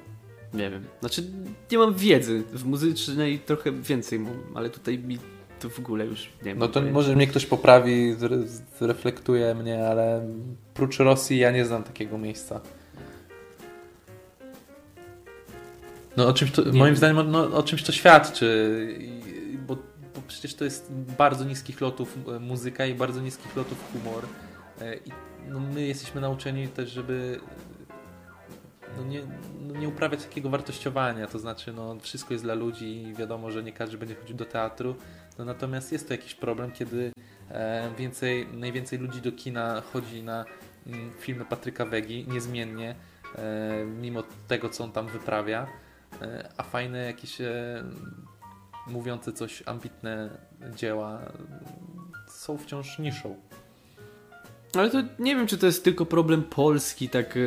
Nie 0.53 0.69
wiem. 0.69 0.83
Znaczy, 0.99 1.23
nie 1.71 1.77
mam 1.77 1.93
wiedzy. 1.93 2.43
W 2.53 2.65
muzycznej 2.65 3.39
trochę 3.39 3.71
więcej 3.71 4.19
mam, 4.19 4.33
ale 4.55 4.69
tutaj 4.69 4.99
mi 4.99 5.17
to 5.63 5.69
w 5.69 5.79
ogóle 5.79 6.05
już 6.05 6.25
nie 6.25 6.43
wiem. 6.43 6.57
No 6.59 6.67
to 6.67 6.81
może 6.81 7.15
mnie 7.15 7.27
ktoś 7.27 7.45
poprawi, 7.45 8.15
zre- 8.15 8.47
zreflektuje 8.79 9.55
mnie, 9.55 9.87
ale 9.87 10.27
prócz 10.73 10.99
Rosji 10.99 11.37
ja 11.37 11.51
nie 11.51 11.65
znam 11.65 11.83
takiego 11.83 12.17
miejsca. 12.17 12.61
No 16.17 16.27
o 16.27 16.33
czymś 16.33 16.51
to, 16.51 16.61
Nie 16.61 16.71
moim 16.79 16.85
wiem. 16.85 16.95
zdaniem 16.95 17.31
no, 17.31 17.43
o 17.57 17.63
czymś 17.63 17.83
to 17.83 17.91
świadczy, 17.91 18.87
bo, 19.67 19.75
bo 20.15 20.21
przecież 20.27 20.55
to 20.55 20.63
jest 20.65 20.91
bardzo 20.93 21.45
niskich 21.45 21.81
lotów 21.81 22.17
e, 22.35 22.39
muzyka 22.39 22.85
i 22.85 22.93
bardzo 22.93 23.21
niskich 23.21 23.55
lotów 23.55 23.91
humor. 23.91 24.23
E, 24.81 24.95
I 24.95 25.11
no, 25.49 25.59
my 25.59 25.81
jesteśmy 25.81 26.21
nauczeni 26.21 26.67
też, 26.67 26.89
żeby 26.89 27.39
no 28.97 29.03
nie, 29.03 29.21
no 29.61 29.79
nie 29.79 29.87
uprawiać 29.87 30.23
takiego 30.23 30.49
wartościowania, 30.49 31.27
to 31.27 31.39
znaczy 31.39 31.73
no, 31.73 31.95
wszystko 32.01 32.33
jest 32.33 32.43
dla 32.43 32.53
ludzi 32.53 33.01
i 33.03 33.13
wiadomo, 33.13 33.51
że 33.51 33.63
nie 33.63 33.73
każdy 33.73 33.97
będzie 33.97 34.15
chodził 34.15 34.35
do 34.35 34.45
teatru, 34.45 34.95
no, 35.37 35.45
natomiast 35.45 35.91
jest 35.91 36.07
to 36.07 36.13
jakiś 36.13 36.35
problem, 36.35 36.71
kiedy 36.71 37.11
e, 37.49 37.91
więcej, 37.97 38.47
najwięcej 38.53 38.99
ludzi 38.99 39.21
do 39.21 39.31
kina 39.31 39.81
chodzi 39.93 40.23
na 40.23 40.45
mm, 40.87 41.11
filmy 41.19 41.45
Patryka 41.45 41.85
Wegi 41.85 42.25
niezmiennie, 42.27 42.95
e, 43.35 43.85
mimo 43.85 44.23
tego, 44.47 44.69
co 44.69 44.83
on 44.83 44.91
tam 44.91 45.07
wyprawia, 45.07 45.67
e, 46.21 46.49
a 46.57 46.63
fajne 46.63 47.05
jakieś 47.05 47.37
mówiące 48.87 49.33
coś 49.33 49.63
ambitne 49.65 50.29
dzieła 50.75 51.19
są 52.27 52.57
wciąż 52.57 52.99
niszą. 52.99 53.35
Ale 54.75 54.89
to 54.89 54.97
nie 55.19 55.35
wiem, 55.35 55.47
czy 55.47 55.57
to 55.57 55.65
jest 55.65 55.83
tylko 55.83 56.05
problem 56.05 56.43
Polski, 56.43 57.09
tak, 57.09 57.37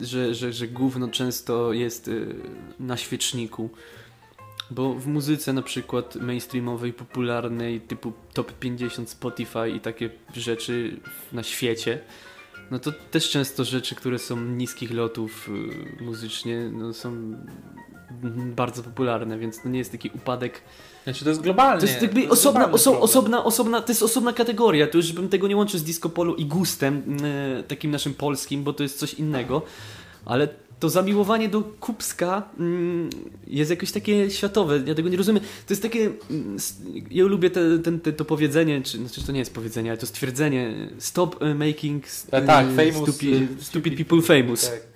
że, 0.00 0.34
że, 0.34 0.52
że 0.52 0.68
gówno 0.68 1.08
często 1.08 1.72
jest 1.72 2.10
na 2.80 2.96
świeczniku. 2.96 3.70
Bo 4.70 4.94
w 4.94 5.06
muzyce 5.06 5.52
na 5.52 5.62
przykład 5.62 6.16
mainstreamowej, 6.16 6.92
popularnej, 6.92 7.80
typu 7.80 8.12
top 8.32 8.52
50 8.52 9.10
Spotify 9.10 9.70
i 9.76 9.80
takie 9.80 10.10
rzeczy 10.34 11.00
na 11.32 11.42
świecie, 11.42 12.00
no 12.70 12.78
to 12.78 12.92
też 13.10 13.30
często 13.30 13.64
rzeczy, 13.64 13.94
które 13.94 14.18
są 14.18 14.40
niskich 14.40 14.90
lotów 14.90 15.50
e, 16.00 16.04
muzycznie, 16.04 16.70
no 16.72 16.92
są 16.92 17.36
bardzo 18.56 18.82
popularne, 18.82 19.38
więc 19.38 19.62
to 19.62 19.68
nie 19.68 19.78
jest 19.78 19.92
taki 19.92 20.10
upadek 20.14 20.62
Znaczy 21.04 21.24
to 21.24 21.30
jest 21.30 21.42
globalnie. 21.42 21.80
to 21.80 21.86
jest 21.86 22.02
jakby 22.02 22.14
to 22.14 22.20
jest 22.20 22.32
osobna, 22.32 22.60
globalny 22.60 22.74
oso, 22.74 23.00
osobna, 23.00 23.44
osobna, 23.44 23.82
to 23.82 23.92
jest 23.92 24.02
osobna 24.02 24.32
kategoria. 24.32 24.86
To 24.86 24.96
już 24.96 25.12
bym 25.12 25.28
tego 25.28 25.48
nie 25.48 25.56
łączył 25.56 25.80
z 25.80 25.82
disco 25.84 26.08
polo 26.08 26.34
i 26.34 26.44
gustem, 26.44 27.16
e, 27.24 27.62
takim 27.62 27.90
naszym 27.90 28.14
polskim, 28.14 28.64
bo 28.64 28.72
to 28.72 28.82
jest 28.82 28.98
coś 28.98 29.14
innego. 29.14 29.62
Ale 30.24 30.48
to 30.80 30.88
zamiłowanie 30.90 31.48
do 31.48 31.62
Kupska 31.62 32.42
mm, 32.58 33.10
jest 33.46 33.70
jakoś 33.70 33.92
takie 33.92 34.30
światowe. 34.30 34.82
Ja 34.86 34.94
tego 34.94 35.08
nie 35.08 35.16
rozumiem. 35.16 35.42
To 35.42 35.72
jest 35.74 35.82
takie. 35.82 36.10
mm, 36.30 36.56
Ja 37.10 37.24
lubię 37.24 37.50
te, 37.50 37.78
ten, 37.78 38.00
te, 38.00 38.12
to 38.12 38.24
powiedzenie, 38.24 38.82
czy 38.82 38.98
znaczy 38.98 39.26
to 39.26 39.32
nie 39.32 39.38
jest 39.38 39.54
powiedzenie, 39.54 39.90
ale 39.90 39.98
to 39.98 40.06
stwierdzenie. 40.06 40.88
Stop 40.98 41.42
e, 41.42 41.54
making 41.54 42.04
E, 42.30 42.42
tak, 42.42 42.66
famous, 42.66 43.08
stupid, 43.10 43.42
e, 43.60 43.64
stupid 43.64 43.96
people 43.96 44.22
famous. 44.22 44.70
Tak. 44.70 44.95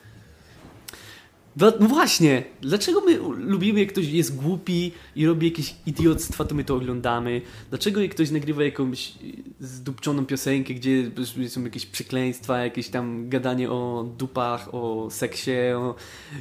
No 1.57 1.89
właśnie, 1.89 2.43
dlaczego 2.61 3.01
my 3.01 3.19
lubimy, 3.37 3.81
jak 3.81 3.89
ktoś 3.89 4.07
jest 4.07 4.37
głupi 4.37 4.93
i 5.17 5.27
robi 5.27 5.47
jakieś 5.47 5.75
idiotstwa, 5.87 6.45
to 6.45 6.55
my 6.55 6.65
to 6.65 6.75
oglądamy? 6.75 7.43
Dlaczego 7.71 8.03
jak 8.03 8.11
ktoś 8.11 8.31
nagrywa 8.31 8.65
jakąś 8.65 9.09
y, 9.09 9.43
zdupczoną 9.61 10.27
piosenkę, 10.27 10.75
gdzie 10.75 11.11
są 11.49 11.65
jakieś 11.65 11.87
przekleństwa, 11.87 12.59
jakieś 12.59 12.89
tam 12.89 13.29
gadanie 13.29 13.71
o 13.71 14.09
dupach, 14.19 14.75
o 14.75 15.09
seksie, 15.11 15.51
o 15.77 15.95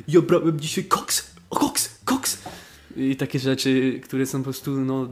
ja 0.08 0.22
brałem 0.22 0.60
dzisiaj 0.60 0.84
koks, 0.84 1.32
o 1.50 1.56
koks, 1.56 2.00
koks! 2.06 2.38
I 2.98 3.16
takie 3.16 3.40
rzeczy, 3.40 4.02
które 4.04 4.26
są 4.26 4.38
po 4.38 4.44
prostu, 4.44 4.72
no, 4.72 5.08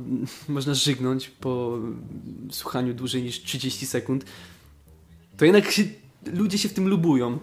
można 0.50 0.74
żygnąć 0.74 1.30
po 1.30 1.80
słuchaniu 2.52 2.94
dłużej 2.94 3.24
niż 3.24 3.44
30 3.44 3.86
sekund, 3.86 4.26
to 5.38 5.46
jednak 5.46 5.72
się, 5.72 5.84
ludzie 6.26 6.58
się 6.58 6.70
w 6.70 6.74
tym 6.74 6.88
lubują. 6.88 7.40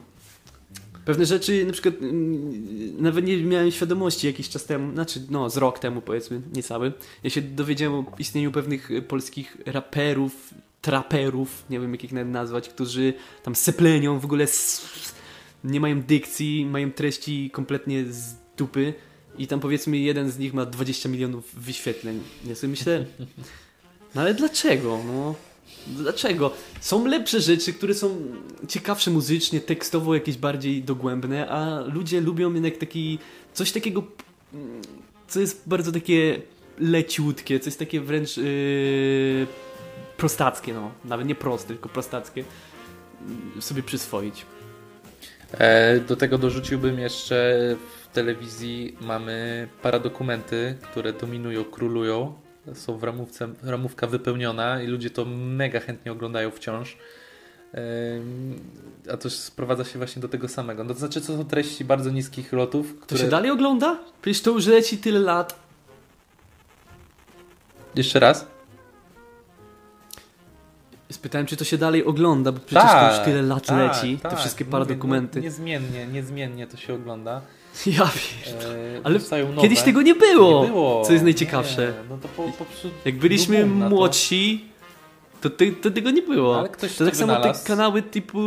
Pewne 1.05 1.27
rzeczy, 1.27 1.67
na 1.67 1.73
przykład, 1.73 1.95
mm, 2.03 3.03
nawet 3.03 3.25
nie 3.25 3.37
miałem 3.37 3.71
świadomości 3.71 4.27
jakiś 4.27 4.49
czas 4.49 4.65
temu, 4.65 4.93
znaczy, 4.93 5.23
no, 5.31 5.51
z 5.51 5.57
rok 5.57 5.79
temu 5.79 6.03
powiedzmy, 6.03 6.41
niecały. 6.53 6.93
Ja 7.23 7.31
się 7.31 7.43
dowiedziałem 7.43 7.95
o 7.95 8.05
istnieniu 8.19 8.53
pewnych 8.53 8.91
y, 8.91 9.03
polskich 9.03 9.57
raperów, 9.67 10.55
traperów, 10.83 11.65
nie 11.71 11.81
wiem 11.81 11.93
jak 11.93 12.05
ich 12.05 12.13
nazwać, 12.13 12.69
którzy 12.69 13.15
tam 13.43 13.55
seplenią, 13.55 14.19
w 14.19 14.25
ogóle 14.25 14.47
nie 15.65 15.81
mają 15.81 16.03
dykcji, 16.03 16.67
mają 16.67 16.93
treści 16.93 17.51
kompletnie 17.51 18.05
z 18.05 18.35
dupy 18.57 18.95
i 19.39 19.47
tam 19.47 19.61
powiedzmy 19.61 19.99
jeden 19.99 20.31
z 20.31 20.39
nich 20.39 20.55
ma 20.55 20.67
20 20.67 21.09
milionów 21.09 21.55
wyświetleń. 21.55 22.21
Ja 22.47 22.55
sobie 22.55 22.71
myślę, 22.71 23.07
no 24.15 24.21
ale 24.21 24.35
dlaczego, 24.35 25.01
no? 25.07 25.35
Dlaczego? 25.87 26.51
Są 26.80 27.07
lepsze 27.07 27.41
rzeczy, 27.41 27.72
które 27.72 27.95
są 27.95 28.16
ciekawsze 28.68 29.11
muzycznie, 29.11 29.61
tekstowo 29.61 30.14
jakieś 30.14 30.37
bardziej 30.37 30.82
dogłębne, 30.82 31.49
a 31.49 31.80
ludzie 31.80 32.20
lubią 32.20 32.55
jednak 32.55 32.76
taki, 32.76 33.18
coś 33.53 33.72
takiego, 33.72 34.03
mm, 34.55 34.82
co 35.28 35.41
jest 35.41 35.62
bardzo 35.66 35.93
takie 35.93 36.41
leciutkie, 36.78 37.61
coś 37.61 37.76
takie 37.76 38.01
wręcz 38.01 38.37
yy, 38.37 39.47
prostackie, 40.16 40.74
no. 40.74 40.91
Nawet 41.05 41.26
nie 41.26 41.35
proste, 41.35 41.68
tylko 41.68 41.89
prostackie 41.89 42.45
mm, 43.26 43.62
sobie 43.62 43.82
przyswoić. 43.82 44.47
E, 45.53 46.01
Do 46.01 46.16
tego 46.16 46.39
dorzuciłbym 46.39 46.99
jeszcze 46.99 47.57
w 48.03 48.14
telewizji 48.14 48.97
mamy 49.01 49.68
paradokumenty, 49.82 50.78
które 50.82 51.12
dominują, 51.12 51.64
królują. 51.64 52.35
Są 52.75 52.99
w 52.99 53.05
ramówce, 53.05 53.49
ramówka 53.62 54.07
wypełniona 54.07 54.83
i 54.83 54.87
ludzie 54.87 55.11
to 55.11 55.25
mega 55.25 55.81
chętnie 55.81 56.12
oglądają 56.12 56.51
wciąż. 56.51 56.97
A 59.12 59.17
to 59.17 59.31
sprowadza 59.31 59.85
się 59.85 59.99
właśnie 59.99 60.23
do 60.23 60.29
tego 60.29 60.49
samego. 60.49 60.85
No 60.85 60.95
to 60.95 61.01
znaczy, 61.01 61.21
to 61.21 61.27
są 61.27 61.45
treści 61.45 61.85
bardzo 61.85 62.11
niskich 62.11 62.53
lotów, 62.53 62.95
To 63.01 63.03
które... 63.03 63.21
się 63.21 63.29
dalej 63.29 63.51
ogląda? 63.51 63.99
Przecież 64.23 64.43
to 64.43 64.51
już 64.51 64.67
leci 64.67 64.99
tyle 64.99 65.21
lat. 65.21 65.59
Jeszcze 67.95 68.21
raz? 68.21 68.47
Spytałem, 71.12 71.47
czy 71.47 71.57
to 71.57 71.65
się 71.65 71.79
dalej 71.79 72.05
ogląda, 72.05 72.53
bo 72.53 72.61
przecież 72.61 72.91
to 72.91 73.17
już 73.17 73.25
tyle 73.25 73.43
lat 73.43 73.67
tak, 73.67 73.79
leci, 73.79 74.19
te 74.19 74.29
tak. 74.29 74.39
wszystkie 74.39 74.65
paradokumenty. 74.65 75.39
No, 75.39 75.45
niezmiennie, 75.45 76.07
niezmiennie 76.07 76.67
to 76.67 76.77
się 76.77 76.95
ogląda. 76.95 77.41
Ja 77.87 78.11
wiem. 78.14 78.57
E, 78.61 79.01
Ale 79.05 79.18
nowe. 79.18 79.62
Kiedyś 79.62 79.83
tego 79.83 80.03
nie 80.03 80.14
było. 80.14 80.62
Nie 80.64 80.70
było. 80.70 81.05
Co 81.05 81.12
jest 81.12 81.25
najciekawsze. 81.25 81.93
No 82.11 82.18
to 82.22 82.29
po, 82.29 82.43
po, 82.43 82.64
Jak 83.05 83.16
byliśmy 83.18 83.66
młodsi, 83.66 84.64
to, 85.41 85.51
to 85.83 85.91
tego 85.91 86.11
nie 86.11 86.22
było. 86.22 86.59
Ale 86.59 86.68
ktoś 86.68 86.97
to 86.97 87.05
tak 87.05 87.16
samo 87.16 87.41
te 87.41 87.53
kanały 87.66 88.03
typu, 88.03 88.39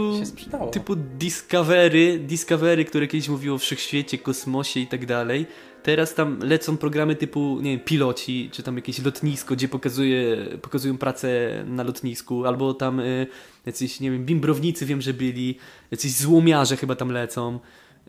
typu 0.71 0.95
Discovery, 0.95 2.19
Discovery, 2.19 2.86
które 2.86 3.07
kiedyś 3.07 3.30
mówiło 3.30 3.55
o 3.55 3.59
wszechświecie, 3.59 4.17
kosmosie 4.17 4.80
i 4.80 4.88
tak 4.88 5.05
dalej. 5.05 5.45
Teraz 5.84 6.13
tam 6.13 6.39
lecą 6.43 6.78
programy 6.78 7.15
typu, 7.15 7.59
nie 7.61 7.71
wiem, 7.71 7.80
piloci, 7.80 8.49
czy 8.51 8.63
tam 8.63 8.75
jakieś 8.75 9.05
lotnisko, 9.05 9.55
gdzie 9.55 9.67
pokazuje, 9.67 10.38
pokazują 10.61 10.97
pracę 10.97 11.30
na 11.67 11.84
lotnisku, 11.84 12.45
albo 12.45 12.73
tam 12.73 12.99
y, 12.99 13.28
jacyś, 13.65 13.99
nie 13.99 14.11
wiem, 14.11 14.25
bimbrownicy 14.25 14.86
wiem, 14.86 15.01
że 15.01 15.13
byli, 15.13 15.57
jacyś 15.91 16.11
złomiarze 16.11 16.78
chyba 16.78 16.95
tam 16.95 17.11
lecą. 17.11 17.59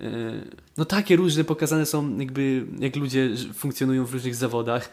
Y, 0.02 0.56
no 0.76 0.84
takie 0.84 1.16
różne 1.16 1.44
pokazane 1.44 1.86
są 1.86 2.18
jakby, 2.18 2.66
jak 2.78 2.96
ludzie 2.96 3.30
funkcjonują 3.54 4.04
w 4.04 4.12
różnych 4.12 4.34
zawodach. 4.34 4.90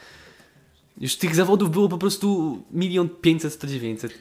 Już 1.02 1.16
tych 1.16 1.36
zawodów 1.36 1.72
było 1.72 1.90
po 1.90 1.98
prostu 1.98 2.58
milion 2.72 3.10
pięćset, 3.22 3.54
sto 3.54 3.68
dziewięćset. 3.68 4.12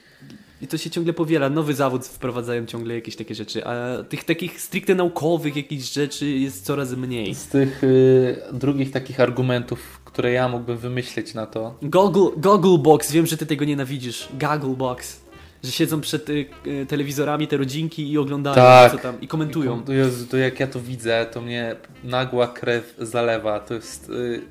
I 0.61 0.67
to 0.67 0.77
się 0.77 0.89
ciągle 0.89 1.13
powiela. 1.13 1.49
Nowy 1.49 1.73
zawód 1.73 2.05
wprowadzają 2.05 2.65
ciągle 2.65 2.95
jakieś 2.95 3.15
takie 3.15 3.35
rzeczy, 3.35 3.65
a 3.65 4.03
tych 4.03 4.23
takich 4.23 4.61
stricte 4.61 4.95
naukowych 4.95 5.55
jakichś 5.55 5.93
rzeczy 5.93 6.29
jest 6.29 6.65
coraz 6.65 6.93
mniej. 6.93 7.35
Z 7.35 7.47
tych 7.47 7.83
y, 7.83 8.37
drugich 8.53 8.91
takich 8.91 9.19
argumentów, 9.19 10.01
które 10.05 10.31
ja 10.31 10.47
mógłbym 10.47 10.77
wymyśleć 10.77 11.33
na 11.33 11.45
to. 11.45 11.77
Goggle, 11.81 12.29
Goggle 12.37 12.77
Box, 12.77 13.11
wiem, 13.11 13.25
że 13.25 13.37
ty 13.37 13.45
tego 13.45 13.65
nienawidzisz. 13.65 14.29
Goggle 14.39 14.75
Box. 14.75 15.24
Że 15.65 15.71
siedzą 15.71 16.01
przed 16.01 16.29
y, 16.29 16.45
y, 16.67 16.85
telewizorami 16.85 17.47
te 17.47 17.57
rodzinki 17.57 18.11
i 18.11 18.17
oglądają 18.17 18.55
Tak. 18.55 18.91
co 18.91 18.97
tam 18.97 19.21
i 19.21 19.27
komentują. 19.27 19.83
To, 19.83 19.93
Jezu, 19.93 20.27
to 20.27 20.37
jak 20.37 20.59
ja 20.59 20.67
to 20.67 20.79
widzę, 20.79 21.25
to 21.31 21.41
mnie 21.41 21.75
nagła 22.03 22.47
krew 22.47 22.95
zalewa. 22.99 23.59
To 23.59 23.73
jest, 23.73 24.09
y, 24.09 24.41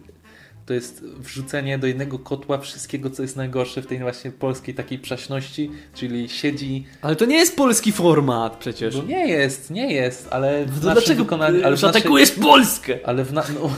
to 0.67 0.75
jest 0.75 1.05
wrzucenie 1.05 1.79
do 1.79 1.87
jednego 1.87 2.19
kotła 2.19 2.59
wszystkiego, 2.59 3.11
co 3.11 3.23
jest 3.23 3.37
najgorsze 3.37 3.83
w 3.83 3.87
tej 3.87 3.99
właśnie 3.99 4.31
polskiej 4.31 4.75
takiej 4.75 4.99
przaśności, 4.99 5.71
czyli 5.95 6.29
siedzi... 6.29 6.85
Ale 7.03 7.17
to 7.17 7.25
nie 7.25 7.37
jest 7.37 7.57
polski 7.57 7.93
format 7.93 8.57
przecież. 8.57 8.97
No 8.97 9.03
nie 9.03 9.29
jest, 9.29 9.71
nie 9.71 9.93
jest, 9.93 10.29
ale 10.31 10.65
w 10.65 10.69
naszym 10.69 10.81
dlaczego 10.81 11.25
wykonaniu... 11.25 11.57
y, 11.61 11.65
Ale 11.67 11.77
w 11.77 11.81
naszej- 11.81 11.93
zaatakujesz 11.93 12.31
Polskę? 12.31 12.99
Ale 13.05 13.25
w 13.25 13.33
na... 13.33 13.45
no, 13.55 13.71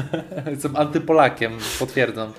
Jestem 0.50 0.76
antypolakiem, 0.76 1.52
potwierdzam. 1.78 2.32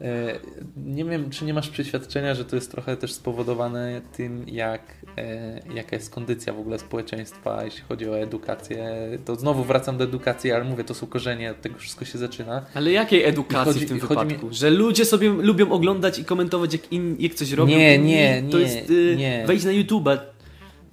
E, 0.00 0.38
nie 0.76 1.04
wiem, 1.04 1.30
czy 1.30 1.44
nie 1.44 1.54
masz 1.54 1.68
przeświadczenia, 1.68 2.34
że 2.34 2.44
to 2.44 2.56
jest 2.56 2.70
trochę 2.70 2.96
też 2.96 3.12
spowodowane 3.12 4.00
tym, 4.16 4.44
jak, 4.48 4.82
e, 5.16 5.60
jaka 5.74 5.96
jest 5.96 6.10
kondycja 6.10 6.52
w 6.52 6.58
ogóle 6.58 6.78
społeczeństwa, 6.78 7.64
jeśli 7.64 7.80
chodzi 7.88 8.08
o 8.08 8.18
edukację. 8.18 8.88
To 9.24 9.36
znowu 9.36 9.64
wracam 9.64 9.98
do 9.98 10.04
edukacji, 10.04 10.52
ale 10.52 10.64
mówię, 10.64 10.84
to 10.84 10.94
są 10.94 11.06
korzenie, 11.06 11.50
od 11.50 11.60
tego 11.60 11.78
wszystko 11.78 12.04
się 12.04 12.18
zaczyna. 12.18 12.64
Ale 12.74 12.92
jakiej 12.92 13.24
edukacji 13.24 13.72
Chodzi- 13.72 13.86
w 13.86 13.88
tym 13.88 14.00
chodzi 14.00 14.20
mi- 14.20 14.26
wypadku? 14.26 14.48
Że 14.52 14.70
ludzie 14.70 15.04
sobie 15.04 15.28
lubią 15.28 15.70
oglądać 15.72 16.18
i 16.18 16.24
komentować, 16.24 16.72
jak, 16.72 16.92
in, 16.92 17.16
jak 17.18 17.34
coś 17.34 17.52
robią? 17.52 17.76
Nie, 17.76 17.98
nie, 17.98 18.42
To 18.50 18.58
nie, 18.58 18.64
jest 18.64 18.90
y, 18.90 19.14
nie. 19.18 19.44
wejść 19.46 19.64
na 19.64 19.70
YouTube'a. 19.70 20.18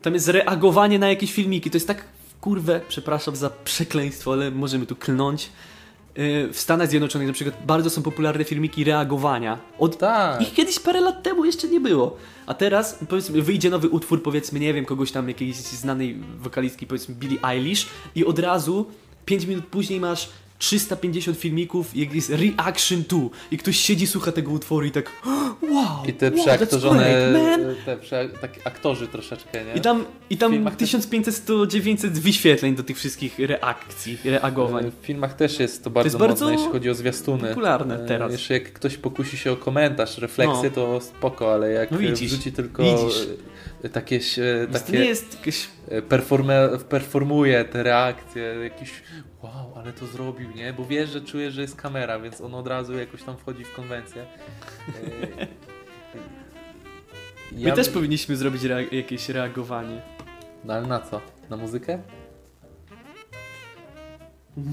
Tam 0.01 0.13
jest 0.13 0.27
reagowanie 0.27 0.99
na 0.99 1.09
jakieś 1.09 1.33
filmiki. 1.33 1.69
To 1.71 1.75
jest 1.77 1.87
tak, 1.87 2.03
kurwę, 2.41 2.81
przepraszam 2.87 3.35
za 3.35 3.49
przekleństwo, 3.49 4.33
ale 4.33 4.51
możemy 4.51 4.85
tu 4.85 4.95
klnąć. 4.95 5.49
Y, 6.19 6.49
W 6.53 6.59
Stanach 6.59 6.89
Zjednoczonych 6.89 7.27
na 7.27 7.33
przykład 7.33 7.65
bardzo 7.65 7.89
są 7.89 8.01
popularne 8.01 8.43
filmiki 8.43 8.83
reagowania. 8.83 9.59
Od 9.79 9.97
Tak. 9.97 10.41
ich 10.41 10.53
kiedyś 10.53 10.79
parę 10.79 11.01
lat 11.01 11.23
temu 11.23 11.45
jeszcze 11.45 11.67
nie 11.67 11.79
było. 11.79 12.17
A 12.45 12.53
teraz 12.53 12.99
powiedzmy 13.09 13.41
wyjdzie 13.41 13.69
nowy 13.69 13.89
utwór, 13.89 14.23
powiedzmy, 14.23 14.59
nie 14.59 14.73
wiem, 14.73 14.85
kogoś 14.85 15.11
tam 15.11 15.27
jakiejś 15.27 15.55
znanej 15.55 16.19
wokalistki, 16.39 16.87
powiedzmy 16.87 17.15
Billie 17.15 17.39
Eilish 17.43 17.87
i 18.15 18.25
od 18.25 18.39
razu 18.39 18.85
5 19.25 19.45
minut 19.45 19.65
później 19.65 19.99
masz 19.99 20.29
350 20.57 21.37
filmików, 21.37 21.97
jak 21.97 22.15
jest 22.15 22.29
reaction 22.29 23.03
to 23.03 23.29
i 23.51 23.57
ktoś 23.57 23.77
siedzi, 23.77 24.07
słucha 24.07 24.31
tego 24.31 24.51
utworu 24.51 24.85
i 24.85 24.91
tak 24.91 25.11
wow, 25.61 26.05
I 26.07 26.13
te 26.13 26.31
wow, 26.31 26.35
przeaktorzone, 26.35 27.31
great, 27.31 27.85
te 27.85 27.97
prze, 27.97 28.29
tak 28.41 28.59
aktorzy 28.63 29.07
troszeczkę, 29.07 29.65
nie? 29.65 29.73
I 29.73 29.81
tam, 29.81 30.05
i 30.29 30.37
tam 30.37 30.51
filmach 30.51 30.75
też- 30.75 30.95
1500-900 30.95 32.09
wyświetleń 32.09 32.75
do 32.75 32.83
tych 32.83 32.97
wszystkich 32.97 33.39
reakcji, 33.39 34.17
reagowań. 34.25 34.91
W 35.01 35.05
filmach 35.05 35.35
też 35.35 35.59
jest 35.59 35.83
to 35.83 35.89
bardzo, 35.89 36.07
jest 36.07 36.17
bardzo 36.17 36.45
mocne, 36.45 36.57
jeśli 36.57 36.71
chodzi 36.71 36.89
o 36.89 36.95
zwiastuny. 36.95 37.47
popularne 37.47 38.03
E, 38.03 38.07
teraz. 38.07 38.31
Jeszcze 38.31 38.53
jak 38.53 38.73
ktoś 38.73 38.97
pokusi 38.97 39.37
się 39.37 39.51
o 39.51 39.55
komentarz, 39.55 40.17
refleksję, 40.17 40.71
to 40.71 41.01
spoko, 41.01 41.53
ale 41.53 41.71
jak 41.71 41.91
No 41.91 41.97
widzisz, 41.97 42.31
wrzuci 42.31 42.51
tylko 42.51 42.83
widzisz. 42.83 43.27
Takie, 43.89 44.15
e, 44.63 44.67
To 44.67 44.73
takie 44.79 44.93
nie 44.93 45.05
jest 45.05 45.33
jakieś... 45.39 45.67
e, 45.89 46.01
performe, 46.01 46.69
performuje 46.89 47.65
te 47.65 47.83
reakcje, 47.83 48.41
jakiś 48.43 48.93
wow, 49.43 49.73
ale 49.75 49.93
to 49.93 50.05
zrobił, 50.07 50.51
nie? 50.55 50.73
Bo 50.73 50.85
wiesz, 50.85 51.09
że 51.09 51.21
czuje, 51.21 51.51
że 51.51 51.61
jest 51.61 51.75
kamera, 51.75 52.19
więc 52.19 52.41
on 52.41 52.55
od 52.55 52.67
razu 52.67 52.93
jakoś 52.97 53.23
tam 53.23 53.37
wchodzi 53.37 53.63
w 53.63 53.73
konwencję. 53.73 54.21
E, 54.21 55.47
My 57.51 57.59
ja 57.61 57.75
też 57.75 57.85
bym- 57.87 57.93
powinniśmy 57.93 58.35
zrobić 58.35 58.61
rea- 58.63 58.93
jakieś 58.95 59.29
reagowanie. 59.29 60.01
No 60.63 60.73
ale 60.73 60.87
na 60.87 60.99
co? 60.99 61.21
Na 61.49 61.57
muzykę? 61.57 61.99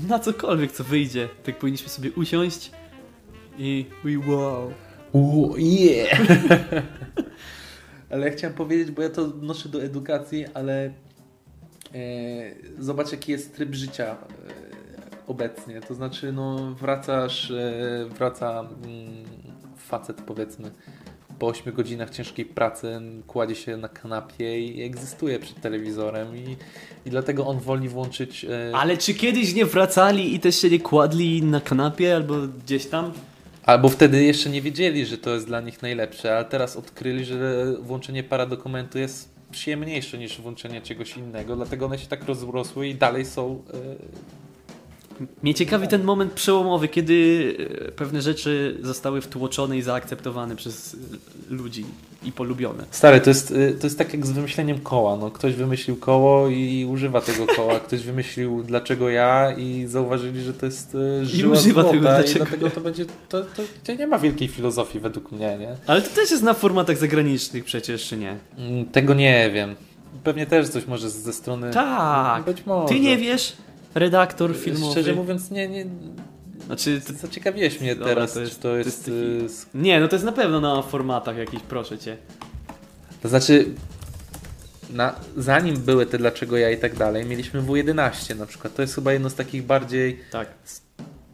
Na 0.09 0.19
cokolwiek, 0.19 0.73
co 0.73 0.85
wyjdzie. 0.85 1.29
Tak 1.45 1.59
powinniśmy 1.59 1.89
sobie 1.89 2.11
usiąść 2.13 2.71
i... 3.59 3.87
wow. 4.27 4.73
Uuu, 5.13 5.55
yeah! 5.59 6.21
ale 8.13 8.27
ja 8.27 8.33
chciałem 8.33 8.57
powiedzieć, 8.57 8.91
bo 8.91 9.03
ja 9.03 9.11
to 9.11 9.27
noszę 9.43 9.69
do 9.69 9.83
edukacji, 9.83 10.47
ale 10.55 10.85
e, 10.85 10.93
zobacz 12.79 13.13
jaki 13.13 13.33
jest 13.33 13.55
tryb 13.55 13.75
życia 13.75 14.07
e, 14.07 14.17
obecnie. 15.27 15.81
To 15.81 15.95
znaczy, 15.95 16.33
no 16.33 16.75
wracasz, 16.75 17.51
e, 17.51 18.07
wraca 18.19 18.61
mm, 18.61 19.25
facet 19.77 20.23
powiedzmy 20.23 20.71
po 21.39 21.47
8 21.47 21.73
godzinach 21.75 22.11
ciężkiej 22.11 22.45
pracy, 22.45 23.01
kładzie 23.27 23.55
się 23.55 23.77
na 23.77 23.89
kanapie 23.89 24.61
i 24.61 24.83
egzystuje 24.83 25.39
przed 25.39 25.61
telewizorem 25.61 26.37
i, 26.37 26.57
i 27.07 27.11
dlatego 27.11 27.47
on 27.47 27.59
woli 27.59 27.89
włączyć 27.89 28.45
e, 28.45 28.73
Ale 28.77 28.97
czy 28.97 29.15
kiedyś 29.15 29.55
nie 29.55 29.67
wracali 29.67 30.35
i 30.35 30.41
też 30.41 30.57
się 30.57 30.71
nie 30.71 30.81
kładli 30.81 31.43
na 31.43 31.61
kanapie 31.61 32.17
albo 32.17 32.35
gdzieś 32.65 32.87
tam? 32.87 33.13
Albo 33.67 33.89
wtedy 33.89 34.25
jeszcze 34.25 34.51
nie 34.51 34.63
wiedzieli, 34.63 35.07
że 35.07 35.19
to 35.19 35.35
jest 35.35 35.47
dla 35.47 35.61
nich 35.61 35.83
najlepsze, 35.83 36.37
ale 36.37 36.45
teraz 36.45 36.77
odkryli, 36.77 37.25
że 37.25 37.67
włączenie 37.81 38.23
paradokumentu 38.23 38.99
jest 38.99 39.35
przyjemniejsze 39.51 40.19
niż 40.19 40.41
włączenie 40.41 40.81
czegoś 40.81 41.17
innego, 41.17 41.57
dlatego 41.57 41.87
one 41.87 41.99
się 41.99 42.07
tak 42.07 42.25
rozrosły 42.25 42.89
i 42.89 42.95
dalej 42.95 43.25
są. 43.25 43.63
Mnie 45.43 45.55
ciekawi 45.55 45.89
ten 45.89 46.05
moment 46.05 46.33
przełomowy, 46.33 46.89
kiedy 46.89 47.57
e, 47.89 47.93
pewne 47.93 48.23
rzeczy 48.23 48.79
zostały 48.83 49.21
wtłoczone 49.21 49.79
i 49.79 49.83
zaakceptowane 49.83 50.57
przez 50.57 50.95
e, 50.95 51.55
ludzi 51.55 51.85
i 52.25 52.33
polubione. 52.33 52.85
Stary, 52.91 53.21
to 53.21 53.31
jest, 53.31 53.51
e, 53.51 53.71
to 53.73 53.87
jest 53.87 53.99
tak 53.99 54.13
jak 54.13 54.27
z 54.27 54.31
wymyśleniem 54.31 54.81
koła. 54.81 55.17
No, 55.17 55.31
ktoś 55.31 55.55
wymyślił 55.55 55.97
koło 55.97 56.49
i 56.49 56.87
używa 56.91 57.21
tego 57.21 57.47
koła, 57.47 57.81
ktoś 57.87 58.03
wymyślił 58.03 58.63
dlaczego 58.63 59.09
ja 59.11 59.53
i 59.53 59.87
zauważyli, 59.87 60.43
że 60.43 60.55
to 60.55 60.67
jest 60.67 60.97
żyła 61.23 61.59
używa 61.59 61.85
tego 61.85 61.97
i 61.97 62.01
dlaczego 62.01 62.45
dlatego 62.45 62.71
to 62.71 62.81
będzie. 62.81 63.05
To, 63.29 63.41
to, 63.43 63.63
to 63.85 63.95
nie 63.95 64.07
ma 64.07 64.19
wielkiej 64.19 64.49
filozofii 64.49 65.01
według 65.01 65.33
mnie, 65.33 65.57
nie? 65.61 65.77
Ale 65.87 66.03
to 66.03 66.09
też 66.15 66.31
jest 66.31 66.43
na 66.43 66.55
formatach 66.55 66.99
zagranicznych 66.99 67.65
przecież, 67.65 68.09
czy 68.09 68.17
nie? 68.17 68.37
Mm, 68.59 68.87
Tego 68.87 69.15
nie 69.15 69.51
wiem. 69.55 69.75
Pewnie 70.25 70.47
też 70.47 70.69
coś 70.69 70.87
może 70.87 71.11
ze 71.11 71.33
strony. 71.33 71.71
Tak! 71.71 72.45
Być 72.45 72.67
może. 72.67 72.95
Ty 72.95 73.01
nie 73.01 73.17
wiesz? 73.17 73.57
Redaktor 73.95 74.57
filmowy. 74.57 74.93
Szczerze 74.93 75.15
mówiąc, 75.15 75.51
nie, 75.51 75.69
nie, 75.69 75.87
Znaczy, 76.67 77.01
to, 77.07 77.13
Zaciekawiłeś 77.13 77.81
mnie 77.81 77.95
Dobra, 77.97 78.15
teraz, 78.15 78.33
to 78.33 78.41
jest- 78.41 78.53
czy 78.53 78.59
to 78.61 78.77
jest... 78.77 79.05
to 79.05 79.11
jest 79.13 79.63
y, 79.75 79.79
nie, 79.79 80.01
no 80.01 80.09
to 80.09 80.17
jest 80.17 80.25
na 80.25 80.33
pewno 80.33 80.61
na 80.61 80.83
formatach 80.83 81.37
jakichś, 81.37 81.63
proszę 81.63 81.99
cię. 81.99 82.17
To 83.23 83.29
znaczy, 83.29 83.67
na, 84.91 85.15
zanim 85.37 85.77
były 85.77 86.07
te 86.07 86.19
dlaczego 86.19 86.57
ja 86.57 86.71
i 86.71 86.79
tak 86.79 86.97
dalej, 86.97 87.27
mieliśmy 87.27 87.63
W11 87.63 88.37
na 88.39 88.47
przykład. 88.47 88.75
To 88.75 88.83
jest 88.83 88.95
chyba 88.95 89.13
jedno 89.13 89.31
z 89.31 89.35
takich 89.35 89.63
bardziej, 89.67 90.21
Tak. 90.31 90.49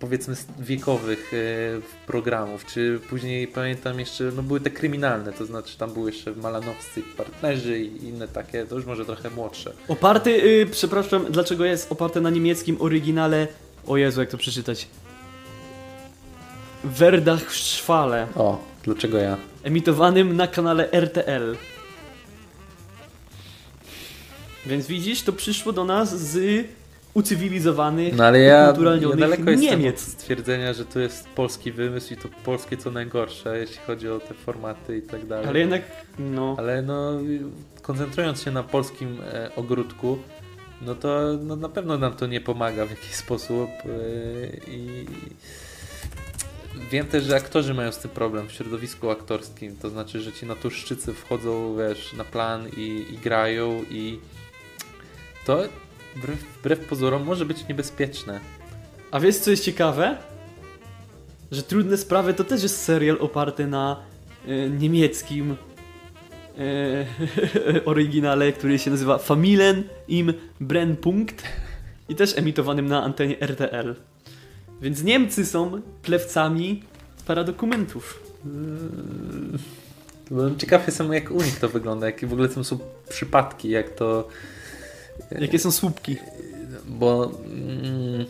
Powiedzmy, 0.00 0.34
wiekowych 0.58 1.32
y, 1.34 1.80
programów. 2.06 2.66
Czy 2.66 3.00
później 3.10 3.48
pamiętam 3.48 4.00
jeszcze, 4.00 4.24
no 4.36 4.42
były 4.42 4.60
te 4.60 4.70
kryminalne, 4.70 5.32
to 5.32 5.46
znaczy 5.46 5.78
tam 5.78 5.92
były 5.92 6.10
jeszcze 6.10 6.32
Malanowscy 6.32 7.02
partnerzy 7.16 7.78
i 7.80 8.04
inne 8.04 8.28
takie, 8.28 8.66
to 8.66 8.74
już 8.74 8.86
może 8.86 9.04
trochę 9.04 9.30
młodsze. 9.30 9.72
Oparty, 9.88 10.30
y, 10.44 10.66
przepraszam, 10.70 11.24
dlaczego 11.30 11.64
jest 11.64 11.92
oparty 11.92 12.20
na 12.20 12.30
niemieckim 12.30 12.76
oryginale? 12.80 13.48
O 13.86 13.96
Jezu, 13.96 14.20
jak 14.20 14.30
to 14.30 14.38
przeczytać? 14.38 14.88
Werdachschwale, 16.84 18.26
O, 18.34 18.58
dlaczego 18.82 19.18
ja? 19.18 19.36
emitowanym 19.62 20.36
na 20.36 20.46
kanale 20.46 20.92
RTL. 20.92 21.56
Więc 24.66 24.86
widzisz, 24.86 25.22
to 25.22 25.32
przyszło 25.32 25.72
do 25.72 25.84
nas 25.84 26.20
z 26.20 26.66
ucywilizowanych, 27.14 28.16
No 28.16 28.24
ale 28.24 28.40
ja, 28.40 28.74
ja 29.00 29.16
daleko 29.16 29.50
Niemiec. 29.50 30.00
stwierdzenia, 30.00 30.72
że 30.72 30.84
to 30.84 31.00
jest 31.00 31.28
polski 31.28 31.72
wymysł 31.72 32.14
i 32.14 32.16
to 32.16 32.28
polskie 32.44 32.76
co 32.76 32.90
najgorsze, 32.90 33.58
jeśli 33.58 33.78
chodzi 33.86 34.08
o 34.08 34.20
te 34.20 34.34
formaty 34.34 34.98
i 34.98 35.02
tak 35.02 35.26
dalej. 35.26 35.46
Ale 35.46 35.58
jednak, 35.58 35.82
no... 36.18 36.56
Ale 36.58 36.82
no, 36.82 37.12
koncentrując 37.82 38.42
się 38.42 38.50
na 38.50 38.62
polskim 38.62 39.18
e, 39.32 39.50
ogródku, 39.56 40.18
no 40.82 40.94
to 40.94 41.38
no, 41.42 41.56
na 41.56 41.68
pewno 41.68 41.98
nam 41.98 42.12
to 42.12 42.26
nie 42.26 42.40
pomaga 42.40 42.86
w 42.86 42.90
jakiś 42.90 43.14
sposób. 43.14 43.68
E, 43.70 44.70
I 44.70 45.06
wiem 46.90 47.06
też, 47.06 47.24
że 47.24 47.36
aktorzy 47.36 47.74
mają 47.74 47.92
z 47.92 47.98
tym 47.98 48.10
problem 48.10 48.48
w 48.48 48.52
środowisku 48.52 49.10
aktorskim. 49.10 49.76
To 49.76 49.90
znaczy, 49.90 50.20
że 50.20 50.32
ci 50.32 50.46
naturszczycy 50.46 51.14
wchodzą 51.14 51.76
wiesz, 51.76 52.12
na 52.12 52.24
plan 52.24 52.68
i, 52.76 53.06
i 53.14 53.18
grają 53.18 53.84
i 53.90 54.18
to 55.46 55.62
wbrew, 56.16 56.38
wbrew 56.58 56.78
pozorom 56.78 57.24
może 57.24 57.44
być 57.44 57.68
niebezpieczne. 57.68 58.40
A 59.10 59.20
wiesz 59.20 59.36
co 59.36 59.50
jest 59.50 59.64
ciekawe? 59.64 60.16
Że 61.50 61.62
Trudne 61.62 61.96
Sprawy 61.96 62.34
to 62.34 62.44
też 62.44 62.62
jest 62.62 62.82
serial 62.82 63.16
oparty 63.20 63.66
na 63.66 64.02
e, 64.46 64.70
niemieckim 64.70 65.56
e, 66.58 67.06
oryginale, 67.90 68.52
który 68.52 68.78
się 68.78 68.90
nazywa 68.90 69.18
Familien 69.18 69.84
im 70.08 70.32
Brennpunkt 70.60 71.42
i 72.08 72.14
też 72.14 72.38
emitowanym 72.38 72.86
na 72.86 73.02
antenie 73.02 73.40
RTL. 73.40 73.94
Więc 74.82 75.02
Niemcy 75.02 75.46
są 75.46 75.80
plewcami 76.02 76.82
paradokumentów. 77.26 78.22
Bo 80.30 80.56
Ciekaw 80.58 80.86
jestem, 80.86 81.12
jak 81.12 81.30
u 81.30 81.42
nich 81.42 81.58
to 81.58 81.68
wygląda, 81.68 82.06
jakie 82.06 82.26
w 82.26 82.32
ogóle 82.32 82.48
tam 82.48 82.64
są 82.64 82.78
przypadki, 83.08 83.70
jak 83.70 83.90
to. 83.90 84.28
Jakie 85.40 85.58
są 85.58 85.70
słupki? 85.70 86.16
Bo 86.86 87.24
mm, 87.24 88.26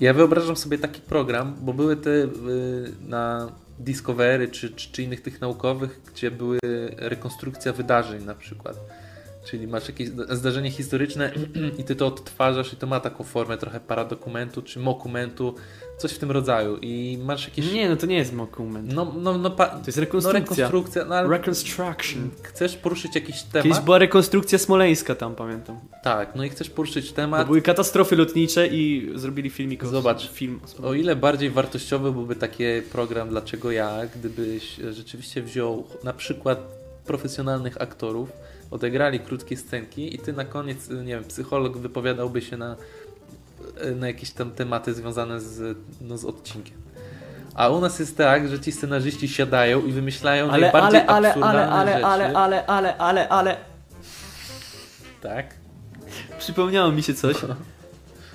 ja 0.00 0.14
wyobrażam 0.14 0.56
sobie 0.56 0.78
taki 0.78 1.00
program, 1.00 1.56
bo 1.60 1.72
były 1.72 1.96
te 1.96 2.10
y, 2.10 2.28
na 3.08 3.52
Discovery 3.78 4.48
czy, 4.48 4.70
czy, 4.70 4.92
czy 4.92 5.02
innych 5.02 5.20
tych 5.20 5.40
naukowych, 5.40 6.00
gdzie 6.14 6.30
były 6.30 6.58
rekonstrukcja 6.96 7.72
wydarzeń 7.72 8.24
na 8.24 8.34
przykład. 8.34 8.76
Czyli 9.44 9.66
masz 9.66 9.88
jakieś 9.88 10.08
zdarzenie 10.30 10.70
historyczne 10.70 11.32
i 11.78 11.84
ty 11.84 11.96
to 11.96 12.06
odtwarzasz 12.06 12.72
i 12.72 12.76
to 12.76 12.86
ma 12.86 13.00
taką 13.00 13.24
formę 13.24 13.58
trochę 13.58 13.80
paradokumentu 13.80 14.62
czy 14.62 14.80
mokumentu, 14.80 15.54
coś 15.98 16.12
w 16.12 16.18
tym 16.18 16.30
rodzaju. 16.30 16.76
I 16.82 17.18
masz 17.24 17.44
jakieś... 17.44 17.72
Nie, 17.72 17.88
no 17.88 17.96
to 17.96 18.06
nie 18.06 18.16
jest 18.16 18.32
mokument. 18.32 18.92
No, 18.94 19.12
no, 19.18 19.38
no, 19.38 19.50
pa... 19.50 19.66
To 19.66 19.82
jest 19.86 19.98
no 19.98 20.00
rekonstrukcja. 20.00 20.40
rekonstrukcja. 20.40 21.04
No, 21.04 21.14
ale 21.14 21.28
Reconstruction. 21.28 22.30
chcesz 22.42 22.76
poruszyć 22.76 23.14
jakiś 23.14 23.42
temat. 23.42 23.62
Kiedyś 23.62 23.80
była 23.80 23.98
rekonstrukcja 23.98 24.58
smoleńska 24.58 25.14
tam, 25.14 25.34
pamiętam. 25.34 25.78
Tak, 26.02 26.34
no 26.34 26.44
i 26.44 26.48
chcesz 26.48 26.70
poruszyć 26.70 27.10
To 27.10 27.16
temat. 27.16 27.46
były 27.46 27.62
katastrofy 27.62 28.16
lotnicze 28.16 28.66
i 28.66 29.12
zrobili 29.14 29.50
filmik 29.50 29.84
o 29.84 29.86
Zobacz. 29.86 30.30
film. 30.30 30.60
O 30.82 30.94
ile 30.94 31.16
bardziej 31.16 31.50
wartościowy 31.50 32.12
byłby 32.12 32.36
taki 32.36 32.64
program 32.92 33.28
Dlaczego 33.28 33.70
ja, 33.70 33.98
gdybyś 34.16 34.76
rzeczywiście 34.90 35.42
wziął 35.42 35.84
na 36.04 36.12
przykład 36.12 36.58
profesjonalnych 37.06 37.82
aktorów, 37.82 38.32
odegrali 38.70 39.20
krótkie 39.20 39.56
scenki 39.56 40.14
i 40.14 40.18
ty 40.18 40.32
na 40.32 40.44
koniec, 40.44 40.88
nie 40.90 41.04
wiem, 41.04 41.24
psycholog 41.24 41.78
wypowiadałby 41.78 42.42
się 42.42 42.56
na, 42.56 42.76
na 43.96 44.06
jakieś 44.06 44.30
tam 44.30 44.50
tematy 44.50 44.94
związane 44.94 45.40
z, 45.40 45.78
no, 46.00 46.18
z 46.18 46.24
odcinkiem. 46.24 46.76
A 47.54 47.68
u 47.68 47.80
nas 47.80 47.98
jest 47.98 48.16
tak, 48.16 48.48
że 48.48 48.60
ci 48.60 48.72
scenarzyści 48.72 49.28
siadają 49.28 49.82
i 49.82 49.92
wymyślają 49.92 50.50
Ale, 50.50 50.60
najbardziej 50.60 51.00
ale, 51.00 51.08
ale, 51.08 51.28
absurdalne 51.28 51.68
ale, 51.68 51.92
ale, 51.92 51.92
rzeczy. 51.92 52.06
ale, 52.06 52.66
ale, 52.66 52.66
ale, 52.66 52.96
ale, 52.98 53.28
ale, 53.28 53.56
Tak? 55.20 55.54
Przypomniało 56.38 56.92
mi 56.92 57.02
się 57.02 57.14
coś. 57.14 57.36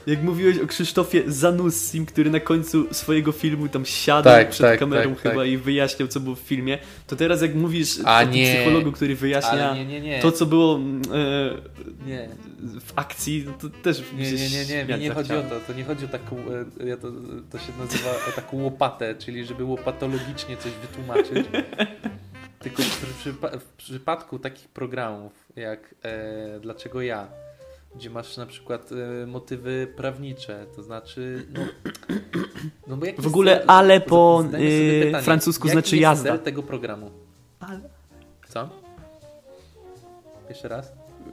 Jak 0.08 0.24
mówiłeś 0.24 0.58
o 0.60 0.68
Krzysztofie 0.68 1.24
Zanussim, 1.28 2.06
który 2.06 2.30
na 2.30 2.40
końcu 2.40 2.94
swojego 2.94 3.32
filmu 3.32 3.68
tam 3.68 3.86
siadał 3.86 4.34
Tak, 4.34 4.50
przed 4.50 4.68
tak, 4.68 4.80
kamerą 4.80 5.10
tak, 5.10 5.20
chyba 5.24 5.36
tak. 5.36 5.48
i 5.48 5.58
wyjaśniał, 5.58 6.08
co 6.08 6.20
było 6.20 6.36
w 6.36 6.40
filmie, 6.40 6.78
to 7.08 7.16
teraz 7.16 7.42
jak 7.42 7.56
mówisz 7.56 8.00
A 8.06 8.22
o 8.22 8.24
nie. 8.24 8.46
psychologu, 8.46 8.92
który 8.92 9.16
wyjaśnia 9.16 9.76
nie, 9.76 9.86
nie, 9.86 10.02
nie. 10.02 10.22
to, 10.22 10.32
co 10.32 10.46
było 10.46 10.76
mm, 10.76 11.02
e, 11.14 12.08
Nie. 12.08 12.30
w 12.80 12.92
akcji, 12.96 13.44
no 13.48 13.54
to 13.62 13.70
też 13.84 14.04
Nie, 14.18 14.32
nie, 14.32 14.50
nie, 14.50 14.86
nie, 14.86 14.96
mi 14.96 15.02
nie 15.04 15.10
chodzi 15.10 15.34
o 15.34 15.42
to. 15.44 15.60
To 15.68 15.74
nie 15.74 15.84
chodzi 15.84 16.06
o 16.06 16.08
taką, 16.08 16.36
e, 16.82 16.88
ja 16.88 16.98
to, 16.98 17.08
to 17.52 17.60
się 17.60 17.72
nazywa 17.80 18.10
o 18.30 18.32
taką 18.36 18.62
łopatę, 18.62 19.16
czyli 19.16 19.46
żeby 19.46 19.64
łopatologicznie 19.64 20.58
coś 20.58 20.72
wytłumaczyć. 20.72 21.48
Tylko 22.60 22.84
w, 22.84 23.26
przypa- 23.26 23.60
w 23.60 23.66
przypadku 23.66 24.40
takich 24.40 24.68
programów 24.68 25.34
jak 25.56 25.96
e, 26.04 26.60
Dlaczego 26.60 27.02
ja, 27.02 27.28
gdzie 27.96 28.10
masz 28.10 28.38
na 28.38 28.46
przykład 28.46 28.90
e, 28.92 29.26
motywy 29.26 29.94
prawnicze, 29.96 30.66
to 30.76 30.84
znaczy 30.84 31.46
no, 31.54 31.62
no 32.88 32.98
bo 32.98 33.06
W 33.18 33.28
ogóle 33.28 33.58
cel- 33.60 33.64
ale 33.68 34.02
po, 34.02 34.44
pytanie, 34.46 35.22
francusku 35.22 35.68
jaki 35.68 35.74
znaczy 35.74 35.96
jest 35.96 36.02
jazda. 36.02 36.30
cel 36.30 36.40
tego 36.40 36.64
programu? 36.64 37.12
Ale... 37.60 37.80
Co? 38.50 38.70
Jeszcze 40.50 40.68
raz? 40.68 40.92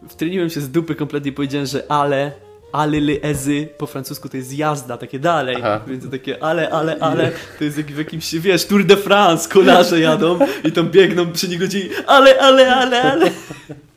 Wtryniłem 0.08 0.50
się 0.50 0.60
z 0.60 0.70
dupy 0.70 0.94
kompletnie 0.94 1.30
i 1.30 1.34
powiedziałem, 1.34 1.66
że 1.66 1.82
ale, 1.88 2.32
ale, 2.72 3.00
le, 3.00 3.12
ezy 3.22 3.68
po 3.78 3.86
francusku 3.86 4.28
to 4.28 4.36
jest 4.36 4.54
jazda, 4.54 4.96
takie 4.96 5.18
dalej. 5.18 5.56
Aha. 5.58 5.80
Więc 5.86 6.04
to 6.04 6.10
takie 6.10 6.42
ale, 6.42 6.70
ale, 6.70 6.98
ale, 7.00 7.32
to 7.58 7.64
jest 7.64 7.76
jak 7.76 7.86
w 7.86 7.98
jakimś, 7.98 8.34
wiesz, 8.34 8.66
Tour 8.66 8.84
de 8.84 8.96
France, 8.96 9.48
kolarze 9.48 10.00
jadą 10.00 10.38
i 10.64 10.72
tam 10.72 10.90
biegną 10.90 11.32
przy 11.32 11.48
nich 11.48 11.60
ludzie 11.60 11.80
i 11.80 11.90
ale, 12.06 12.38
ale, 12.40 12.76
ale, 12.76 13.02
ale. 13.02 13.30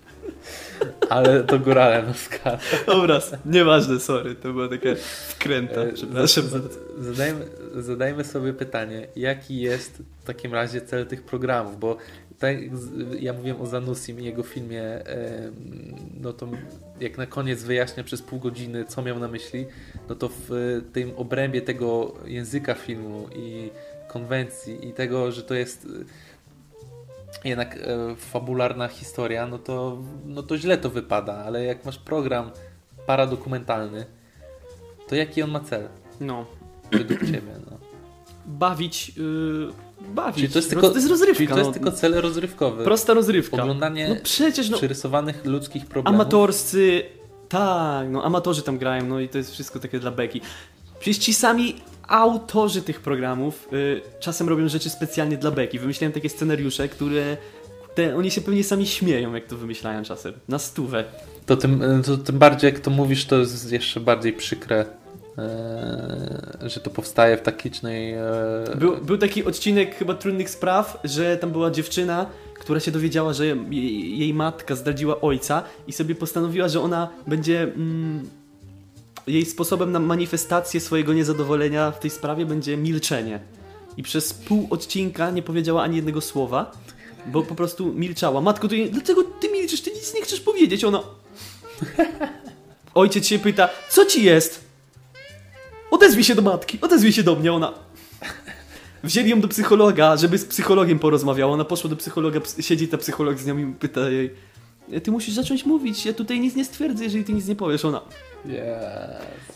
Ale 1.10 1.44
to 1.44 1.60
górale 1.60 2.04
na 2.04 2.14
skalę. 2.14 2.58
Obraz, 2.88 3.32
nieważne, 3.46 4.00
sorry, 4.00 4.36
to 4.36 4.54
była 4.54 4.70
taka 4.70 4.90
wkręta, 5.28 5.82
E, 5.82 5.94
przepraszam. 5.94 6.44
za- 6.44 6.60
za- 6.60 6.70
Zadajmy, 7.00 7.46
zadajmy 7.76 8.24
sobie 8.24 8.54
pytanie, 8.54 9.08
jaki 9.16 9.62
jest 9.62 10.04
w 10.22 10.26
takim 10.26 10.54
razie 10.54 10.82
cel 10.82 11.06
tych 11.06 11.24
programów, 11.24 11.80
bo 11.80 11.98
tak, 12.40 12.58
ja 13.20 13.34
mówiłem 13.34 13.62
o 13.62 13.66
Zanussim 13.66 14.20
i 14.20 14.24
jego 14.24 14.44
filmie, 14.44 14.84
em, 14.84 15.54
no 16.22 16.34
to 16.34 16.48
jak 17.00 17.18
na 17.18 17.26
koniec 17.26 17.64
wyjaśnia 17.64 18.04
przez 18.04 18.22
pół 18.22 18.40
godziny, 18.40 18.86
co 18.86 19.02
miał 19.02 19.20
na 19.20 19.28
myśli, 19.28 19.66
no 20.10 20.16
to 20.16 20.30
w 20.30 20.52
e, 20.52 20.82
tym 20.94 21.12
obrębie 21.18 21.62
tego 21.62 22.14
języka 22.26 22.74
filmu 22.74 23.28
i 23.36 23.70
konwencji 24.08 24.88
i 24.88 24.94
tego, 24.94 25.32
że 25.32 25.44
to 25.44 25.54
jest 25.54 25.86
e, 25.86 25.88
jednak 27.44 27.78
e, 27.78 28.16
fabularna 28.16 28.88
historia, 28.88 29.48
no 29.48 29.60
to, 29.60 29.98
no 30.26 30.44
to 30.44 30.58
źle 30.58 30.78
to 30.78 30.90
wypada, 30.90 31.36
ale 31.36 31.64
jak 31.64 31.86
masz 31.86 31.98
program 31.98 32.52
paradokumentalny, 33.06 34.06
to 35.08 35.16
jaki 35.16 35.44
on 35.44 35.52
ma 35.52 35.60
cel 35.60 35.90
No, 36.20 36.46
według 36.92 37.20
Ciebie? 37.20 37.42
No. 37.72 37.78
bawić, 38.46 39.18
yy, 39.18 39.70
bawić. 40.14 40.36
Czyli 40.36 40.54
to 40.54 40.60
jest 40.60 40.70
tylko, 40.70 40.90
to 40.90 40.96
jest 40.96 41.10
rozrywka. 41.10 41.38
czyli 41.38 41.48
to 41.48 41.58
jest 41.58 41.68
no. 41.68 41.74
tylko 41.74 41.92
cel 41.92 42.14
rozrywkowy. 42.14 42.84
Prosta 42.84 43.14
rozrywka. 43.14 43.62
Oglądanie 43.62 44.08
No 44.10 44.16
przecież, 44.24 44.70
no, 44.70 44.78
przyrysowanych 44.78 45.46
ludzkich 45.46 45.86
problemów. 45.86 46.22
Amatorscy, 46.22 47.04
tak, 47.50 48.10
no 48.10 48.24
amatorzy 48.24 48.62
tam 48.62 48.78
grają, 48.78 49.06
no 49.06 49.20
i 49.20 49.30
to 49.30 49.38
jest 49.38 49.52
wszystko 49.52 49.80
takie 49.80 50.00
dla 50.00 50.12
beki. 50.12 50.42
Przecież 51.00 51.18
ci 51.18 51.34
sami 51.34 51.76
autorzy 52.12 52.82
tych 52.82 53.02
programów 53.02 53.68
y, 53.74 54.02
czasem 54.20 54.50
robią 54.50 54.68
rzeczy 54.68 54.90
specjalnie 54.90 55.38
dla 55.38 55.52
beki. 55.52 55.80
Wymyślają 55.80 56.12
takie 56.12 56.30
scenariusze, 56.30 56.88
które 56.88 57.38
te, 57.96 58.16
oni 58.16 58.32
się 58.32 58.42
pewnie 58.42 58.64
sami 58.64 58.88
śmieją, 58.88 59.34
jak 59.34 59.46
to 59.48 59.58
wymyślają 59.58 60.04
czasem. 60.04 60.34
Na 60.48 60.60
stówę. 60.60 61.04
To 61.46 61.58
tym, 61.58 62.04
to 62.06 62.18
tym 62.18 62.40
bardziej 62.40 62.72
jak 62.72 62.80
to 62.80 62.92
mówisz, 62.92 63.26
to 63.26 63.38
jest 63.40 63.72
jeszcze 63.72 64.00
bardziej 64.00 64.34
przykre, 64.34 64.86
e, 65.38 66.58
że 66.70 66.80
to 66.80 66.90
powstaje 66.90 67.38
w 67.38 67.42
tak 67.42 67.64
licznej... 67.64 68.14
E, 68.14 68.24
Był, 68.76 68.98
był 68.98 69.18
taki 69.18 69.46
odcinek 69.46 69.96
chyba 69.96 70.14
Trudnych 70.14 70.50
Spraw, 70.50 71.00
że 71.04 71.38
tam 71.38 71.52
była 71.52 71.72
dziewczyna, 71.72 72.26
która 72.60 72.80
się 72.80 72.92
dowiedziała, 72.92 73.34
że 73.34 73.46
jej, 73.46 74.20
jej 74.20 74.34
matka 74.34 74.76
zdradziła 74.76 75.22
ojca 75.22 75.64
i 75.88 75.94
sobie 75.94 76.16
postanowiła, 76.16 76.68
że 76.68 76.82
ona 76.82 77.10
będzie... 77.28 77.64
Mm, 77.64 78.41
jej 79.28 79.46
sposobem 79.46 79.92
na 79.92 80.00
manifestację 80.00 80.80
swojego 80.80 81.14
niezadowolenia 81.14 81.92
w 81.92 82.00
tej 82.00 82.12
sprawie 82.12 82.46
będzie 82.46 82.78
milczenie. 82.78 83.40
I 83.98 84.04
przez 84.04 84.34
pół 84.34 84.68
odcinka 84.70 85.32
nie 85.32 85.42
powiedziała 85.42 85.84
ani 85.84 85.96
jednego 85.96 86.22
słowa, 86.22 86.72
bo 87.26 87.44
po 87.44 87.56
prostu 87.56 87.94
milczała. 87.94 88.42
Matko, 88.42 88.68
ty, 88.68 88.90
dlaczego 88.90 89.24
ty 89.24 89.50
milczysz? 89.50 89.82
Ty 89.82 89.92
nic 89.92 90.14
nie 90.14 90.22
chcesz 90.22 90.42
powiedzieć. 90.42 90.84
Ona... 90.84 91.04
Ojciec 92.94 93.28
się 93.28 93.40
pyta, 93.40 93.70
co 93.90 94.06
ci 94.06 94.24
jest? 94.24 94.64
Odezwij 95.92 96.24
się 96.24 96.36
do 96.36 96.42
matki, 96.42 96.78
odezwij 96.82 97.14
się 97.14 97.24
do 97.24 97.36
mnie. 97.36 97.54
Ona... 97.54 97.74
Wzięli 99.04 99.30
ją 99.30 99.42
do 99.42 99.48
psychologa, 99.48 100.18
żeby 100.18 100.38
z 100.38 100.46
psychologiem 100.46 101.00
porozmawiała. 101.00 101.54
Ona 101.54 101.66
poszła 101.66 101.90
do 101.90 101.96
psychologa, 101.96 102.40
ps- 102.40 102.66
siedzi 102.66 102.88
ta 102.88 102.98
psycholog 102.98 103.40
z 103.40 103.46
nią 103.46 103.58
i 103.58 103.74
pyta 103.74 104.10
jej 104.10 104.34
ty 105.04 105.12
musisz 105.12 105.34
zacząć 105.34 105.66
mówić, 105.66 106.06
ja 106.06 106.14
tutaj 106.14 106.40
nic 106.40 106.56
nie 106.56 106.66
stwierdzę, 106.66 107.04
jeżeli 107.04 107.24
ty 107.24 107.34
nic 107.34 107.48
nie 107.48 107.56
powiesz. 107.56 107.86
Ona... 107.86 108.02
Yes. 108.46 108.54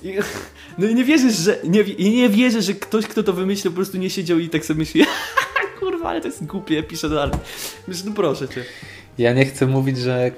I, 0.03 0.17
no 0.77 0.87
i 0.87 0.95
nie 0.95 1.03
wierzysz, 1.03 1.35
że 1.35 1.57
nie, 1.63 1.81
i 1.81 2.11
nie 2.11 2.29
wierzę, 2.29 2.61
że 2.61 2.73
ktoś, 2.73 3.07
kto 3.07 3.23
to 3.23 3.33
wymyślił, 3.33 3.71
po 3.71 3.75
prostu 3.75 3.97
nie 3.97 4.09
siedział 4.09 4.39
i 4.39 4.49
tak 4.49 4.65
sobie 4.65 4.77
myśli 4.77 5.05
kurwa, 5.79 6.09
ale 6.09 6.21
to 6.21 6.27
jest 6.27 6.45
głupie, 6.45 6.83
piszę 6.83 7.09
dalej. 7.09 7.39
Myślę, 7.87 8.09
no 8.09 8.15
proszę 8.15 8.47
cię. 8.47 8.65
Ja 9.17 9.33
nie 9.33 9.45
chcę 9.45 9.67
mówić, 9.67 9.97
że 9.97 10.31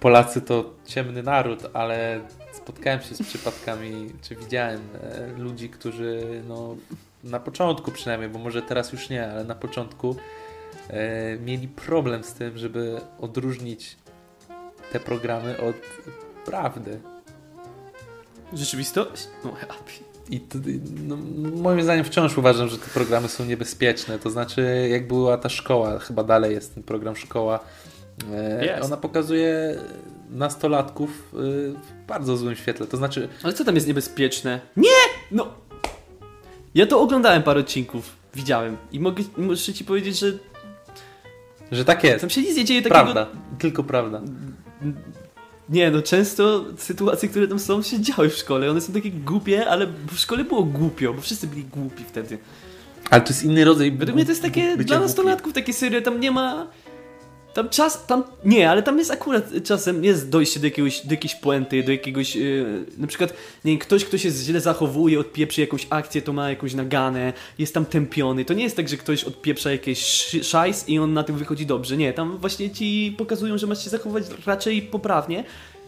Polacy 0.00 0.40
to 0.40 0.74
ciemny 0.86 1.22
naród, 1.22 1.62
ale 1.72 2.20
spotkałem 2.52 3.00
się 3.00 3.14
z 3.14 3.22
przypadkami, 3.22 4.10
czy 4.22 4.36
widziałem 4.36 4.80
e, 5.02 5.38
ludzi, 5.38 5.68
którzy 5.68 6.42
no, 6.48 6.76
na 7.24 7.40
początku 7.40 7.90
przynajmniej, 7.90 8.30
bo 8.30 8.38
może 8.38 8.62
teraz 8.62 8.92
już 8.92 9.10
nie, 9.10 9.30
ale 9.30 9.44
na 9.44 9.54
początku 9.54 10.16
e, 10.88 11.36
mieli 11.36 11.68
problem 11.68 12.24
z 12.24 12.34
tym, 12.34 12.58
żeby 12.58 13.00
odróżnić 13.20 13.96
te 14.92 15.00
programy 15.00 15.58
od 15.60 15.76
prawdy. 16.44 17.00
Rzeczywistość? 18.52 19.28
No, 19.44 19.52
I 20.30 20.40
to, 20.40 20.58
no, 21.06 21.16
moim 21.56 21.82
zdaniem 21.82 22.04
wciąż 22.04 22.38
uważam, 22.38 22.68
że 22.68 22.78
te 22.78 22.90
programy 22.94 23.28
są 23.28 23.44
niebezpieczne. 23.44 24.18
To 24.18 24.30
znaczy, 24.30 24.88
jak 24.90 25.08
była 25.08 25.38
ta 25.38 25.48
szkoła, 25.48 25.98
chyba 25.98 26.24
dalej 26.24 26.54
jest 26.54 26.74
ten 26.74 26.82
program 26.82 27.16
szkoła, 27.16 27.60
e, 28.32 28.66
Jest. 28.66 28.84
ona 28.84 28.96
pokazuje 28.96 29.78
nastolatków 30.30 31.10
e, 31.10 31.36
w 31.72 32.06
bardzo 32.08 32.36
złym 32.36 32.56
świetle. 32.56 32.86
To 32.86 32.96
znaczy, 32.96 33.28
Ale 33.42 33.52
co 33.52 33.64
tam 33.64 33.74
jest 33.74 33.86
niebezpieczne? 33.86 34.60
Nie! 34.76 34.88
No! 35.30 35.48
Ja 36.74 36.86
to 36.86 37.00
oglądałem 37.00 37.42
parę 37.42 37.60
odcinków, 37.60 38.16
widziałem 38.34 38.76
i 38.92 39.00
mogę, 39.00 39.24
muszę 39.36 39.74
ci 39.74 39.84
powiedzieć, 39.84 40.18
że 40.18 40.32
że 41.72 41.84
tak 41.84 42.04
jest. 42.04 42.20
tam 42.20 42.30
się 42.30 42.40
nic 42.42 42.56
nie 42.56 42.64
dzieje 42.64 42.82
takiego... 42.82 43.00
Prawda, 43.02 43.26
tylko 43.58 43.84
prawda. 43.84 44.20
Nie, 45.68 45.90
no 45.90 46.02
często 46.02 46.64
sytuacje, 46.78 47.28
które 47.28 47.48
tam 47.48 47.58
są, 47.58 47.82
się 47.82 48.00
działy 48.00 48.28
w 48.28 48.36
szkole. 48.36 48.70
One 48.70 48.80
są 48.80 48.92
takie 48.92 49.10
głupie, 49.10 49.66
ale 49.66 49.86
w 49.86 50.18
szkole 50.18 50.44
było 50.44 50.62
głupio, 50.62 51.14
bo 51.14 51.20
wszyscy 51.20 51.46
byli 51.46 51.64
głupi 51.64 52.04
wtedy. 52.04 52.38
Ale 53.10 53.20
to 53.20 53.28
jest 53.28 53.44
inny 53.44 53.64
rodzaj. 53.64 53.92
Według 53.92 54.16
mnie 54.16 54.24
to 54.24 54.30
jest 54.30 54.42
takie 54.42 54.76
dla 54.76 55.00
nastolatków 55.00 55.52
takie 55.52 55.72
serio, 55.72 56.00
tam 56.00 56.20
nie 56.20 56.30
ma... 56.30 56.66
Tam 57.54 57.68
czas, 57.68 58.06
tam, 58.06 58.24
nie, 58.44 58.70
ale 58.70 58.82
tam 58.82 58.98
jest 58.98 59.10
akurat 59.10 59.44
czasem, 59.64 60.04
jest 60.04 60.30
dojście 60.30 60.60
do, 60.60 60.66
jakiegoś, 60.66 61.06
do 61.06 61.10
jakiejś 61.10 61.34
puenty, 61.34 61.82
do 61.82 61.92
jakiegoś, 61.92 62.36
yy, 62.36 62.84
na 62.98 63.06
przykład, 63.06 63.34
nie 63.64 63.72
wiem, 63.72 63.78
ktoś, 63.78 64.04
kto 64.04 64.18
się 64.18 64.30
źle 64.30 64.60
zachowuje, 64.60 65.20
odpieprzy 65.20 65.60
jakąś 65.60 65.86
akcję, 65.90 66.22
to 66.22 66.32
ma 66.32 66.50
jakąś 66.50 66.74
naganę, 66.74 67.32
jest 67.58 67.74
tam 67.74 67.84
tępiony. 67.86 68.44
To 68.44 68.54
nie 68.54 68.64
jest 68.64 68.76
tak, 68.76 68.88
że 68.88 68.96
ktoś 68.96 69.24
odpieprza 69.24 69.70
jakiś 69.72 69.98
sz- 69.98 70.46
szajs 70.46 70.88
i 70.88 70.98
on 70.98 71.12
na 71.12 71.22
tym 71.24 71.36
wychodzi 71.38 71.66
dobrze. 71.66 71.96
Nie, 71.96 72.12
tam 72.12 72.38
właśnie 72.38 72.70
ci 72.70 73.14
pokazują, 73.18 73.58
że 73.58 73.66
masz 73.66 73.84
się 73.84 73.90
zachować 73.90 74.24
raczej 74.46 74.82
poprawnie 74.82 75.44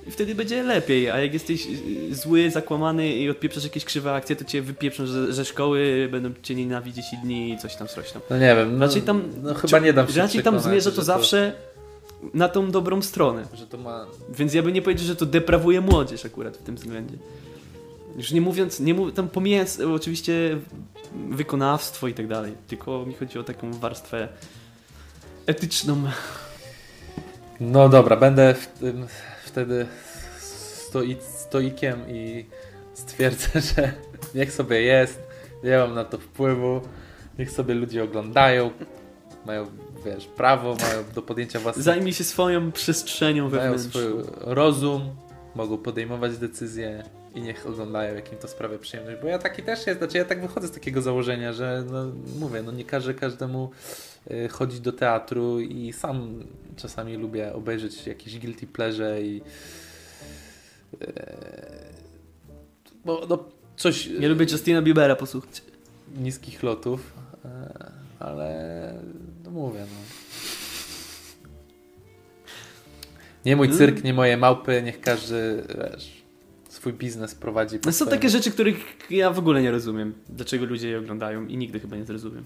i 0.06 0.10
wtedy 0.10 0.34
będzie 0.34 0.62
lepiej, 0.62 1.10
a 1.10 1.20
jak 1.20 1.34
jesteś 1.34 1.66
yy, 1.66 2.14
zły, 2.14 2.50
zakłamany 2.50 3.12
i 3.12 3.30
odpieprzasz 3.30 3.64
jakieś 3.64 3.84
krzywe 3.84 4.12
akcje, 4.12 4.36
to 4.36 4.44
cię 4.44 4.62
wypieprzą 4.62 5.06
ze, 5.06 5.32
ze 5.32 5.44
szkoły, 5.44 6.08
będą 6.10 6.30
cię 6.42 6.54
nienawidzieć 6.54 7.04
inni 7.12 7.52
i 7.52 7.58
coś 7.58 7.76
tam 7.76 7.88
srośną. 7.88 8.20
No 8.30 8.38
nie 8.38 8.56
wiem, 8.56 8.78
no, 8.78 8.86
Raczej 8.86 9.02
tam, 9.02 9.22
no 9.42 9.54
chyba 9.54 9.78
nie 9.78 9.92
dam 9.92 10.08
się 10.08 10.20
raczej 10.20 10.42
tam 10.42 10.60
zmierza 10.60 10.90
to 10.90 10.96
że 10.96 11.04
zawsze 11.04 11.52
na 12.34 12.48
tą 12.48 12.70
dobrą 12.70 13.02
stronę. 13.02 13.46
Że 13.54 13.66
to 13.66 13.78
ma... 13.78 14.06
Więc 14.28 14.54
ja 14.54 14.62
bym 14.62 14.72
nie 14.72 14.82
powiedział, 14.82 15.06
że 15.06 15.16
to 15.16 15.26
deprawuje 15.26 15.80
młodzież 15.80 16.24
akurat 16.24 16.56
w 16.56 16.62
tym 16.62 16.76
względzie. 16.76 17.16
Już 18.16 18.32
nie 18.32 18.40
mówiąc, 18.40 18.80
nie 18.80 18.94
mów, 18.94 19.12
tam 19.12 19.28
pomijając 19.28 19.80
oczywiście 19.80 20.58
wykonawstwo 21.30 22.08
i 22.08 22.14
tak 22.14 22.26
dalej, 22.26 22.52
tylko 22.66 23.06
mi 23.06 23.14
chodzi 23.14 23.38
o 23.38 23.44
taką 23.44 23.72
warstwę 23.72 24.28
etyczną. 25.46 26.02
No 27.60 27.88
dobra, 27.88 28.16
będę 28.16 28.54
w 28.54 28.66
tym, 28.66 29.06
wtedy 29.54 29.86
stoi, 30.38 31.16
stoikiem 31.20 32.08
i 32.08 32.46
stwierdzę, 32.94 33.60
że 33.76 33.92
niech 34.34 34.52
sobie 34.52 34.82
jest, 34.82 35.22
nie 35.64 35.78
mam 35.78 35.94
na 35.94 36.04
to 36.04 36.18
wpływu, 36.18 36.80
niech 37.38 37.50
sobie 37.50 37.74
ludzie 37.74 38.04
oglądają, 38.04 38.70
mają, 39.46 39.66
wiesz, 40.04 40.26
prawo, 40.26 40.76
mają 40.80 41.04
do 41.14 41.22
podjęcia 41.22 41.60
własnych, 41.60 41.84
Zajmij 41.84 42.12
się 42.12 42.24
swoją 42.24 42.72
przestrzenią 42.72 43.50
mają 43.50 43.50
wewnętrzną. 43.50 43.90
swój 43.90 44.12
rozum, 44.40 45.16
mogą 45.54 45.78
podejmować 45.78 46.38
decyzje 46.38 47.04
i 47.34 47.42
niech 47.42 47.66
oglądają, 47.66 48.14
jak 48.14 48.32
im 48.32 48.38
to 48.38 48.48
sprawia 48.48 48.78
przyjemność, 48.78 49.18
bo 49.22 49.28
ja 49.28 49.38
taki 49.38 49.62
też 49.62 49.86
jest, 49.86 49.98
znaczy 49.98 50.18
ja 50.18 50.24
tak 50.24 50.42
wychodzę 50.42 50.68
z 50.68 50.72
takiego 50.72 51.02
założenia, 51.02 51.52
że 51.52 51.84
no, 51.90 52.04
mówię, 52.40 52.62
no 52.62 52.72
nie 52.72 52.84
każę 52.84 53.14
każdemu 53.14 53.70
chodzić 54.50 54.80
do 54.80 54.92
teatru 54.92 55.60
i 55.60 55.92
sam 55.92 56.44
czasami 56.76 57.16
lubię 57.16 57.52
obejrzeć 57.52 58.06
jakieś 58.06 58.38
guilty 58.38 58.66
pleasure 58.66 59.22
i 59.22 59.40
y, 61.02 61.12
bo 63.04 63.26
no, 63.28 63.44
coś 63.76 64.06
Nie 64.06 64.28
lubię 64.28 64.46
Justina 64.52 64.82
Biebera 64.82 65.16
posłuchać. 65.16 65.62
niskich 66.16 66.62
lotów, 66.62 67.12
y, 67.44 67.48
ale 68.18 68.94
no 69.44 69.50
mówię, 69.50 69.80
no. 69.80 69.98
Nie 73.44 73.56
mój 73.56 73.70
cyrk, 73.70 74.04
nie 74.04 74.14
moje 74.14 74.36
małpy, 74.36 74.82
niech 74.84 75.00
każdy 75.00 75.62
wiesz, 75.68 76.22
swój 76.68 76.92
biznes 76.92 77.34
prowadzi. 77.34 77.76
No 77.76 77.92
są 77.92 77.92
swojemu. 77.92 78.10
takie 78.10 78.28
rzeczy, 78.28 78.50
których 78.50 78.76
ja 79.10 79.30
w 79.30 79.38
ogóle 79.38 79.62
nie 79.62 79.70
rozumiem. 79.70 80.14
Dlaczego 80.28 80.66
ludzie 80.66 80.88
je 80.88 80.98
oglądają 80.98 81.46
i 81.46 81.56
nigdy 81.56 81.80
chyba 81.80 81.96
nie 81.96 82.04
zrozumiem. 82.04 82.44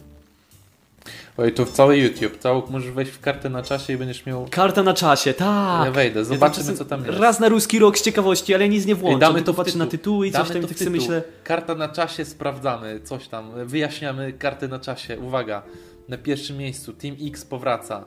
Oj, 1.38 1.52
tu 1.52 1.64
w 1.64 1.70
cały 1.70 1.96
YouTube, 1.96 2.38
całą, 2.38 2.62
możesz 2.70 2.90
wejść 2.90 3.12
w 3.12 3.20
kartę 3.20 3.50
na 3.50 3.62
czasie 3.62 3.92
i 3.92 3.96
będziesz 3.96 4.26
miał... 4.26 4.46
Karta 4.50 4.82
na 4.82 4.94
czasie, 4.94 5.34
tak! 5.34 5.84
Ja 5.84 5.90
wejdę, 5.90 6.20
Ja 6.20 6.26
tam 6.26 6.34
zobaczymy 6.34 6.62
czasem 6.64 6.76
co 6.76 6.84
tam 6.84 7.04
jest. 7.06 7.18
Raz 7.18 7.40
na 7.40 7.48
ruski 7.48 7.78
rok 7.78 7.98
z 7.98 8.02
ciekawości, 8.02 8.54
ale 8.54 8.68
nic 8.68 8.86
nie 8.86 8.94
włączam. 8.94 9.14
Ej, 9.14 9.20
damy 9.20 9.42
to 9.42 9.64
tytuł. 9.64 9.78
na 9.78 9.86
tytuły 9.86 10.26
i 10.26 10.30
Damy 10.30 10.44
coś 10.44 10.52
tam 10.52 10.62
to 10.62 10.68
tak 10.68 10.78
sobie 10.78 10.90
myślę. 10.90 11.22
Karta 11.44 11.74
na 11.74 11.88
czasie, 11.88 12.24
sprawdzamy 12.24 13.00
coś 13.00 13.28
tam, 13.28 13.66
wyjaśniamy 13.66 14.32
kartę 14.32 14.68
na 14.68 14.78
czasie. 14.78 15.18
Uwaga, 15.18 15.62
na 16.08 16.18
pierwszym 16.18 16.56
miejscu 16.56 16.92
Team 16.92 17.16
X 17.26 17.44
powraca, 17.44 18.04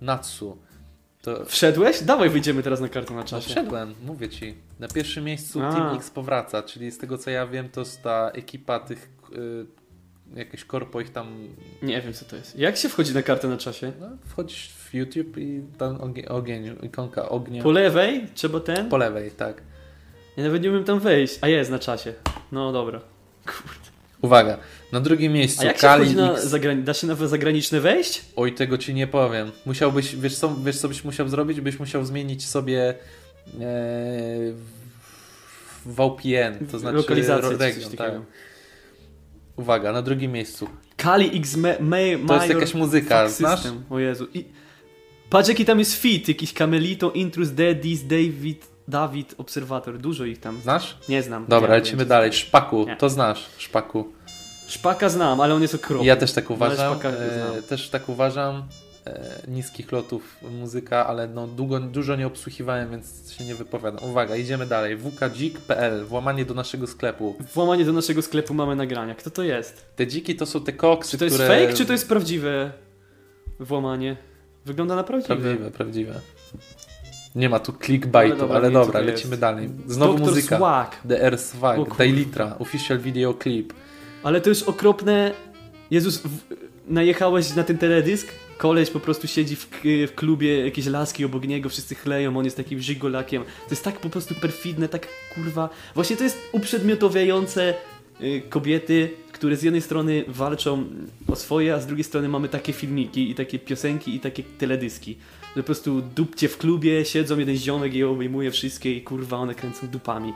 Natsu. 0.00 0.58
To 1.22 1.44
Wszedłeś? 1.44 2.02
Dawaj, 2.02 2.30
wyjdziemy 2.30 2.62
teraz 2.62 2.80
na 2.80 2.88
kartę 2.88 3.14
na 3.14 3.20
no, 3.20 3.26
czasie. 3.26 3.50
wszedłem, 3.50 3.94
mówię 4.06 4.28
ci. 4.28 4.54
Na 4.78 4.88
pierwszym 4.88 5.24
miejscu 5.24 5.62
A. 5.62 5.72
Team 5.72 5.96
X 5.96 6.10
powraca, 6.10 6.62
czyli 6.62 6.90
z 6.90 6.98
tego 6.98 7.18
co 7.18 7.30
ja 7.30 7.46
wiem, 7.46 7.68
to 7.68 7.80
jest 7.80 8.02
ta 8.02 8.30
ekipa 8.30 8.80
tych 8.80 9.08
y, 9.32 9.79
jakieś 10.34 10.64
korpo 10.64 11.00
ich 11.00 11.12
tam. 11.12 11.48
Nie 11.82 12.00
wiem 12.00 12.12
co 12.12 12.24
to 12.24 12.36
jest. 12.36 12.58
Jak 12.58 12.76
się 12.76 12.88
wchodzi 12.88 13.14
na 13.14 13.22
kartę 13.22 13.48
na 13.48 13.56
czasie? 13.56 13.92
No, 14.00 14.06
wchodzisz 14.26 14.68
w 14.68 14.94
YouTube 14.94 15.38
i 15.38 15.62
tam 15.78 16.00
ogień, 16.00 16.26
ogień 16.26 16.76
ikonka 16.82 17.28
ognia. 17.28 17.62
Po 17.62 17.70
lewej 17.70 18.26
trzeba 18.34 18.60
ten? 18.60 18.88
Po 18.88 18.96
lewej, 18.96 19.30
tak. 19.30 19.62
Ja 20.36 20.44
nawet 20.44 20.62
nie 20.62 20.70
umiem 20.70 20.84
tam 20.84 21.00
wejść. 21.00 21.38
A 21.40 21.48
jest 21.48 21.70
na 21.70 21.78
czasie. 21.78 22.14
No 22.52 22.72
dobra. 22.72 23.00
Kurde. 23.46 23.90
Uwaga, 24.22 24.58
na 24.92 25.00
drugim 25.00 25.32
miejscu 25.32 25.62
A 25.62 25.64
jak 25.64 25.76
się 25.76 25.80
Kali 25.80 26.04
wchodzi 26.04 26.16
na 26.16 26.34
zagrani- 26.34 26.82
Da 26.82 26.94
się 26.94 27.06
na 27.06 27.14
zagraniczne 27.14 27.80
wejść? 27.80 28.24
Oj, 28.36 28.54
tego 28.54 28.78
ci 28.78 28.94
nie 28.94 29.06
powiem. 29.06 29.52
Musiałbyś, 29.66 30.16
wiesz 30.16 30.36
co, 30.36 30.54
wiesz 30.64 30.78
co 30.78 30.88
byś 30.88 31.04
musiał 31.04 31.28
zrobić? 31.28 31.60
Byś 31.60 31.78
musiał 31.78 32.04
zmienić 32.04 32.48
sobie 32.48 32.94
e, 33.60 34.52
VPN, 35.86 36.66
to 36.70 36.78
znaczy 36.78 37.14
region, 37.58 37.92
tak. 37.96 38.12
Uwaga, 39.60 39.92
na 39.92 40.02
drugim 40.02 40.32
miejscu. 40.32 40.68
Kali 40.96 41.38
X 41.38 41.56
me, 41.56 41.76
me, 41.80 41.98
To 41.98 42.04
jest 42.04 42.28
Major 42.28 42.48
jakaś 42.48 42.74
muzyka, 42.74 43.28
znasz? 43.28 43.60
O 43.90 43.98
Jezu. 43.98 44.26
I... 44.34 44.44
Patrz 45.30 45.48
jaki 45.48 45.64
tam 45.64 45.78
jest 45.78 45.94
fit. 45.94 46.28
Jakiś 46.28 46.52
Camelito, 46.52 47.10
Intrus, 47.10 47.50
Dedis, 47.50 48.06
David, 48.06 48.66
Dawid, 48.88 49.34
Obserwator. 49.38 49.98
Dużo 49.98 50.24
ich 50.24 50.40
tam. 50.40 50.60
Znasz? 50.60 50.96
Nie 51.08 51.22
znam. 51.22 51.46
Dobra, 51.48 51.68
Nie 51.68 51.74
lecimy 51.74 52.04
dalej. 52.04 52.32
Szpaku, 52.32 52.84
Nie. 52.86 52.96
to 52.96 53.10
znasz, 53.10 53.46
Szpaku. 53.58 54.12
Szpaka 54.68 55.08
znam, 55.08 55.40
ale 55.40 55.54
on 55.54 55.62
jest 55.62 55.74
okropny. 55.74 56.06
Ja 56.06 56.16
też 56.16 56.32
tak 56.32 56.50
uważam. 56.50 56.98
E, 57.02 57.34
znam. 57.34 57.62
też 57.68 57.88
tak 57.88 58.08
uważam. 58.08 58.62
E, 59.06 59.40
niskich 59.48 59.92
lotów 59.92 60.36
muzyka, 60.60 61.06
ale 61.06 61.28
no 61.28 61.46
długo, 61.46 61.80
dużo 61.80 62.16
nie 62.16 62.26
obsłuchiwałem, 62.26 62.90
więc 62.90 63.32
się 63.32 63.44
nie 63.44 63.54
wypowiadam. 63.54 64.10
Uwaga, 64.10 64.36
idziemy 64.36 64.66
dalej. 64.66 64.98
wkdzik.pl, 64.98 66.04
włamanie 66.04 66.44
do 66.44 66.54
naszego 66.54 66.86
sklepu. 66.86 67.34
Włamanie 67.54 67.84
do 67.84 67.92
naszego 67.92 68.22
sklepu 68.22 68.54
mamy 68.54 68.76
nagrania. 68.76 69.14
Kto 69.14 69.30
to 69.30 69.42
jest? 69.42 69.86
Te 69.96 70.06
dziki 70.06 70.36
to 70.36 70.46
są 70.46 70.60
te 70.60 70.72
koksy, 70.72 71.10
Czy 71.10 71.18
to 71.18 71.24
jest 71.24 71.36
które... 71.36 71.60
fake, 71.60 71.72
czy 71.74 71.86
to 71.86 71.92
jest 71.92 72.08
prawdziwe 72.08 72.72
włamanie? 73.60 74.16
Wygląda 74.66 74.96
na 74.96 75.04
prawdziwe. 75.04 75.36
Prawdziwe, 75.36 75.70
prawdziwe. 75.70 76.20
Nie 77.34 77.48
ma 77.48 77.58
tu 77.58 77.72
clickbaitu, 77.72 78.44
Ale 78.44 78.54
ale 78.54 78.70
dobra, 78.70 78.80
dobra, 78.80 79.00
co 79.00 79.06
to 79.06 79.12
lecimy 79.12 79.30
jest. 79.30 79.40
dalej. 79.40 79.70
Znowu 79.86 80.12
Dr. 80.18 80.26
muzyka. 80.26 80.56
Swag. 80.56 81.00
DR 81.04 81.38
Swag, 81.38 81.76
kurwa. 81.76 81.94
Dailitra, 81.94 82.56
official 82.58 82.98
video 82.98 83.34
clip. 83.42 83.72
Ale 84.22 84.40
to 84.40 84.48
już 84.48 84.62
okropne. 84.62 85.32
Jezus, 85.90 86.18
w... 86.18 86.28
najechałeś 86.88 87.54
na 87.54 87.64
ten 87.64 87.78
teledysk? 87.78 88.28
Koleś 88.60 88.90
po 88.90 89.00
prostu 89.00 89.28
siedzi 89.28 89.56
w, 89.56 89.68
w 89.84 90.14
klubie, 90.14 90.64
jakieś 90.64 90.86
laski 90.86 91.24
obok 91.24 91.44
niego, 91.44 91.68
wszyscy 91.68 91.94
chleją, 91.94 92.36
on 92.38 92.44
jest 92.44 92.56
takim 92.56 92.80
żigolakiem. 92.80 93.42
To 93.44 93.70
jest 93.70 93.84
tak 93.84 94.00
po 94.00 94.10
prostu 94.10 94.34
perfidne, 94.34 94.88
tak 94.88 95.08
kurwa. 95.34 95.68
Właśnie 95.94 96.16
to 96.16 96.24
jest 96.24 96.38
uprzedmiotowiające 96.52 97.74
y, 98.20 98.42
kobiety, 98.48 99.10
które 99.32 99.56
z 99.56 99.62
jednej 99.62 99.82
strony 99.82 100.24
walczą 100.28 100.84
o 101.28 101.36
swoje, 101.36 101.74
a 101.74 101.80
z 101.80 101.86
drugiej 101.86 102.04
strony 102.04 102.28
mamy 102.28 102.48
takie 102.48 102.72
filmiki 102.72 103.30
i 103.30 103.34
takie 103.34 103.58
piosenki 103.58 104.14
i 104.14 104.20
takie 104.20 104.42
teledyski. 104.42 105.16
Że 105.56 105.62
po 105.62 105.66
prostu 105.66 106.02
dupcie 106.02 106.48
w 106.48 106.58
klubie, 106.58 107.04
siedzą 107.04 107.38
jeden 107.38 107.56
ziomek 107.56 107.94
i 107.94 107.98
je 107.98 108.08
obejmuje 108.08 108.50
wszystkie 108.50 108.94
i 108.94 109.02
kurwa 109.02 109.36
one 109.36 109.54
kręcą 109.54 109.88
dupami. 109.88 110.32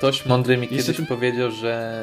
Ktoś 0.00 0.26
mądry 0.26 0.56
mi 0.56 0.62
Jeszcze 0.70 0.76
kiedyś 0.92 0.96
tu- 0.96 1.06
powiedział, 1.14 1.50
że 1.50 2.02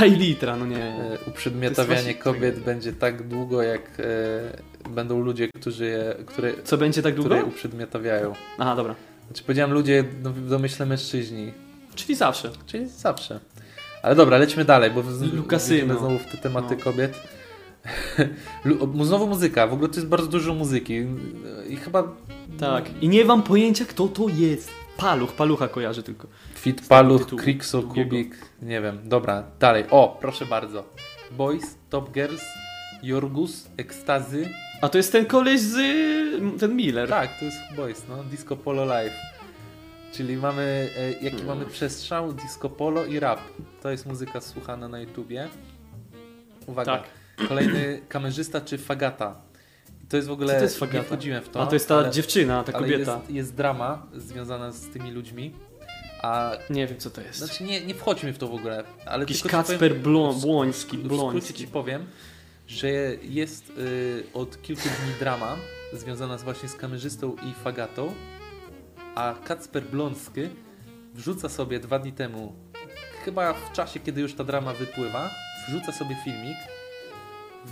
Daj 0.00 0.10
litra, 0.10 0.56
no 0.56 0.66
nie. 0.66 0.84
e, 0.84 1.18
uprzedmiotawianie 1.26 2.14
kobiet 2.14 2.60
będzie 2.60 2.92
tak 2.92 3.28
długo, 3.28 3.62
jak 3.62 3.80
e, 4.86 4.88
będą 4.90 5.20
ludzie, 5.20 5.48
którzy 5.60 5.84
je, 5.86 6.14
które, 6.26 6.52
Co 6.64 6.76
będzie 6.78 7.02
tak 7.02 7.14
długo? 7.14 7.30
które 7.30 7.44
uprzedmiotawiają. 7.44 8.32
Aha, 8.58 8.76
dobra. 8.76 8.94
Znaczy 9.26 9.42
powiedziałem 9.42 9.72
ludzie, 9.72 10.04
no, 10.22 10.30
w 10.30 10.48
domyśle 10.48 10.86
mężczyźni, 10.86 11.52
Czyli 11.94 12.14
zawsze. 12.14 12.50
czyli 12.66 12.88
zawsze. 12.88 13.40
Ale 14.02 14.14
dobra, 14.14 14.38
lećmy 14.38 14.64
dalej, 14.64 14.90
bo 14.90 15.02
Lukasyno. 15.32 15.98
znowu 15.98 16.18
w 16.18 16.24
te 16.26 16.36
tematy 16.38 16.76
No. 16.78 16.84
kobiet. 16.84 17.20
Znowu 19.02 19.26
muzyka, 19.26 19.66
w 19.66 19.72
ogóle 19.72 19.88
to 19.88 19.94
jest 19.94 20.06
bardzo 20.08 20.26
dużo 20.26 20.54
muzyki 20.54 21.02
i 21.68 21.76
chyba 21.76 22.02
Tak. 22.60 22.84
I 23.02 23.08
nie 23.08 23.24
mam 23.24 23.42
pojęcia, 23.42 23.84
kto 23.84 24.08
to 24.08 24.26
jest. 24.28 24.70
Paluch, 24.96 25.32
palucha 25.32 25.68
kojarzy 25.68 26.02
tylko. 26.02 26.28
Fit 26.54 26.88
Paluch, 26.88 27.24
długiego. 27.26 27.82
Kubik, 27.94 28.36
nie 28.62 28.80
wiem, 28.80 28.98
dobra, 29.04 29.44
dalej. 29.60 29.84
O, 29.90 30.18
proszę 30.20 30.46
bardzo. 30.46 30.84
Boys, 31.30 31.78
Top 31.90 32.12
Girls, 32.12 32.42
Jorgus, 33.02 33.68
Ekstazy. 33.76 34.48
A 34.80 34.88
to 34.88 34.98
jest 34.98 35.12
ten 35.12 35.26
koleś 35.26 35.60
z... 35.60 35.76
ten 36.60 36.76
Miller. 36.76 37.08
Tak, 37.08 37.38
to 37.38 37.44
jest 37.44 37.56
Boys, 37.76 38.02
no, 38.08 38.24
Disco 38.24 38.56
Polo 38.56 38.84
Live. 38.84 39.12
Czyli 40.12 40.36
mamy, 40.36 40.88
e, 40.98 41.10
jaki 41.12 41.36
Hmm. 41.36 41.46
mamy 41.46 41.66
przestrzał, 41.66 42.32
disco 42.32 42.68
polo 42.70 43.04
i 43.04 43.20
rap. 43.20 43.40
To 43.82 43.90
jest 43.90 44.06
muzyka 44.06 44.40
słuchana 44.40 44.88
na 44.88 45.00
YouTubie. 45.00 45.48
Uwaga, 46.66 46.96
Tak. 46.98 47.48
kolejny 47.48 48.00
kamerzysta 48.08 48.60
czy 48.60 48.78
fagata. 48.78 49.36
To 50.14 50.18
jest 50.18 50.28
w 50.28 50.32
ogóle, 50.32 50.52
Co 50.52 50.58
to 50.58 50.64
jest 50.64 50.78
fagata? 50.78 50.98
nie 50.98 51.04
wchodziłem 51.04 51.42
w 51.42 51.48
to. 51.48 51.62
A 51.62 51.66
to 51.66 51.74
jest 51.74 51.88
ta 51.88 51.96
ale, 51.96 52.10
dziewczyna, 52.10 52.64
ta 52.64 52.72
kobieta. 52.72 53.16
Jest, 53.16 53.30
jest 53.30 53.54
drama 53.54 54.06
związana 54.16 54.72
z 54.72 54.88
tymi 54.88 55.10
ludźmi. 55.10 55.52
A 56.22 56.52
Nie 56.70 56.86
wiem, 56.86 56.98
co 56.98 57.10
to 57.10 57.20
jest. 57.20 57.38
Znaczy 57.38 57.64
nie, 57.64 57.80
nie 57.80 57.94
wchodźmy 57.94 58.32
w 58.32 58.38
to 58.38 58.48
w 58.48 58.54
ogóle, 58.54 58.84
ale 59.06 59.22
Jakiś 59.22 59.42
tylko 59.42 59.56
Kacper 59.56 59.96
Błoński, 60.40 60.98
w 60.98 61.16
skrócie 61.16 61.54
ci 61.54 61.66
powiem, 61.66 62.06
że 62.66 62.88
jest 63.22 63.70
y, 63.78 64.24
od 64.34 64.62
kilku 64.62 64.82
dni 64.82 65.14
drama 65.18 65.56
związana 65.92 66.38
z 66.38 66.42
właśnie 66.42 66.68
z 66.68 66.74
kamerzystą 66.74 67.36
i 67.50 67.54
fagatą, 67.64 68.12
a 69.14 69.34
Kacper 69.44 69.82
Blonsky 69.82 70.48
wrzuca 71.14 71.48
sobie 71.48 71.80
dwa 71.80 71.98
dni 71.98 72.12
temu, 72.12 72.52
chyba 73.24 73.52
w 73.52 73.72
czasie, 73.72 74.00
kiedy 74.00 74.20
już 74.20 74.34
ta 74.34 74.44
drama 74.44 74.72
wypływa, 74.72 75.30
wrzuca 75.68 75.92
sobie 75.92 76.16
filmik, 76.24 76.56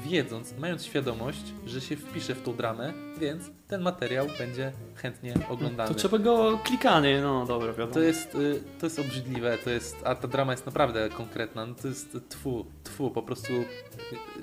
wiedząc, 0.06 0.54
mając 0.58 0.84
świadomość, 0.84 1.42
że 1.66 1.80
się 1.80 1.96
wpisze 1.96 2.34
w 2.34 2.42
tą 2.42 2.56
dramę, 2.56 2.92
więc 3.20 3.50
ten 3.68 3.82
materiał 3.82 4.26
będzie 4.38 4.72
chętnie 4.94 5.34
oglądany. 5.48 5.88
To 5.88 5.94
trzeba 5.94 6.18
go 6.18 6.58
klikany, 6.64 7.20
no 7.22 7.46
dobra, 7.46 7.72
wiadomo. 7.72 7.92
To 7.94 8.00
jest, 8.00 8.34
y, 8.34 8.62
to 8.80 8.86
jest 8.86 8.98
obrzydliwe, 8.98 9.58
to 9.58 9.70
jest, 9.70 9.96
a 10.04 10.14
ta 10.14 10.28
drama 10.28 10.52
jest 10.52 10.66
naprawdę 10.66 11.08
konkretna. 11.08 11.66
No 11.66 11.74
to 11.74 11.88
jest 11.88 12.16
tfu, 12.28 12.66
tfu, 12.84 13.10
po 13.10 13.22
prostu 13.22 13.52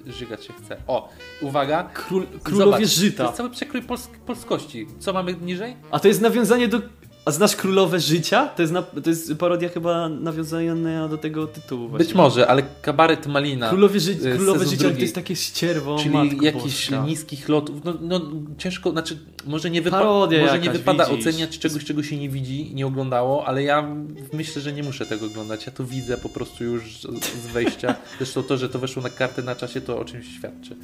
y, 0.08 0.12
żygać 0.14 0.46
się 0.46 0.54
chce. 0.54 0.78
O, 0.88 1.10
uwaga. 1.42 1.90
Król, 1.94 2.26
królowie 2.44 2.72
Zobacz, 2.72 2.82
To 2.82 3.02
żyta. 3.02 3.24
jest 3.24 3.36
cały 3.38 3.50
przekrój 3.50 3.82
polsk 3.82 4.18
polskości. 4.18 4.88
Co 5.00 5.14
mamy 5.14 5.34
niżej? 5.34 5.76
A 5.92 6.00
to 6.00 6.08
jest 6.08 6.22
nawiązanie 6.22 6.68
do... 6.68 6.82
A 7.26 7.32
znasz 7.32 7.56
Królowe 7.56 8.00
Życia? 8.00 8.48
To 8.48 8.62
jest, 8.62 8.74
na... 8.74 8.82
to 8.82 9.10
jest 9.10 9.36
parodia 9.36 9.70
chyba 9.70 10.10
nawiązana 10.10 11.08
do 11.08 11.18
tego 11.18 11.48
tytułu 11.48 11.88
właśnie. 11.88 12.06
Być 12.06 12.16
może, 12.16 12.48
ale 12.48 12.64
kabaret 12.82 13.28
Malina. 13.28 13.70
Królowie, 13.70 14.00
ży... 14.00 14.12
y, 14.12 14.36
Królowe 14.36 14.66
Życia 14.66 14.78
drugi. 14.78 14.96
to 14.96 15.02
jest 15.02 15.16
takie 15.16 15.36
ścierwo, 15.36 15.98
Czyli 16.04 16.38
jakichś 16.42 16.90
niskich 17.06 17.50
lotów. 17.50 17.84
No, 17.84 17.94
no 18.02 18.22
ciężko, 18.58 18.92
znaczy 18.92 19.18
może 19.46 19.70
nie, 19.70 19.82
wypa- 19.82 20.04
może 20.04 20.60
nie 20.60 20.66
jakaś, 20.66 20.78
wypada 20.78 21.06
widzisz. 21.06 21.22
oceniać 21.28 21.60
czegoś, 21.60 21.86
czego 21.86 22.04
się 22.04 22.18
nie 22.18 22.30
widzi, 22.30 22.72
nie 22.74 22.88
oglądało, 22.88 23.46
ale 23.48 23.64
ja 23.64 23.96
myślę, 24.34 24.62
że 24.62 24.74
nie 24.74 24.84
muszę 24.84 25.06
tego 25.06 25.26
oglądać. 25.26 25.66
Ja 25.66 25.72
to 25.72 25.84
widzę 25.84 26.18
po 26.18 26.30
prostu 26.30 26.64
już 26.64 27.02
z 27.44 27.48
wejścia. 27.54 27.96
Zresztą 28.18 28.44
to, 28.44 28.58
że 28.58 28.70
to 28.70 28.80
weszło 28.80 29.04
na 29.04 29.10
kartę 29.10 29.42
na 29.42 29.56
czasie, 29.56 29.82
to 29.82 30.00
o 30.00 30.06
czymś 30.06 30.26
świadczy. 30.38 30.76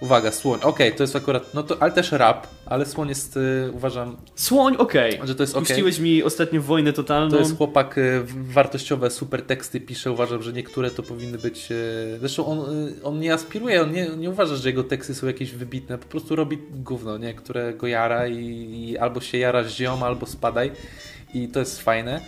Uwaga, 0.00 0.32
słoń. 0.32 0.60
Okej, 0.62 0.94
to 0.94 1.02
jest 1.02 1.16
akurat, 1.16 1.54
no 1.54 1.62
to, 1.62 1.76
ale 1.82 1.92
też 1.92 2.12
rap, 2.12 2.46
ale 2.66 2.86
słoń 2.86 3.08
jest, 3.08 3.36
y, 3.36 3.70
uważam, 3.72 4.16
Słoń, 4.34 4.76
okej. 4.76 5.20
że 5.24 5.34
to 5.34 5.42
jest 5.42 5.56
okej. 5.56 5.81
Puściłeś 5.82 5.98
mi 6.12 6.22
ostatnio 6.22 6.62
wojnę 6.62 6.92
totalną. 6.92 7.30
To 7.30 7.38
jest 7.38 7.56
chłopak, 7.56 7.98
y, 7.98 8.24
wartościowe, 8.34 9.10
super 9.10 9.42
teksty 9.42 9.80
pisze. 9.80 10.12
Uważam, 10.12 10.42
że 10.42 10.52
niektóre 10.52 10.90
to 10.90 11.02
powinny 11.02 11.38
być. 11.38 11.68
y, 11.72 12.16
Zresztą 12.20 12.46
on, 12.46 12.58
y, 12.88 13.04
on 13.04 13.18
nie 13.20 13.34
aspiruje, 13.34 13.82
on 13.82 13.92
nie, 13.92 14.08
nie 14.08 14.30
uważa, 14.30 14.56
że 14.56 14.68
jego 14.68 14.84
teksty 14.84 15.14
są 15.14 15.26
jakieś 15.26 15.52
wybitne. 15.52 15.98
Po 15.98 16.06
prostu 16.06 16.36
robi 16.36 16.58
gówno, 16.70 17.18
nie? 17.18 17.34
które 17.34 17.74
go 17.74 17.86
jara 17.86 18.26
i, 18.28 18.38
i 18.90 18.98
albo 18.98 19.20
się 19.20 19.38
jara 19.38 19.64
ziom, 19.68 20.02
albo 20.02 20.26
spadaj. 20.26 20.72
I 21.34 21.48
to 21.48 21.60
jest 21.60 21.80
fajne. 21.82 22.20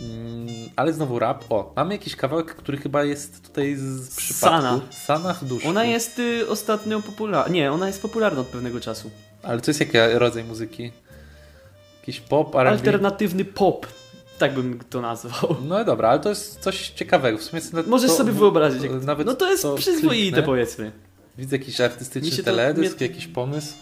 Mm, 0.00 0.46
Ale 0.76 0.92
znowu 0.92 1.18
rap. 1.18 1.44
O, 1.50 1.72
mamy 1.76 1.94
jakiś 1.94 2.16
kawałek, 2.16 2.54
który 2.54 2.78
chyba 2.78 3.04
jest 3.04 3.44
tutaj 3.48 3.74
z 3.76 4.16
przypadku. 4.16 4.56
Sana. 4.56 4.80
Sana 4.90 5.36
duszy. 5.42 5.68
Ona 5.68 5.84
jest 5.84 6.18
y, 6.18 6.48
ostatnio 6.48 7.00
popularna. 7.02 7.52
Nie, 7.52 7.72
ona 7.72 7.86
jest 7.86 8.02
popularna 8.02 8.40
od 8.40 8.46
pewnego 8.46 8.80
czasu. 8.80 9.10
Ale 9.42 9.60
to 9.60 9.70
jest 9.70 9.80
jaki 9.80 9.98
rodzaj 10.18 10.44
muzyki? 10.44 10.92
Jakiś 12.02 12.20
pop, 12.20 12.54
R&B? 12.56 12.70
Alternatywny 12.70 13.44
pop. 13.44 13.86
Tak 14.38 14.54
bym 14.54 14.78
to 14.90 15.00
nazwał. 15.00 15.56
No 15.64 15.84
dobra, 15.84 16.08
ale 16.08 16.20
to 16.20 16.28
jest 16.28 16.60
coś 16.60 16.88
ciekawego. 16.90 17.38
W 17.38 17.42
sumie 17.42 17.62
Możesz 17.86 18.10
to- 18.10 18.16
sobie 18.16 18.32
wyobrazić. 18.32 18.82
Jak... 18.82 19.02
Nawet 19.04 19.26
no 19.26 19.34
to 19.34 19.50
jest 19.50 19.62
to 19.62 19.74
przyzwoite 19.74 20.16
kliknę. 20.16 20.42
powiedzmy. 20.42 20.92
Widzę 21.38 21.56
jakiś 21.56 21.80
artystyczny 21.80 22.36
to- 22.36 22.42
teledysk, 22.42 23.00
mnie- 23.00 23.06
jakiś 23.06 23.26
pomysł. 23.26 23.74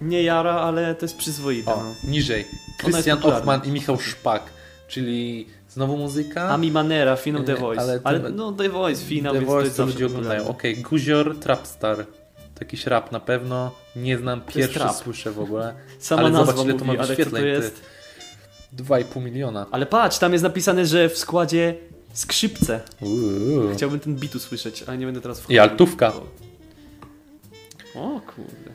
Nie 0.00 0.22
jara, 0.22 0.52
ale 0.52 0.94
to 0.94 1.04
jest 1.04 1.16
przyzwoite. 1.16 1.74
O, 1.74 1.76
No. 1.82 2.10
niżej. 2.10 2.44
Krystian 2.78 3.18
popularna. 3.18 3.52
Hoffman 3.52 3.68
i 3.68 3.72
Michał 3.72 3.98
Szpak, 4.00 4.42
czyli 4.88 5.46
znowu 5.68 5.96
muzyka. 5.96 6.48
Ami 6.48 6.70
Manera, 6.70 7.16
finał 7.16 7.42
The 7.42 7.54
Voice. 7.56 7.82
ale 7.82 8.00
Ale, 8.04 8.18
no 8.30 8.52
The 8.52 8.68
Voice, 8.68 9.04
finał, 9.04 9.34
The 9.34 9.40
Voice 9.40 9.70
to 9.70 9.76
to 9.76 9.86
ludzie 9.86 10.06
oglądają. 10.06 10.48
Okej, 10.48 10.76
Guzior, 10.76 11.36
Trapstar. 11.38 12.06
To 12.56 12.64
jakiś 12.64 12.86
rap 12.86 13.12
na 13.12 13.20
pewno. 13.20 13.74
Nie 13.96 14.18
znam, 14.18 14.40
pierwszy 14.40 14.80
słyszę 14.94 15.30
w 15.30 15.40
ogóle. 15.40 15.74
Sama 15.98 16.22
ale 16.22 16.30
nazwa 16.30 16.52
zobacz, 16.52 16.64
ile 16.64 16.78
to 16.78 16.84
mówi, 16.84 16.98
ma 16.98 17.02
to 17.04 17.08
wyświetleń, 17.08 17.42
ty. 17.42 17.48
jest? 17.48 17.82
2,5 18.76 19.22
miliona. 19.22 19.66
Ale 19.70 19.86
patrz, 19.86 20.18
tam 20.18 20.32
jest 20.32 20.44
napisane, 20.44 20.86
że 20.86 21.08
w 21.08 21.18
składzie 21.18 21.74
skrzypce. 22.12 22.80
Uuu. 23.00 23.74
Chciałbym 23.74 24.00
ten 24.00 24.16
beat 24.16 24.34
usłyszeć, 24.34 24.82
ale 24.82 24.98
nie 24.98 25.06
będę 25.06 25.20
teraz 25.20 25.40
wchodził. 25.40 25.56
I 25.56 25.58
altówka. 25.58 26.12
O 27.94 28.20
kurde. 28.20 28.70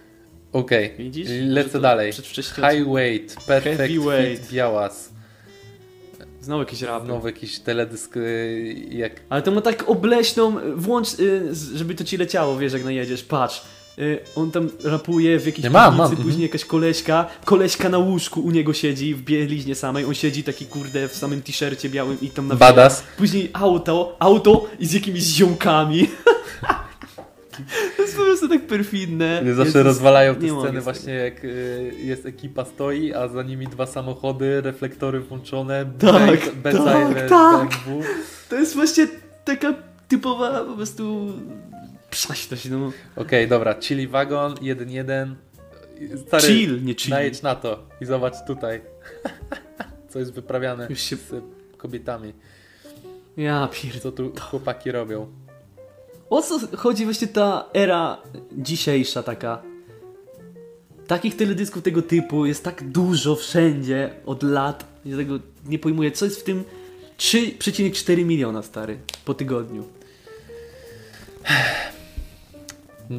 Okej, 0.54 0.94
Widzisz? 0.98 1.28
lecę 1.30 1.70
to 1.70 1.80
dalej. 1.80 2.12
Przedwcześnie 2.12 2.72
High 2.72 2.88
weight, 2.88 3.46
perfect 3.46 3.88
fit, 3.88 4.52
białas. 4.52 5.10
Znowu 6.42 6.62
jakiś 6.62 6.82
rap. 6.82 7.06
Znowu 7.06 7.28
jakiś 7.28 7.60
teledysk 7.60 8.18
y, 8.18 8.88
jak 8.90 9.12
Ale 9.30 9.42
to 9.42 9.52
ma 9.52 9.62
tak 9.62 9.90
obleśną, 9.90 10.56
włącz, 10.76 11.20
y, 11.20 11.56
żeby 11.76 11.96
to 11.96 12.04
ci 12.04 12.18
leciało, 12.18 12.58
wiesz, 12.58 12.74
jak 12.74 12.84
najedziesz, 12.84 13.24
patrz. 13.24 13.62
Y, 14.00 14.20
on 14.36 14.52
tam 14.52 14.70
rapuje 14.84 15.40
w 15.40 15.46
jakiejś 15.46 15.64
Nie, 15.64 15.70
mam, 15.70 15.94
piwnicy, 15.94 16.16
mam, 16.16 16.24
później 16.24 16.44
jakaś 16.44 16.66
koleśka, 16.66 17.26
koleśka 17.46 17.90
na 17.90 17.98
łóżku 17.98 18.42
u 18.42 18.52
niego 18.52 18.74
siedzi, 18.74 19.16
w 19.16 19.24
bieliźnie 19.24 19.76
samej, 19.76 20.06
on 20.06 20.14
siedzi 20.14 20.44
taki 20.44 20.66
kurde 20.66 21.08
w 21.08 21.16
samym 21.16 21.42
t-shircie 21.42 21.90
białym 21.90 22.18
i 22.22 22.30
tam 22.30 22.48
na 22.48 22.56
Badass. 22.56 23.04
Później 23.18 23.50
auto, 23.54 24.16
auto 24.20 24.68
i 24.80 24.86
z 24.86 24.94
jakimiś 24.94 25.24
ziomkami. 25.24 26.08
to 27.98 28.02
jest 28.02 28.18
po 28.18 28.24
prostu 28.24 28.50
tak 28.50 28.68
perfidne. 28.68 29.42
Zawsze 29.46 29.64
Jest- 29.64 29.76
rozwalają 29.76 30.36
te 30.36 30.60
sceny 30.60 30.82
właśnie 30.82 31.14
jak 31.14 31.44
y, 31.44 31.94
jest 32.04 32.26
ekipa 32.26 32.66
stoi, 32.66 33.14
a 33.14 33.28
za 33.28 33.44
nimi 33.44 33.68
dwa 33.68 33.86
samochody, 33.86 34.62
reflektory 34.62 35.20
włączone, 35.20 35.86
Tak, 36.00 36.42
tak, 36.42 36.42
tak. 36.44 36.56
BMW. 36.56 38.04
To 38.50 38.56
jest 38.56 38.76
właśnie 38.76 39.08
taka 39.46 39.74
typowa 40.08 40.66
po 40.66 40.74
prostu 40.76 41.34
przaśność, 42.10 42.70
no. 42.70 42.92
Okej, 43.16 43.48
dobra, 43.48 43.76
Chili 43.76 44.08
Wagon, 44.08 44.54
1-1. 44.56 45.34
Stary, 46.28 46.44
Chill, 46.48 46.84
nie 46.84 46.96
chill. 46.96 47.12
najedź 47.14 47.42
na 47.42 47.56
to 47.56 47.88
i 48.02 48.06
zobacz 48.06 48.34
tutaj, 48.48 48.82
co 50.10 50.20
jest 50.20 50.34
wyprawiane 50.34 50.88
Już 50.90 51.00
się... 51.02 51.16
z 51.16 51.34
kobietami. 51.78 52.34
Ja 53.38 53.70
pierd... 53.72 54.00
Co 54.04 54.12
tu 54.12 54.32
chłopaki 54.42 54.92
robią. 54.92 55.28
O 56.32 56.42
co 56.42 56.60
chodzi 56.78 57.06
właśnie 57.06 57.28
ta 57.28 57.70
era 57.74 58.18
dzisiejsza 58.52 59.24
taka? 59.24 59.62
Takich 61.08 61.36
teledysków 61.36 61.84
tego 61.84 62.02
typu 62.02 62.46
jest 62.46 62.64
tak 62.64 62.90
dużo 62.92 63.36
wszędzie 63.36 64.14
od 64.26 64.44
lat. 64.44 64.86
Tego 65.18 65.40
nie 65.66 65.80
pojmuję, 65.80 66.12
co 66.12 66.26
jest 66.26 66.40
w 66.40 66.44
tym 66.44 66.64
3,4 67.18 68.26
miliona 68.26 68.62
stary 68.62 68.98
po 69.26 69.34
tygodniu. 69.34 69.84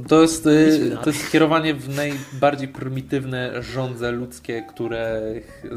To 0.08 0.22
jest, 0.22 0.46
y, 0.46 0.96
to 1.04 1.10
jest 1.10 1.28
skierowanie 1.28 1.74
w 1.74 1.96
najbardziej 1.96 2.68
prymitywne 2.68 3.62
żądze 3.62 4.12
ludzkie, 4.12 4.62
które 4.68 5.22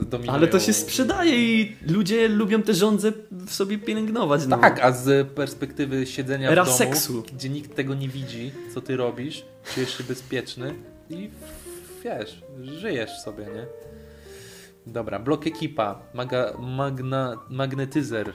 dominują. 0.03 0.34
Ale 0.34 0.47
to 0.47 0.59
się 0.59 0.74
sprzedaje 0.74 1.53
i 1.53 1.76
ludzie 1.88 2.28
lubią 2.28 2.61
te 2.61 2.74
żądze 2.74 3.11
w 3.32 3.53
sobie 3.53 3.78
pielęgnować. 3.78 4.47
No. 4.47 4.57
Tak, 4.57 4.80
a 4.80 4.91
z 4.91 5.28
perspektywy 5.28 6.05
siedzenia 6.05 6.49
Era 6.49 6.63
w 6.63 6.66
domu, 6.66 6.78
seksu. 6.78 7.24
gdzie 7.34 7.49
nikt 7.49 7.76
tego 7.76 7.93
nie 7.95 8.09
widzi, 8.09 8.51
co 8.74 8.82
ty 8.82 8.97
robisz, 8.97 9.45
czujesz 9.74 9.97
się 9.97 10.03
bezpieczny 10.03 10.76
i 11.09 11.30
wiesz, 12.03 12.41
żyjesz 12.63 13.11
sobie, 13.11 13.43
nie? 13.43 13.66
Dobra, 14.88 15.20
blok 15.20 15.47
ekipa, 15.47 15.99
maga, 16.13 16.53
magna, 16.59 17.38
magnetyzer. 17.49 18.34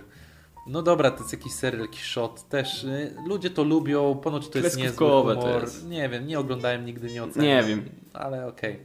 No 0.70 0.82
dobra, 0.82 1.10
to 1.10 1.18
jest 1.18 1.32
jakiś 1.32 1.52
serial, 1.52 1.82
jakiś 1.82 2.02
shot 2.02 2.48
też. 2.48 2.84
y, 2.84 3.14
Ludzie 3.26 3.50
to 3.50 3.64
lubią, 3.64 4.14
ponoć 4.22 4.48
to 4.48 4.58
jest 4.58 4.76
niezły 4.78 4.96
humor. 4.96 5.62
jest. 5.62 5.88
Nie 5.88 6.08
wiem, 6.08 6.26
nie 6.26 6.38
oglądałem 6.38 6.84
nigdy, 6.84 7.10
nie 7.12 7.22
oceniam. 7.24 7.46
Nie 7.46 7.62
wiem. 7.68 7.84
Ale 8.12 8.46
okej. 8.46 8.76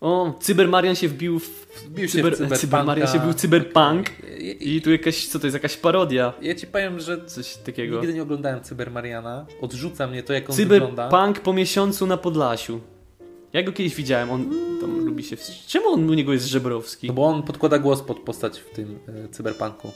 O, 0.00 0.34
Cybermarian 0.40 0.94
się 0.94 1.08
wbił 1.08 1.38
w... 1.38 1.66
Wbił 1.86 2.08
się 2.08 2.12
Cyber, 2.12 2.32
w 2.32 2.36
cyberpunka. 2.36 2.60
Cybermarian 2.60 3.08
się 3.08 3.18
był 3.20 3.34
cyberpunk 3.34 4.06
I, 4.38 4.76
i 4.76 4.82
tu 4.82 4.92
jakaś, 4.92 5.26
co 5.26 5.38
to 5.38 5.46
jest, 5.46 5.54
jakaś 5.54 5.76
parodia. 5.76 6.32
ja 6.42 6.54
ci 6.54 6.66
powiem, 6.66 7.00
że 7.00 7.24
Coś 7.26 7.56
takiego. 7.56 7.96
nigdy 7.96 8.14
nie 8.14 8.22
oglądałem 8.22 8.60
Cybermariana. 8.62 9.46
Odrzuca 9.60 10.06
mnie 10.06 10.22
to, 10.22 10.32
jak 10.32 10.50
on 10.50 10.56
wygląda. 10.56 11.08
Cyberpunk 11.08 11.40
po 11.40 11.52
miesiącu 11.52 12.06
na 12.06 12.16
Podlasiu. 12.16 12.80
Ja 13.52 13.62
go 13.62 13.72
kiedyś 13.72 13.94
widziałem, 13.94 14.30
on 14.30 14.50
tam 14.80 15.04
lubi 15.06 15.24
się... 15.24 15.36
wst- 15.36 15.66
Czemu 15.66 15.88
on 15.88 16.10
u 16.10 16.14
niego 16.14 16.32
jest 16.32 16.46
Żebrowski? 16.46 17.06
No 17.06 17.12
bo 17.14 17.26
on 17.26 17.42
podkłada 17.42 17.78
głos 17.78 18.02
pod 18.02 18.18
postać 18.20 18.58
w 18.58 18.70
tym 18.70 18.98
e, 19.24 19.28
cyberpunku. 19.28 19.90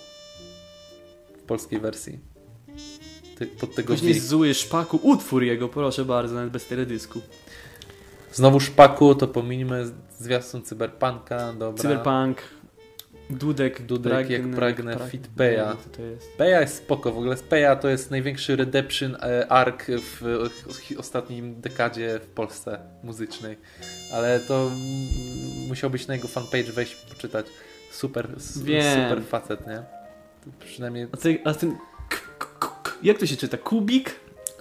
Polskiej 1.47 1.81
wersji. 1.81 2.19
Ty, 3.39 3.47
pod 3.47 3.75
tego 3.75 3.95
Później 3.95 4.15
wi- 4.15 4.21
zły 4.21 4.55
szpaku, 4.55 4.97
utwór 5.03 5.43
jego, 5.43 5.69
proszę 5.69 6.05
bardzo, 6.05 6.35
nawet 6.35 6.51
bez 6.51 6.67
teledysku. 6.67 7.21
Znowu 8.33 8.61
szpaku, 8.61 9.15
to 9.15 9.29
pomińmy 9.29 9.85
zwiastun 10.19 10.63
cyberpunka, 10.63 11.53
dobra. 11.53 11.83
Cyberpunk, 11.83 12.39
Dudek, 13.31 13.83
Dudek, 13.87 14.31
jak 14.31 14.51
pragnę, 14.51 14.97
prag- 14.97 15.09
Fit 15.11 15.29
Peja. 15.37 15.77
jest. 16.13 16.37
Peja 16.37 16.61
jest 16.61 16.77
spoko, 16.77 17.13
w 17.13 17.19
ogóle 17.19 17.37
Peja 17.37 17.77
to 17.77 17.89
jest 17.89 18.11
największy 18.11 18.57
redemption 18.57 19.17
e, 19.21 19.49
arc 19.53 19.85
w 19.89 20.49
ostatnim 20.99 21.61
dekadzie 21.61 22.21
w 22.23 22.27
Polsce 22.27 22.79
muzycznej. 23.03 23.57
Ale 24.13 24.41
to 24.41 24.63
mm, 24.67 24.77
musiałbyś 25.69 26.07
na 26.07 26.15
jego 26.15 26.29
fanpage 26.29 26.73
wejść 26.73 26.97
i 27.07 27.15
poczytać. 27.15 27.47
Super, 27.91 28.29
Wiem. 28.63 29.03
super 29.09 29.25
facet, 29.25 29.67
nie? 29.67 29.83
Przynajmniej 30.65 31.07
A, 31.13 31.17
ty, 31.17 31.39
a 31.45 31.55
ten... 31.55 31.77
Jak 33.03 33.19
to 33.19 33.27
się 33.27 33.37
czyta? 33.37 33.57
Kubik? 33.57 34.15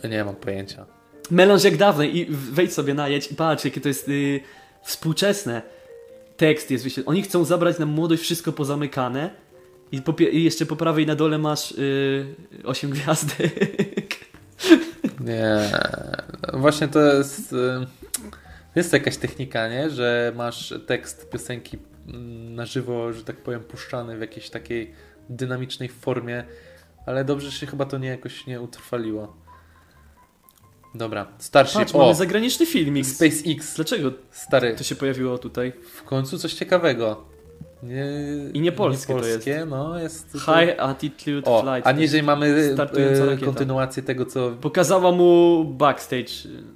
nie 0.10 0.24
mam 0.26 0.36
pojęcia. 0.36 0.86
melanż 1.32 1.64
jak 1.64 1.78
dawniej 1.78 2.18
i 2.18 2.26
wejdź 2.30 2.74
sobie 2.74 2.94
na 2.94 3.08
jedź 3.08 3.32
i 3.32 3.36
patrz, 3.36 3.66
jakie 3.66 3.82
to 3.82 3.88
jest 3.88 4.10
y, 4.10 4.40
współczesne. 4.84 5.62
Tekst 6.38 6.72
jest 6.72 6.84
wyświetlony. 6.84 7.18
Oni 7.18 7.24
chcą 7.24 7.44
zabrać 7.46 7.80
nam 7.80 7.90
młodość, 7.90 8.24
wszystko 8.24 8.52
pozamykane 8.52 9.30
i, 9.92 10.02
po, 10.02 10.14
i 10.24 10.44
jeszcze 10.44 10.66
po 10.66 10.76
prawej 10.76 11.06
na 11.06 11.16
dole 11.16 11.38
masz 11.38 11.72
y, 11.72 12.26
8 12.64 12.90
gwiazdek. 12.90 13.56
Nie. 15.20 15.72
Właśnie 16.54 16.88
to 16.88 17.00
jest. 17.00 17.54
y, 17.54 17.56
Jest 18.76 18.94
jakaś 18.94 19.18
technika, 19.18 19.68
nie? 19.70 19.90
Że 19.90 20.34
masz 20.36 20.74
tekst 20.88 21.30
piosenki 21.30 21.78
mm, 22.08 22.56
na 22.56 22.66
żywo, 22.66 23.14
że 23.14 23.24
tak 23.24 23.36
powiem, 23.38 23.60
puszczany 23.64 24.18
w 24.18 24.22
jakiejś 24.22 24.50
takiej 24.50 24.92
dynamicznej 25.30 25.90
formie, 25.90 26.44
ale 27.06 27.26
dobrze 27.26 27.52
się 27.52 27.66
chyba 27.68 27.86
to 27.86 27.98
nie 27.98 28.08
jakoś 28.08 28.48
nie 28.48 28.62
utrwaliło. 28.62 29.36
Dobra, 30.96 31.28
Starship. 31.38 31.76
Patrz, 31.80 31.96
o, 31.96 31.98
mamy 31.98 32.16
zagraniczny 32.16 32.66
filmik. 32.66 33.06
SpaceX. 33.06 33.76
Dlaczego 33.76 34.12
Stary, 34.32 34.76
to 34.78 34.84
się 34.84 34.96
pojawiło 34.96 35.38
tutaj? 35.38 35.74
w 35.94 36.04
końcu 36.04 36.38
coś 36.38 36.54
ciekawego. 36.54 37.24
Nie, 37.84 38.06
I 38.54 38.60
nie 38.62 38.72
polskie 38.72 39.14
to 39.14 39.20
polskie, 39.20 39.66
no 39.70 40.00
jest. 40.00 40.32
High 40.34 40.80
Attitude 40.80 41.46
O, 41.52 41.62
Flight. 41.62 41.88
a 41.88 41.92
niżej 41.92 42.24
mamy 42.24 42.46
e, 42.48 42.76
rakieta. 42.76 43.46
kontynuację 43.46 44.04
tego, 44.04 44.26
co. 44.26 44.52
Pokazała 44.52 45.12
mu 45.12 45.64
backstage. 45.66 46.32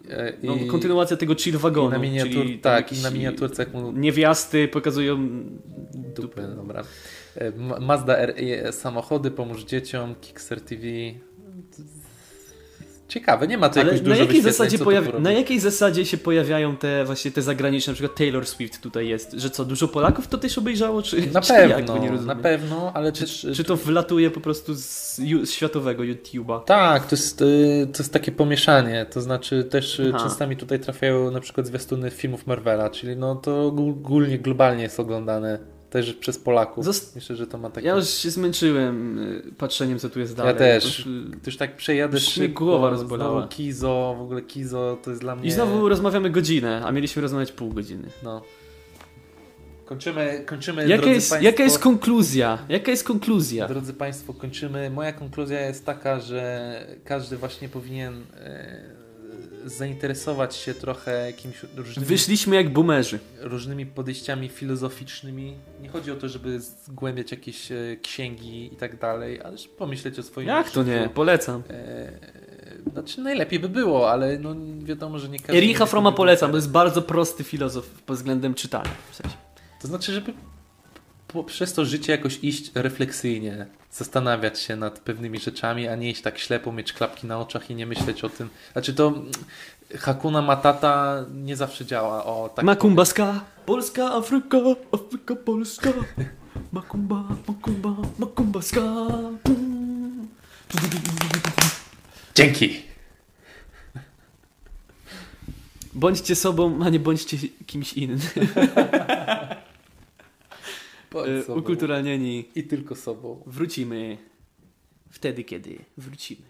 e, 0.10 0.34
No, 0.44 0.56
i- 0.56 0.68
kontynuacja 0.68 1.18
tego 1.18 1.36
chill 1.36 1.56
i 1.56 1.58
wagonu. 1.58 1.90
na 1.90 1.98
miniatur, 1.98 2.46
tak, 2.62 2.94
i 2.94 3.02
na 3.02 3.10
miniaturce 3.12 3.64
jak 3.64 3.74
mu 3.74 3.92
Niewiasty 3.92 4.68
pokazują 4.68 5.18
dupy, 6.16 6.42
dobra. 6.56 6.84
Ma- 7.58 7.80
Mazda 7.80 8.26
RE 8.26 8.72
samochody, 8.72 9.32
pomóż 9.32 9.64
dzieciom, 9.64 10.16
Kickstarter 10.22 10.68
TV. 10.68 10.86
Ciekawe, 13.08 13.48
nie 13.48 13.58
ma 13.58 13.70
tu 13.70 13.80
jakoś 13.80 13.94
na 13.94 14.00
dużo 14.00 14.16
jakiej, 14.22 14.42
wyświetleń, 14.42 14.70
zasadzie 14.70 14.78
pojawi- 14.78 15.20
na 15.22 15.32
jakiej 15.32 15.60
zasadzie 15.60 16.06
się 16.06 16.18
pojawiają 16.18 16.78
te 16.78 17.06
właśnie 17.06 17.32
te 17.32 17.42
zagraniczne, 17.42 17.92
na 17.92 17.96
przykład 17.96 18.18
Taylor 18.18 18.48
Swift 18.48 18.82
tutaj 18.82 19.08
jest, 19.08 19.32
że 19.32 19.50
co, 19.50 19.66
dużo 19.66 19.88
Polaków 19.88 20.28
to 20.28 20.38
też 20.38 20.58
obejrzało, 20.58 21.02
czy, 21.02 21.32
Na 21.32 21.42
czy 21.48 21.54
pewno, 21.54 22.22
na 22.22 22.36
pewno, 22.36 22.92
ale 22.94 23.12
Czy, 23.12 23.22
też... 23.22 23.48
czy 23.56 23.64
to 23.64 23.76
wlatuje 23.76 24.32
po 24.32 24.40
prostu 24.40 24.76
z, 24.76 25.16
z 25.44 25.52
światowego 25.52 26.04
YouTube'a? 26.04 26.64
Tak, 26.64 27.08
to 27.08 27.16
jest, 27.16 27.42
y, 27.42 27.88
to 27.94 28.04
jest 28.04 28.14
takie 28.14 28.32
pomieszanie, 28.32 29.06
to 29.06 29.22
znaczy 29.22 29.64
też 29.64 30.00
y, 30.00 30.12
Aha. 30.16 30.24
częstami 30.24 30.58
tutaj 30.58 30.80
trafiają 30.80 31.32
na 31.32 31.40
przykład 31.40 31.68
zwiastuny 31.68 32.12
filmów 32.12 32.48
Marvela, 32.48 32.90
czyli 32.90 33.18
no 33.18 33.36
to 33.36 33.66
ogólnie 33.66 34.40
globalnie 34.40 34.84
jest 34.84 35.00
oglądane 35.00 35.79
też 35.90 36.14
przez 36.14 36.38
Polaków. 36.38 36.86
Zost- 36.86 37.16
Myślę, 37.16 37.36
że 37.36 37.48
to 37.48 37.58
ma 37.58 37.70
takie... 37.70 37.88
Ja 37.88 37.96
już 37.96 38.10
się 38.10 38.30
zmęczyłem 38.32 39.20
y, 39.20 39.52
patrzeniem, 39.58 40.00
co 40.00 40.10
tu 40.10 40.20
jest 40.20 40.36
dalej. 40.36 40.56
też. 40.56 40.84
Po 40.98 41.04
prostu- 41.04 41.40
Już 41.46 41.58
tak 41.58 41.76
przejadę 41.78 42.20
szybko, 42.20 42.66
głowa 42.66 42.90
rozbolała. 42.90 43.32
znowu 43.32 43.48
Kizo, 43.48 44.16
w 44.20 44.22
ogóle 44.22 44.42
Kizo 44.42 44.98
to 45.04 45.10
jest 45.10 45.22
dla 45.22 45.36
mnie... 45.36 45.48
I 45.48 45.52
znowu 45.52 45.90
rozmawiamy 45.90 46.30
godzinę, 46.30 46.82
a 46.86 46.92
mieliśmy 46.92 47.22
rozmawiać 47.22 47.52
pół 47.52 47.70
godziny. 47.74 48.10
No. 48.24 48.42
Kończymy, 49.86 50.44
kończymy 50.46 50.88
Jaka 50.88 51.06
jest, 51.06 51.30
Państwo, 51.30 51.46
jaka 51.50 51.64
jest 51.64 51.80
konkluzja? 51.80 52.58
Jaka 52.70 52.92
jest 52.92 53.04
konkluzja? 53.04 53.68
Drodzy 53.68 53.94
Państwo, 53.94 54.34
kończymy. 54.34 54.90
Moja 54.90 55.14
konkluzja 55.14 55.62
jest 55.62 55.86
taka, 55.86 56.20
że 56.20 56.72
każdy 57.06 57.38
właśnie 57.38 57.70
powinien 57.70 58.14
e, 58.36 58.82
zainteresować 59.66 60.56
się 60.56 60.74
trochę 60.74 61.26
jakimiś 61.26 61.58
różnymi, 61.76 62.08
Wyszliśmy 62.08 62.56
jak 62.56 62.74
boomerzy. 62.74 63.20
różnymi 63.40 63.86
podejściami 63.86 64.50
filozoficznymi. 64.50 65.56
Nie 65.82 65.90
chodzi 65.90 66.12
o 66.12 66.16
to, 66.16 66.30
żeby 66.30 66.60
zgłębiać 66.60 67.32
jakieś 67.32 67.72
e, 67.72 67.76
księgi 68.02 68.74
i 68.74 68.76
tak 68.76 69.00
dalej, 69.00 69.42
ale 69.42 69.58
pomyśleć 69.78 70.20
o 70.20 70.24
swoim 70.24 70.48
Jak 70.48 70.72
to 70.72 70.84
nie? 70.84 70.98
życiu. 71.02 71.14
Polecam. 71.14 71.64
E, 71.70 72.12
znaczy 72.94 73.22
najlepiej 73.22 73.60
by 73.60 73.70
było, 73.70 74.12
ale 74.12 74.40
no 74.40 74.56
wiadomo, 74.84 75.20
że 75.20 75.30
nie 75.30 75.40
każdy... 75.40 75.58
Ericha 75.58 75.86
Froma 75.86 76.12
polecam, 76.12 76.52
to 76.52 76.58
jest 76.58 76.72
bardzo 76.72 77.02
prosty 77.02 77.44
filozof 77.44 77.90
pod 77.90 78.18
względem 78.18 78.54
czytania. 78.54 78.92
W 79.12 79.16
sensie. 79.16 79.38
To 79.82 79.88
znaczy, 79.88 80.12
żeby 80.14 80.34
przez 81.46 81.74
to 81.74 81.86
życie 81.86 82.12
jakoś 82.12 82.40
iść 82.42 82.72
refleksyjnie, 82.76 83.66
zastanawiać 83.92 84.60
się 84.60 84.76
nad 84.76 85.00
pewnymi 85.00 85.40
rzeczami, 85.40 85.88
a 85.88 85.96
nie 85.96 86.10
iść 86.12 86.22
tak 86.22 86.40
ślepo, 86.40 86.72
mieć 86.72 86.94
klapki 86.94 87.28
na 87.28 87.40
oczach 87.40 87.70
i 87.70 87.76
nie 87.76 87.86
myśleć 87.86 88.24
o 88.24 88.30
tym. 88.30 88.50
Znaczy 88.74 88.94
to 88.94 89.08
mm, 89.08 89.32
Hakuna 89.98 90.42
Matata 90.42 91.26
nie 91.34 91.56
zawsze 91.56 91.86
działa. 91.86 92.26
O, 92.26 92.50
tak 92.56 92.66
Makumba 92.66 93.06
ska, 93.06 93.42
Polska, 93.66 94.12
Afryka, 94.12 94.58
Afryka, 94.92 95.36
Polska. 95.36 95.90
Makumba, 96.72 97.24
makumba, 97.48 97.96
makumba 98.20 98.62
ska. 98.62 98.82
Mm. 99.46 100.28
Dzięki! 102.36 102.82
Bądźcie 105.94 106.36
sobą, 106.36 106.80
a 106.84 106.90
nie 106.90 107.00
bądźcie 107.00 107.38
kimś 107.66 107.94
innym. 107.94 108.20
Y. 111.14 111.52
Ukulturalnieni. 111.52 112.50
I 112.56 112.64
tylko 112.64 112.96
sobą. 112.96 113.44
Wrócimy 113.46 114.18
wtedy, 115.10 115.44
kiedy 115.44 115.80
wrócimy. 115.98 116.46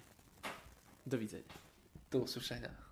Do 1.08 1.18
widzenia. 1.18 1.44
Do 2.12 2.20
usłyszenia. 2.20 2.89